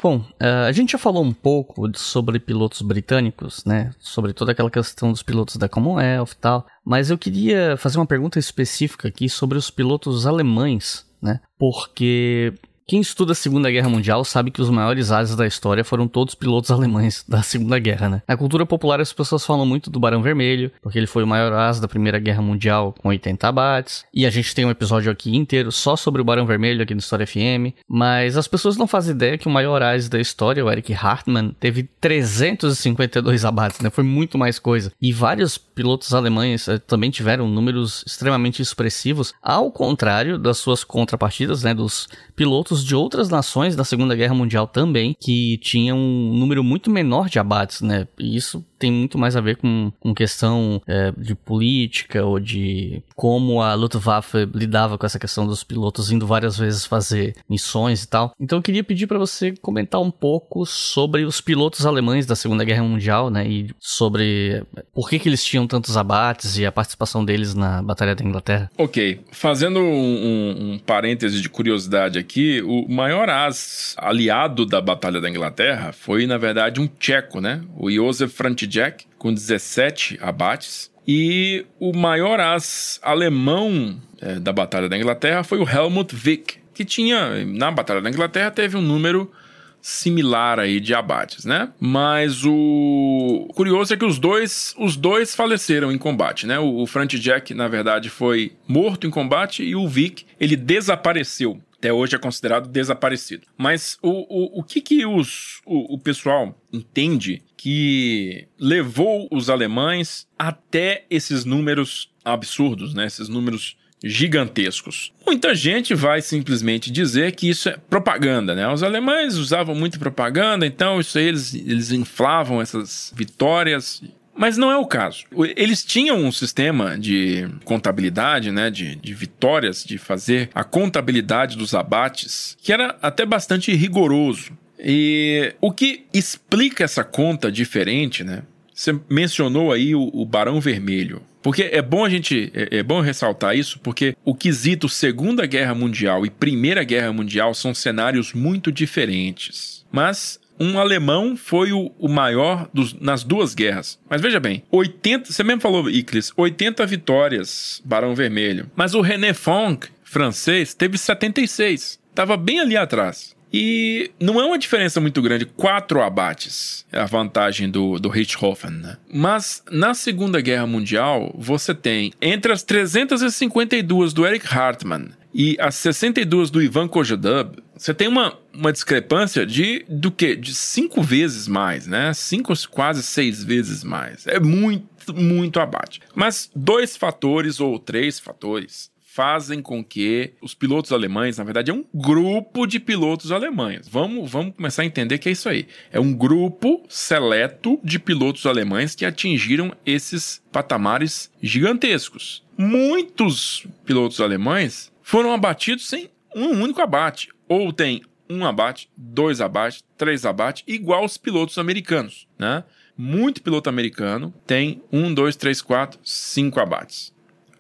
[0.06, 3.92] Bom, uh, a gente já falou um pouco sobre pilotos britânicos, né?
[3.98, 6.68] Sobre toda aquela questão dos pilotos da Commonwealth e tal.
[6.86, 11.40] Mas eu queria fazer uma pergunta específica aqui sobre os pilotos alemães, né?
[11.58, 12.54] Porque
[12.88, 16.36] quem estuda a Segunda Guerra Mundial sabe que os maiores ases da história foram todos
[16.36, 18.22] pilotos alemães da Segunda Guerra, né?
[18.28, 21.52] Na cultura popular as pessoas falam muito do Barão Vermelho, porque ele foi o maior
[21.54, 25.36] asa da Primeira Guerra Mundial com 80 abates, e a gente tem um episódio aqui
[25.36, 29.16] inteiro só sobre o Barão Vermelho aqui no História FM, mas as pessoas não fazem
[29.16, 33.90] ideia que o maior ase da história, o Eric Hartmann, teve 352 abates, né?
[33.90, 34.92] Foi muito mais coisa.
[35.02, 41.64] E vários pilotos alemães eh, também tiveram números extremamente expressivos, ao contrário das suas contrapartidas,
[41.64, 41.74] né?
[41.74, 46.90] Dos pilotos de outras nações da Segunda Guerra Mundial também, que tinham um número muito
[46.90, 48.08] menor de abates, né?
[48.20, 53.02] E isso tem muito mais a ver com, com questão é, de política ou de
[53.16, 58.08] como a Luftwaffe lidava com essa questão dos pilotos indo várias vezes fazer missões e
[58.08, 58.34] tal.
[58.40, 62.64] Então eu queria pedir para você comentar um pouco sobre os pilotos alemães da Segunda
[62.64, 67.24] Guerra Mundial, né, e sobre por que, que eles tinham tantos abates e a participação
[67.24, 68.70] deles na Batalha da Inglaterra.
[68.78, 75.30] Ok, fazendo um, um, parêntese de curiosidade aqui, o maior as aliado da Batalha da
[75.30, 78.36] Inglaterra foi, na verdade, um tcheco, né, o Josef
[78.76, 80.92] František, com 17 abates.
[81.08, 86.84] E o maior as alemão é, da Batalha da Inglaterra foi o Helmut Wick, que
[86.84, 89.32] tinha, na Batalha da Inglaterra, teve um número
[89.80, 91.70] similar aí de abates, né?
[91.80, 96.58] Mas o curioso é que os dois, os dois faleceram em combate, né?
[96.58, 101.62] O, o Jack, na verdade, foi morto em combate e o Vic, ele desapareceu.
[101.78, 103.46] Até hoje é considerado desaparecido.
[103.56, 110.28] Mas o, o, o que que os, o, o pessoal entende que levou os alemães
[110.38, 113.08] até esses números absurdos, né?
[113.08, 115.12] Esses números gigantescos.
[115.26, 118.72] Muita gente vai simplesmente dizer que isso é propaganda, né?
[118.72, 124.00] Os alemães usavam muito propaganda, então isso aí eles, eles inflavam essas vitórias.
[124.38, 125.24] Mas não é o caso.
[125.56, 131.74] Eles tinham um sistema de contabilidade, né, de, de vitórias, de fazer a contabilidade dos
[131.74, 134.56] abates, que era até bastante rigoroso.
[134.80, 138.44] E o que explica essa conta diferente, né?
[138.74, 141.22] Você mencionou aí o, o Barão Vermelho.
[141.42, 145.76] Porque é bom a gente é, é, bom ressaltar isso, porque o quesito Segunda Guerra
[145.76, 149.86] Mundial e Primeira Guerra Mundial são cenários muito diferentes.
[149.92, 154.00] Mas um alemão foi o, o maior dos, nas duas guerras.
[154.10, 158.70] Mas veja bem, 80, você mesmo falou, Iclis, 80 vitórias, Barão Vermelho.
[158.76, 162.00] Mas o René Fonck, francês, teve 76.
[162.14, 163.35] Tava bem ali atrás.
[163.58, 168.70] E não é uma diferença muito grande, quatro abates é a vantagem do, do Richthofen,
[168.70, 168.98] né?
[169.10, 175.76] Mas na Segunda Guerra Mundial, você tem entre as 352 do Eric Hartmann e as
[175.76, 180.36] 62 do Ivan Kojedub, você tem uma, uma discrepância de do que?
[180.36, 182.14] De cinco vezes mais, né?
[182.14, 184.28] Cinco, quase seis vezes mais.
[184.28, 186.02] É muito, muito abate.
[186.14, 191.74] Mas dois fatores ou três fatores fazem com que os pilotos alemães, na verdade, é
[191.74, 193.88] um grupo de pilotos alemães.
[193.88, 195.70] Vamos, vamos começar a entender que é isso aí.
[195.90, 202.44] É um grupo seleto de pilotos alemães que atingiram esses patamares gigantescos.
[202.58, 207.30] Muitos pilotos alemães foram abatidos sem um único abate.
[207.48, 212.66] Ou tem um abate, dois abates, três abates, igual os pilotos americanos, né?
[212.98, 217.15] Muito piloto americano tem um, dois, três, quatro, cinco abates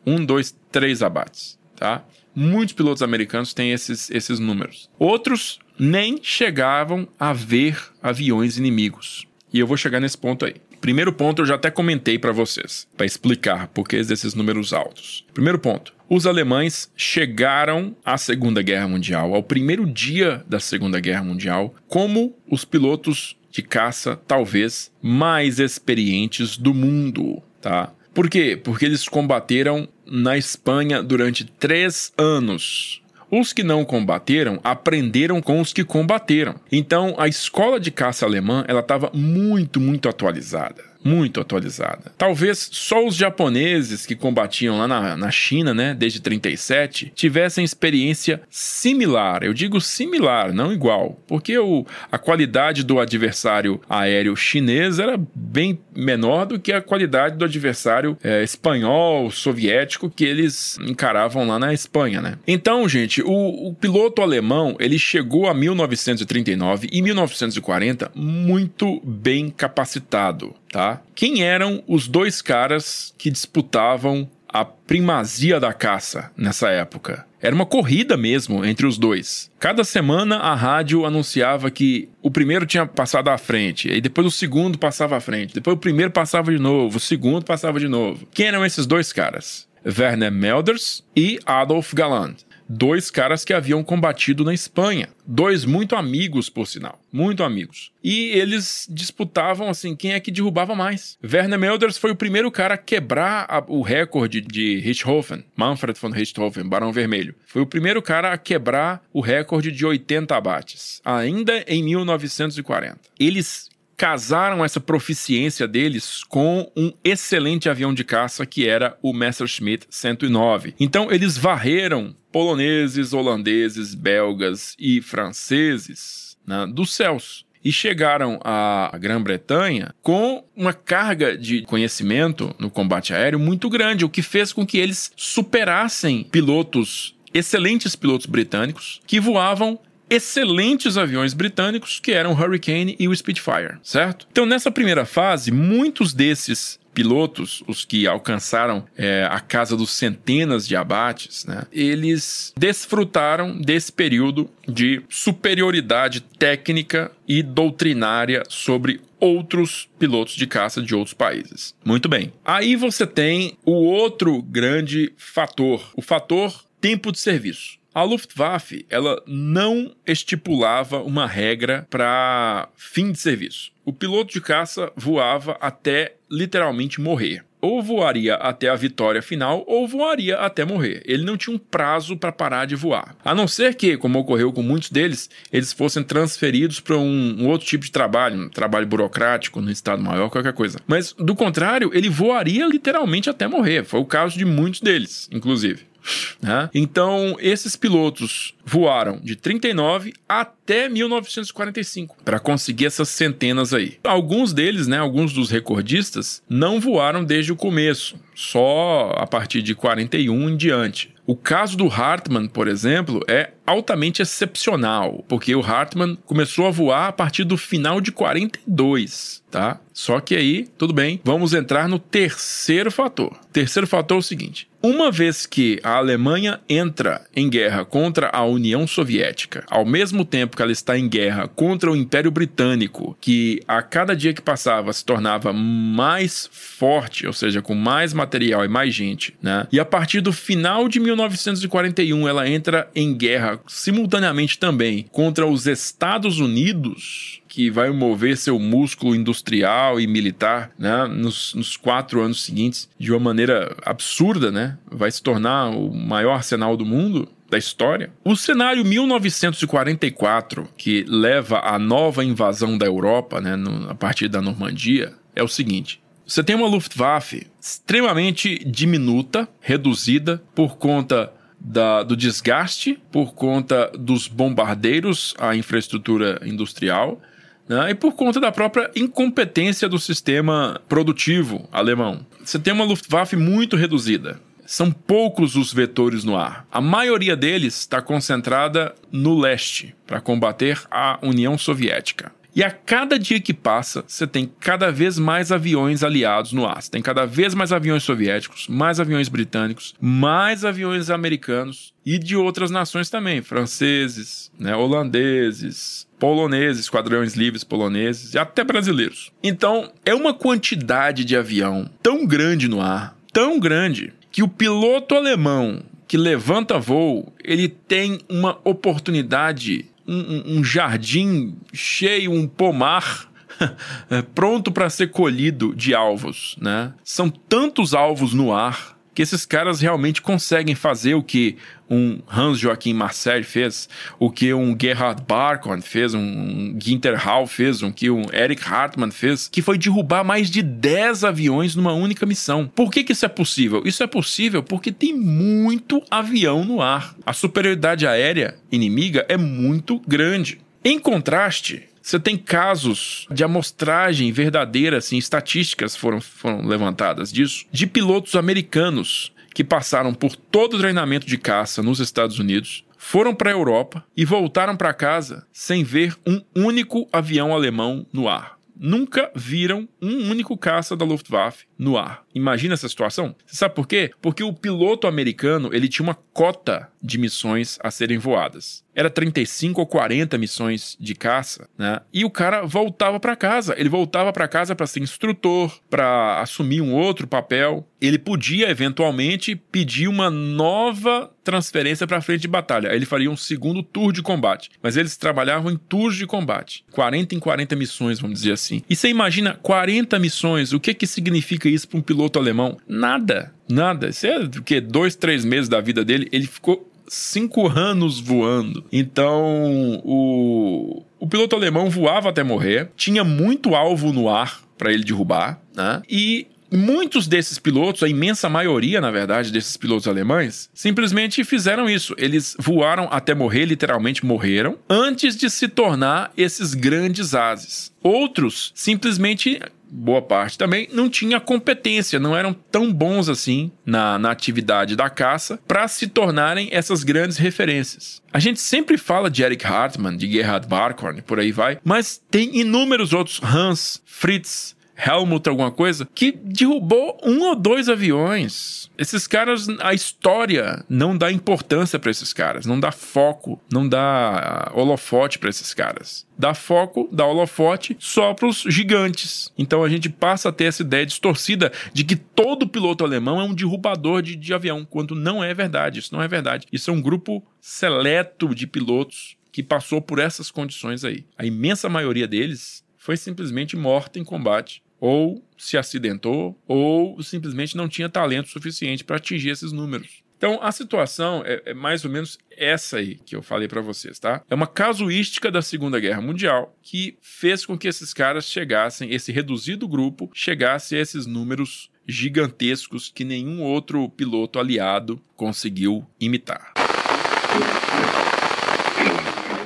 [0.05, 2.03] um, dois, três abates, tá?
[2.35, 4.89] Muitos pilotos americanos têm esses, esses números.
[4.99, 9.25] Outros nem chegavam a ver aviões inimigos.
[9.53, 10.55] E eu vou chegar nesse ponto aí.
[10.81, 15.25] Primeiro ponto eu já até comentei para vocês, para explicar por que desses números altos.
[15.33, 21.23] Primeiro ponto, os alemães chegaram à Segunda Guerra Mundial, ao primeiro dia da Segunda Guerra
[21.23, 27.91] Mundial, como os pilotos de caça talvez mais experientes do mundo, tá?
[28.13, 28.59] Por quê?
[28.61, 33.01] Porque eles combateram na Espanha durante três anos.
[33.29, 36.55] Os que não combateram aprenderam com os que combateram.
[36.71, 42.11] Então, a escola de caça alemã ela estava muito, muito atualizada muito atualizada.
[42.17, 48.41] Talvez só os japoneses que combatiam lá na, na China, né, desde 37, tivessem experiência
[48.49, 49.43] similar.
[49.43, 55.79] Eu digo similar, não igual, porque o, a qualidade do adversário aéreo chinês era bem
[55.95, 61.71] menor do que a qualidade do adversário é, espanhol, soviético que eles encaravam lá na
[61.71, 62.39] Espanha, né?
[62.47, 70.55] Então, gente, o, o piloto alemão ele chegou a 1939 e 1940 muito bem capacitado
[70.75, 71.01] tá?
[71.15, 77.25] Quem eram os dois caras que disputavam a primazia da caça nessa época?
[77.41, 79.49] Era uma corrida mesmo entre os dois.
[79.57, 84.31] Cada semana a rádio anunciava que o primeiro tinha passado à frente, e depois o
[84.31, 88.27] segundo passava à frente, depois o primeiro passava de novo, o segundo passava de novo.
[88.33, 89.69] Quem eram esses dois caras?
[89.85, 92.35] Werner Melders e Adolf Galland
[92.67, 95.09] dois caras que haviam combatido na Espanha.
[95.25, 96.99] Dois muito amigos, por sinal.
[97.11, 97.91] Muito amigos.
[98.03, 101.17] E eles disputavam, assim, quem é que derrubava mais.
[101.23, 105.43] Werner Melders foi o primeiro cara a quebrar a, o recorde de Richthofen.
[105.55, 107.35] Manfred von Richthofen, Barão Vermelho.
[107.45, 111.01] Foi o primeiro cara a quebrar o recorde de 80 abates.
[111.03, 112.99] Ainda em 1940.
[113.19, 119.87] Eles casaram essa proficiência deles com um excelente avião de caça que era o Messerschmitt
[119.89, 120.75] 109.
[120.79, 127.45] Então eles varreram poloneses, holandeses, belgas e franceses né, dos céus.
[127.63, 134.09] e chegaram à Grã-Bretanha com uma carga de conhecimento no combate aéreo muito grande, o
[134.09, 139.79] que fez com que eles superassem pilotos, excelentes pilotos britânicos, que voavam
[140.09, 144.27] excelentes aviões britânicos que eram o Hurricane e o Spitfire, certo?
[144.31, 150.65] Então, nessa primeira fase, muitos desses pilotos, os que alcançaram é, a casa dos centenas
[150.65, 160.35] de abates, né, eles desfrutaram desse período de superioridade técnica e doutrinária sobre outros pilotos
[160.35, 161.75] de caça de outros países.
[161.83, 162.31] Muito bem.
[162.45, 167.77] Aí você tem o outro grande fator, o fator tempo de serviço.
[167.95, 173.71] A Luftwaffe, ela não estipulava uma regra para fim de serviço.
[173.85, 177.45] O piloto de caça voava até literalmente morrer.
[177.61, 181.03] Ou voaria até a vitória final, ou voaria até morrer.
[181.05, 183.15] Ele não tinha um prazo para parar de voar.
[183.23, 187.47] A não ser que, como ocorreu com muitos deles, eles fossem transferidos para um, um,
[187.47, 190.79] outro tipo de trabalho, um trabalho burocrático no Estado Maior, qualquer coisa.
[190.85, 193.85] Mas, do contrário, ele voaria literalmente até morrer.
[193.85, 195.94] Foi o caso de muitos deles, inclusive.
[196.41, 196.69] Né?
[196.73, 203.97] Então, esses pilotos voaram de 39 até 1945 para conseguir essas centenas aí.
[204.03, 209.73] Alguns deles, né, alguns dos recordistas, não voaram desde o começo, só a partir de
[209.73, 211.13] 41 em diante.
[211.27, 217.07] O caso do Hartmann, por exemplo, é altamente excepcional, porque o Hartmann começou a voar
[217.07, 219.79] a partir do final de 42, tá?
[219.93, 223.31] Só que aí, tudo bem, vamos entrar no terceiro fator.
[223.53, 228.43] Terceiro fator é o seguinte: uma vez que a Alemanha entra em guerra contra a
[228.43, 233.61] União Soviética, ao mesmo tempo que ela está em guerra contra o Império Britânico, que
[233.67, 238.67] a cada dia que passava se tornava mais forte, ou seja, com mais material e
[238.67, 239.65] mais gente, né?
[239.71, 245.67] E a partir do final de 1941 ela entra em guerra simultaneamente também contra os
[245.67, 252.43] Estados Unidos, que vai mover seu músculo industrial e militar né, nos, nos, quatro anos
[252.43, 254.77] seguintes de uma maneira absurda, né?
[254.91, 258.11] Vai se tornar o maior arsenal do mundo da história.
[258.23, 264.41] O cenário 1944, que leva à nova invasão da Europa, né, no, a partir da
[264.41, 271.31] Normandia, é o seguinte: você tem uma Luftwaffe extremamente diminuta, reduzida por conta
[271.67, 277.19] da, do desgaste, por conta dos bombardeiros à infraestrutura industrial
[277.67, 277.89] né?
[277.89, 282.25] e por conta da própria incompetência do sistema produtivo alemão.
[282.43, 284.39] Você tem uma Luftwaffe muito reduzida.
[284.63, 286.67] São poucos os vetores no ar.
[286.71, 292.31] A maioria deles está concentrada no leste para combater a União Soviética.
[292.55, 296.81] E a cada dia que passa, você tem cada vez mais aviões aliados no ar.
[296.81, 302.33] Você tem cada vez mais aviões soviéticos, mais aviões britânicos, mais aviões americanos e de
[302.37, 309.33] outras nações também, franceses, né, holandeses, poloneses, esquadrões livres poloneses e até brasileiros.
[309.43, 315.13] Então, é uma quantidade de avião tão grande no ar, tão grande, que o piloto
[315.13, 323.29] alemão que levanta voo, ele tem uma oportunidade um, um jardim cheio, um pomar
[324.33, 326.93] pronto para ser colhido de alvos, né?
[327.03, 331.55] São tantos alvos no ar que esses caras realmente conseguem fazer o que
[331.89, 333.87] um Hans Joachim Marcel fez,
[334.19, 339.11] o que um Gerhard Barkhorn fez, um Ginter Hall fez, o que um Eric Hartmann
[339.11, 342.69] fez, que foi derrubar mais de 10 aviões numa única missão.
[342.75, 343.83] Por que, que isso é possível?
[343.85, 347.15] Isso é possível porque tem muito avião no ar.
[347.25, 350.59] A superioridade aérea inimiga é muito grande.
[350.83, 357.87] Em contraste, você tem casos de amostragem verdadeira, assim, estatísticas foram, foram levantadas disso, de
[357.87, 363.49] pilotos americanos que passaram por todo o treinamento de caça nos Estados Unidos, foram para
[363.49, 368.59] a Europa e voltaram para casa sem ver um único avião alemão no ar.
[368.77, 372.23] Nunca viram um único caça da Luftwaffe no ar.
[372.33, 373.35] Imagina essa situação?
[373.45, 374.11] Você sabe por quê?
[374.21, 378.83] Porque o piloto americano ele tinha uma cota de missões a serem voadas.
[378.93, 381.99] Era 35 ou 40 missões de caça, né?
[382.13, 383.75] E o cara voltava para casa.
[383.77, 387.85] Ele voltava para casa para ser instrutor, para assumir um outro papel.
[388.01, 392.89] Ele podia eventualmente pedir uma nova transferência para frente de batalha.
[392.89, 394.71] Aí ele faria um segundo tour de combate.
[394.81, 396.85] Mas eles trabalhavam em tours de combate.
[396.91, 398.81] 40 em 40 missões, vamos dizer assim.
[398.89, 402.77] E você imagina 40 missões, o que que significa isso para um piloto alemão?
[402.87, 403.53] Nada.
[403.69, 404.09] Nada.
[404.09, 404.79] Isso é o que?
[404.79, 406.27] Dois, três meses da vida dele.
[406.31, 408.83] Ele ficou cinco anos voando.
[408.91, 415.03] Então, o, o piloto alemão voava até morrer, tinha muito alvo no ar para ele
[415.03, 416.01] derrubar, né?
[416.09, 422.13] E muitos desses pilotos, a imensa maioria, na verdade, desses pilotos alemães, simplesmente fizeram isso.
[422.17, 427.93] Eles voaram até morrer, literalmente morreram, antes de se tornar esses grandes ases.
[428.03, 429.59] Outros simplesmente
[429.89, 435.09] boa parte também, não tinha competência, não eram tão bons assim na, na atividade da
[435.09, 438.21] caça para se tornarem essas grandes referências.
[438.31, 442.59] A gente sempre fala de Eric Hartmann, de Gerhard Barkhorn, por aí vai, mas tem
[442.59, 448.89] inúmeros outros, Hans, Fritz, Helmut, alguma coisa, que derrubou um ou dois aviões.
[448.97, 454.71] Esses caras, a história não dá importância para esses caras, não dá foco, não dá
[454.73, 456.25] uh, holofote para esses caras.
[456.37, 459.51] Dá foco, dá holofote só para os gigantes.
[459.57, 463.43] Então a gente passa a ter essa ideia distorcida de que todo piloto alemão é
[463.43, 465.99] um derrubador de, de avião, quando não é verdade.
[465.99, 466.67] Isso não é verdade.
[466.71, 471.25] Isso é um grupo seleto de pilotos que passou por essas condições aí.
[471.37, 477.87] A imensa maioria deles foi simplesmente morta em combate ou se acidentou, ou simplesmente não
[477.87, 480.23] tinha talento suficiente para atingir esses números.
[480.35, 484.17] Então a situação é, é, mais ou menos essa aí que eu falei para vocês,
[484.17, 484.41] tá?
[484.49, 489.31] É uma casuística da Segunda Guerra Mundial que fez com que esses caras chegassem, esse
[489.31, 496.73] reduzido grupo chegasse a esses números gigantescos que nenhum outro piloto aliado conseguiu imitar.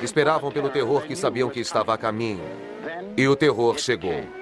[0.02, 2.44] Esperavam pelo terror que sabiam que estava a caminho.
[3.16, 4.39] E o terror chegou.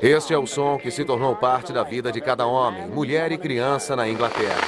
[0.00, 3.38] Este é o som que se tornou parte da vida de cada homem, mulher e
[3.38, 4.60] criança na Inglaterra.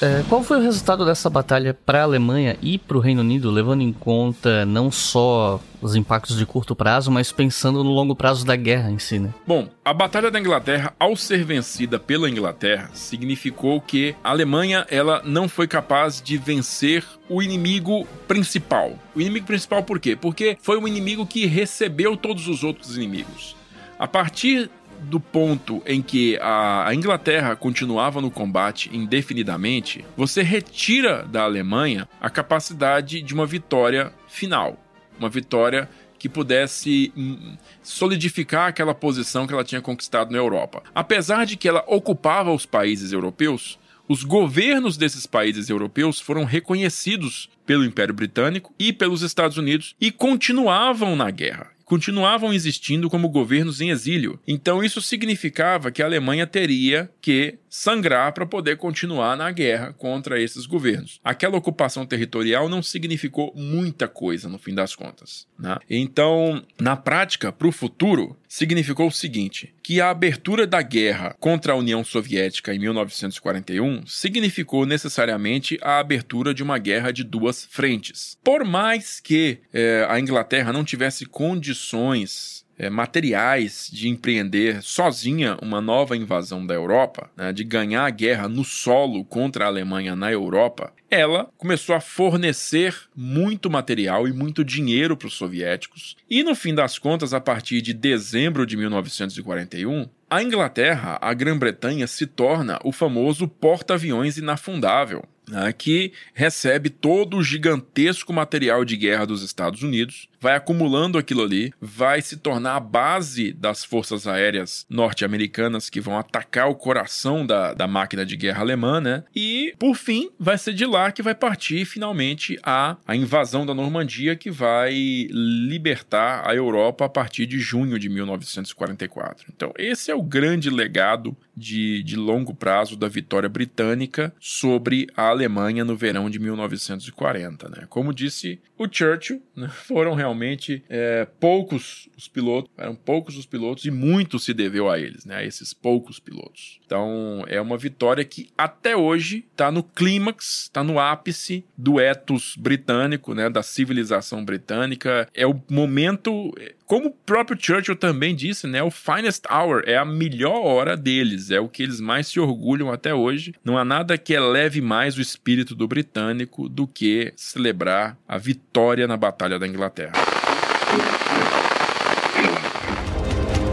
[0.00, 3.50] É, qual foi o resultado dessa batalha para a Alemanha e para o Reino Unido,
[3.50, 8.46] levando em conta não só os impactos de curto prazo, mas pensando no longo prazo
[8.46, 9.34] da guerra em si, né?
[9.44, 15.20] Bom, a Batalha da Inglaterra, ao ser vencida pela Inglaterra, significou que a Alemanha ela
[15.24, 18.92] não foi capaz de vencer o inimigo principal.
[19.16, 20.14] O inimigo principal por quê?
[20.14, 23.56] Porque foi um inimigo que recebeu todos os outros inimigos.
[23.98, 24.70] A partir
[25.00, 32.28] do ponto em que a, Inglaterra continuava no combate indefinidamente, você retira da Alemanha a
[32.28, 34.76] capacidade de uma vitória final.
[35.18, 35.88] Uma vitória
[36.18, 40.82] que pudesse hum, solidificar aquela posição que ela tinha conquistado na Europa.
[40.94, 47.48] Apesar de que ela ocupava os países europeus, os governos desses países europeus foram reconhecidos
[47.64, 53.80] pelo Império Britânico e pelos Estados Unidos e continuavam na guerra continuavam existindo como governos
[53.80, 54.38] em exílio.
[54.46, 60.40] Então isso significava que a Alemanha teria que sangrar para poder continuar na guerra contra
[60.40, 61.20] esses governos.
[61.22, 65.46] Aquela ocupação territorial não significou muita coisa no fim das contas.
[65.58, 65.76] Né?
[65.88, 71.72] Então, na prática, para o futuro, significou o seguinte: que a abertura da guerra contra
[71.72, 78.38] a União Soviética em 1941 significou necessariamente a abertura de uma guerra de duas frentes.
[78.42, 85.80] Por mais que eh, a Inglaterra não tivesse condições é, materiais de empreender sozinha uma
[85.80, 90.30] nova invasão da Europa, né, de ganhar a guerra no solo contra a Alemanha na
[90.30, 96.16] Europa, ela começou a fornecer muito material e muito dinheiro para os soviéticos.
[96.30, 102.06] E no fim das contas, a partir de dezembro de 1941, a Inglaterra, a Grã-Bretanha,
[102.06, 109.26] se torna o famoso porta-aviões inafundável né, que recebe todo o gigantesco material de guerra
[109.26, 114.86] dos Estados Unidos, vai acumulando aquilo ali, vai se tornar a base das forças aéreas
[114.88, 119.24] norte-americanas que vão atacar o coração da, da máquina de guerra alemã, né?
[119.34, 123.74] E, por fim, vai ser de lá que vai partir finalmente a, a invasão da
[123.74, 124.92] Normandia, que vai
[125.30, 129.46] libertar a Europa a partir de junho de 1944.
[129.54, 135.32] Então, esse é o grande legado de, de longo prazo da vitória britânica sobre a
[135.38, 137.68] Alemanha no verão de 1940.
[137.68, 137.86] Né?
[137.88, 139.68] Como disse o Churchill, né?
[139.86, 144.98] foram realmente é, poucos os pilotos, eram poucos os pilotos e muito se deveu a
[144.98, 145.36] eles, né?
[145.36, 146.80] a esses poucos pilotos.
[146.84, 152.54] Então é uma vitória que até hoje está no clímax, está no ápice do ethos
[152.58, 153.48] britânico, né?
[153.48, 155.28] da civilização britânica.
[155.32, 156.52] É o momento
[156.88, 161.50] como o próprio Churchill também disse, né, o finest hour é a melhor hora deles,
[161.50, 163.54] é o que eles mais se orgulham até hoje.
[163.62, 169.06] Não há nada que eleve mais o espírito do britânico do que celebrar a vitória
[169.06, 170.12] na Batalha da Inglaterra.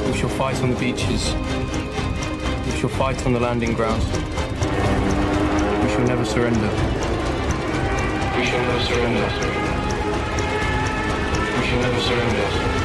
[0.06, 1.34] We shall fight on the beaches.
[2.66, 4.04] We shall fight on the landing grounds.
[5.84, 6.70] We shall never surrender.
[8.38, 9.28] We shall never surrender.
[11.58, 12.85] We shall never surrender.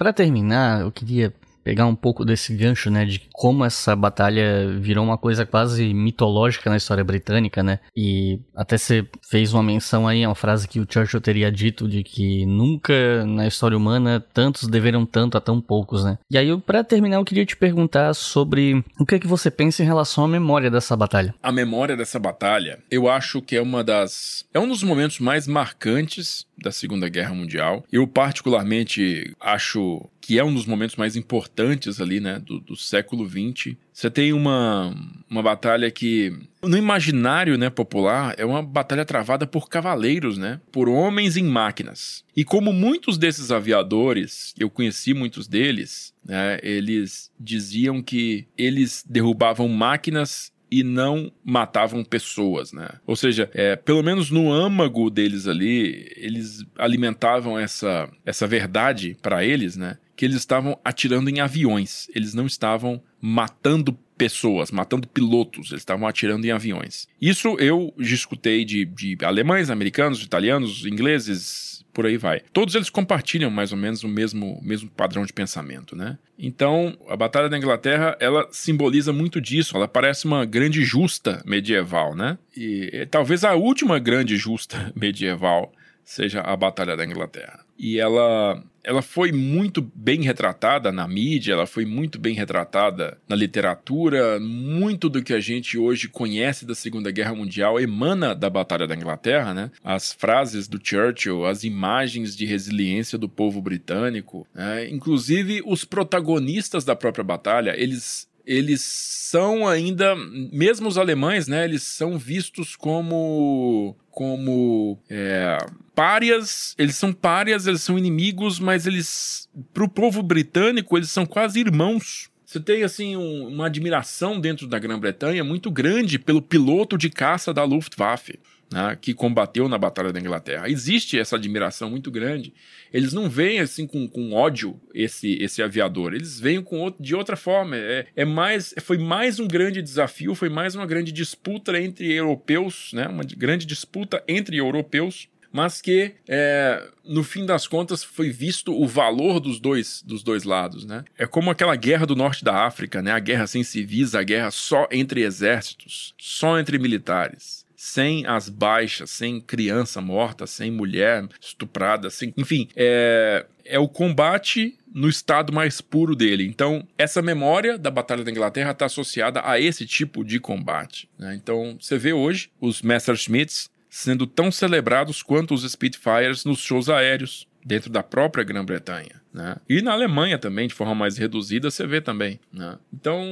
[0.00, 1.30] Para terminar, eu queria
[1.62, 6.70] pegar um pouco desse gancho, né, de como essa batalha virou uma coisa quase mitológica
[6.70, 7.78] na história britânica, né?
[7.96, 12.02] E até você fez uma menção aí, uma frase que o Churchill teria dito de
[12.02, 16.18] que nunca na história humana tantos deveram tanto a tão poucos, né?
[16.30, 19.82] E aí, para terminar, eu queria te perguntar sobre o que é que você pensa
[19.82, 21.34] em relação à memória dessa batalha.
[21.42, 25.46] A memória dessa batalha, eu acho que é uma das é um dos momentos mais
[25.46, 27.84] marcantes da Segunda Guerra Mundial.
[27.90, 33.28] Eu particularmente acho que é um dos momentos mais importantes ali, né, do, do século
[33.28, 33.74] XX.
[33.92, 34.94] Você tem uma,
[35.28, 36.32] uma batalha que,
[36.62, 42.24] no imaginário né, popular, é uma batalha travada por cavaleiros, né, por homens em máquinas.
[42.36, 49.66] E como muitos desses aviadores, eu conheci muitos deles, né, eles diziam que eles derrubavam
[49.66, 52.88] máquinas e não matavam pessoas, né?
[53.04, 59.44] Ou seja, é, pelo menos no âmago deles ali, eles alimentavam essa, essa verdade para
[59.44, 59.98] eles, né?
[60.20, 66.06] Que eles estavam atirando em aviões, eles não estavam matando pessoas, matando pilotos, eles estavam
[66.06, 67.08] atirando em aviões.
[67.18, 72.42] Isso eu escutei de, de alemães, americanos, italianos, ingleses, por aí vai.
[72.52, 76.18] Todos eles compartilham mais ou menos o mesmo, mesmo padrão de pensamento, né?
[76.38, 82.14] Então, a Batalha da Inglaterra, ela simboliza muito disso, ela parece uma grande justa medieval,
[82.14, 82.36] né?
[82.54, 85.72] E talvez a última grande justa medieval
[86.04, 87.64] seja a Batalha da Inglaterra.
[87.80, 93.36] E ela ela foi muito bem retratada na mídia, ela foi muito bem retratada na
[93.36, 94.40] literatura.
[94.40, 98.94] Muito do que a gente hoje conhece da Segunda Guerra Mundial emana da Batalha da
[98.94, 99.70] Inglaterra, né?
[99.84, 104.88] As frases do Churchill, as imagens de resiliência do povo britânico, né?
[104.88, 110.16] inclusive os protagonistas da própria batalha, eles eles são ainda,
[110.52, 115.56] mesmo os alemães, né, eles são vistos como como é,
[115.94, 121.24] párias, eles são párias, eles são inimigos, mas eles, para o povo britânico, eles são
[121.24, 122.28] quase irmãos.
[122.44, 127.54] Você tem assim um, uma admiração dentro da Grã-Bretanha muito grande pelo piloto de caça
[127.54, 128.40] da Luftwaffe
[128.70, 130.68] né, que combateu na Batalha da Inglaterra.
[130.68, 132.54] Existe essa admiração muito grande.
[132.92, 137.36] Eles não veem assim com, com ódio esse, esse aviador, eles veem com, de outra
[137.36, 137.76] forma.
[137.76, 142.92] É, é mais, foi mais um grande desafio, foi mais uma grande disputa entre europeus,
[142.92, 148.72] né, uma grande disputa entre europeus mas que é, no fim das contas foi visto
[148.72, 151.04] o valor dos dois dos dois lados, né?
[151.18, 153.10] É como aquela guerra do norte da África, né?
[153.10, 159.08] A guerra sem civis, a guerra só entre exércitos, só entre militares sem as baixas,
[159.08, 162.30] sem criança morta, sem mulher estuprada, sem...
[162.36, 166.44] enfim, é, é o combate no estado mais puro dele.
[166.44, 171.08] Então, essa memória da Batalha da Inglaterra está associada a esse tipo de combate.
[171.18, 171.34] Né?
[171.34, 177.48] Então, você vê hoje os Messerschmitts sendo tão celebrados quanto os Spitfires nos shows aéreos
[177.64, 179.22] dentro da própria Grã-Bretanha.
[179.32, 179.56] Né?
[179.68, 182.40] E na Alemanha também, de forma mais reduzida, você vê também.
[182.52, 182.76] Né?
[182.92, 183.22] Então,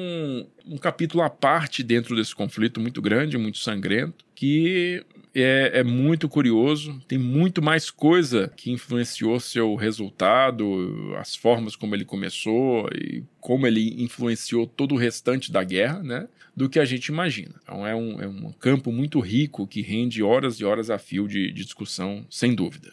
[0.66, 5.04] um capítulo à parte dentro desse conflito muito grande, muito sangrento, que
[5.34, 7.00] é, é, muito curioso.
[7.08, 13.66] Tem muito mais coisa que influenciou seu resultado, as formas como ele começou e como
[13.66, 16.28] ele influenciou todo o restante da guerra, né?
[16.56, 17.56] Do que a gente imagina.
[17.64, 21.26] Então é um, é um campo muito rico que rende horas e horas a fio
[21.26, 22.92] de, de discussão, sem dúvida.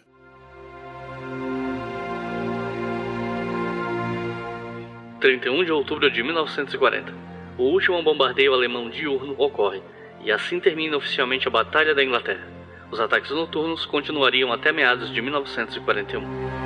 [5.20, 7.14] 31 de outubro de 1940.
[7.56, 9.82] O último bombardeio alemão diurno ocorre,
[10.26, 12.44] e assim termina oficialmente a Batalha da Inglaterra.
[12.92, 16.66] Os ataques noturnos continuariam até meados de 1941.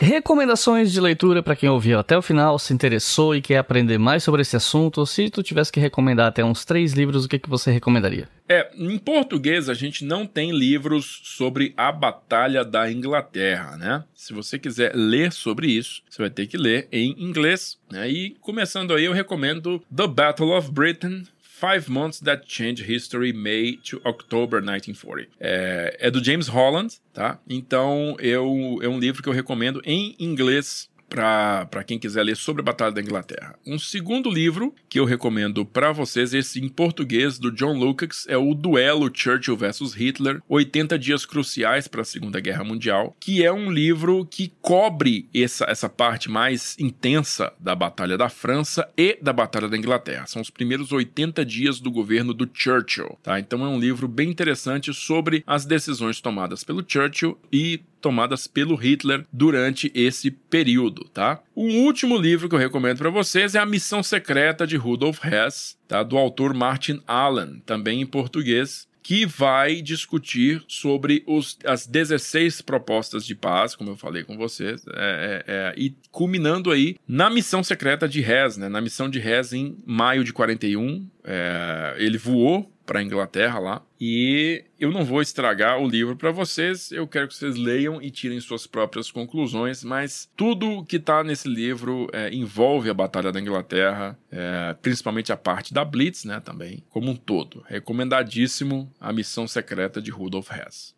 [0.00, 4.24] Recomendações de leitura para quem ouviu até o final, se interessou e quer aprender mais
[4.24, 5.04] sobre esse assunto.
[5.04, 8.26] Se tu tivesse que recomendar até uns três livros, o que, que você recomendaria?
[8.52, 14.02] É, em português a gente não tem livros sobre a Batalha da Inglaterra, né?
[14.12, 17.78] Se você quiser ler sobre isso, você vai ter que ler em inglês.
[17.88, 18.10] Né?
[18.10, 21.22] E começando aí, eu recomendo The Battle of Britain
[21.60, 25.28] Five Months That Changed History, May to October 1940.
[25.38, 27.38] É, é do James Holland, tá?
[27.48, 32.62] Então eu, é um livro que eu recomendo em inglês para quem quiser ler sobre
[32.62, 33.58] a Batalha da Inglaterra.
[33.66, 38.36] Um segundo livro que eu recomendo para vocês, esse em português do John Lukács, é
[38.36, 43.52] o Duelo Churchill versus Hitler: 80 dias cruciais para a Segunda Guerra Mundial, que é
[43.52, 49.32] um livro que cobre essa, essa parte mais intensa da Batalha da França e da
[49.32, 50.26] Batalha da Inglaterra.
[50.26, 53.40] São os primeiros 80 dias do governo do Churchill, tá?
[53.40, 58.74] Então é um livro bem interessante sobre as decisões tomadas pelo Churchill e tomadas pelo
[58.74, 61.40] Hitler durante esse período, tá?
[61.54, 65.78] O último livro que eu recomendo para vocês é A Missão Secreta de Rudolf Hess,
[65.86, 66.02] tá?
[66.02, 73.24] Do autor Martin Allen, também em português que vai discutir sobre os, as 16 propostas
[73.24, 77.64] de paz, como eu falei com vocês, é, é, é, e culminando aí na missão
[77.64, 81.08] secreta de Hess, né, na missão de Hess em maio de 41.
[81.24, 83.82] É, ele voou para a Inglaterra lá.
[84.00, 88.10] E eu não vou estragar o livro para vocês, eu quero que vocês leiam e
[88.10, 93.38] tirem suas próprias conclusões, mas tudo que está nesse livro é, envolve a Batalha da
[93.38, 97.62] Inglaterra, é, principalmente a parte da Blitz, né, também, como um todo.
[97.68, 100.92] Recomendadíssimo a missão secreta de Rudolf Hess.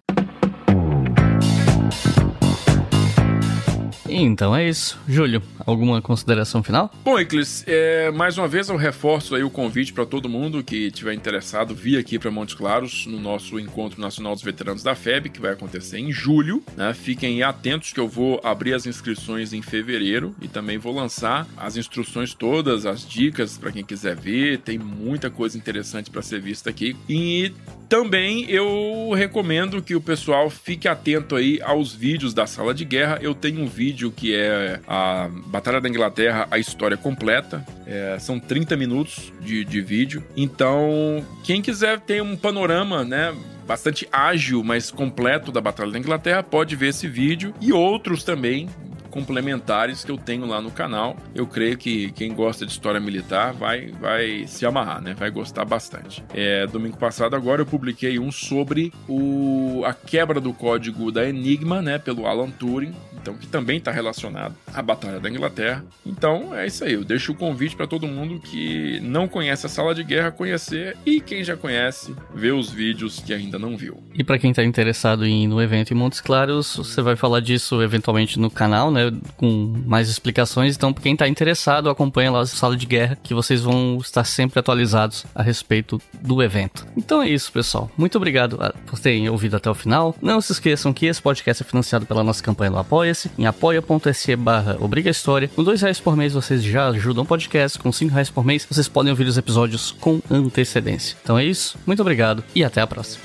[4.14, 4.98] Então é isso.
[5.08, 6.92] Júlio, alguma consideração final?
[7.04, 10.90] Bom, Iclis, é, mais uma vez eu reforço aí o convite para todo mundo que
[10.90, 15.30] tiver interessado vir aqui para Montes Claros no nosso Encontro Nacional dos Veteranos da FEB,
[15.30, 16.62] que vai acontecer em julho.
[16.76, 16.92] Né?
[16.92, 21.76] Fiquem atentos que eu vou abrir as inscrições em fevereiro e também vou lançar as
[21.76, 24.58] instruções todas, as dicas para quem quiser ver.
[24.58, 26.96] Tem muita coisa interessante para ser vista aqui.
[27.08, 27.52] E
[27.92, 33.18] também eu recomendo que o pessoal fique atento aí aos vídeos da sala de guerra.
[33.20, 37.64] Eu tenho um vídeo que é a Batalha da Inglaterra, a história completa.
[37.86, 40.24] É, são 30 minutos de, de vídeo.
[40.36, 43.34] Então, quem quiser ter um panorama, né?
[43.66, 48.68] Bastante ágil, mas completo da Batalha da Inglaterra, pode ver esse vídeo e outros também
[49.12, 51.16] complementares que eu tenho lá no canal.
[51.34, 55.14] Eu creio que quem gosta de história militar vai, vai se amarrar, né?
[55.14, 56.24] Vai gostar bastante.
[56.34, 61.82] É, domingo passado agora eu publiquei um sobre o, a quebra do código da Enigma,
[61.82, 61.98] né?
[61.98, 65.84] Pelo Alan Turing então que também está relacionado à Batalha da Inglaterra.
[66.04, 69.68] Então é isso aí, eu deixo o convite para todo mundo que não conhece a
[69.68, 74.02] Sala de Guerra conhecer e quem já conhece, ver os vídeos que ainda não viu.
[74.12, 77.40] E para quem está interessado em ir no evento em Montes Claros, você vai falar
[77.40, 79.01] disso eventualmente no canal, né,
[79.36, 80.76] com mais explicações.
[80.76, 84.58] Então, quem está interessado, acompanha lá a Sala de Guerra, que vocês vão estar sempre
[84.58, 86.86] atualizados a respeito do evento.
[86.96, 87.90] Então é isso, pessoal.
[87.96, 90.14] Muito obrigado por terem ouvido até o final.
[90.20, 93.46] Não se esqueçam que esse podcast é financiado pela nossa campanha do Apoia Apoia-se em
[93.46, 95.48] apoia.se barra Obriga História.
[95.48, 98.66] Com dois reais por mês vocês já ajudam o podcast, com cinco reais por mês
[98.68, 101.16] vocês podem ouvir os episódios com antecedência.
[101.22, 103.24] Então é isso, muito obrigado e até a próxima.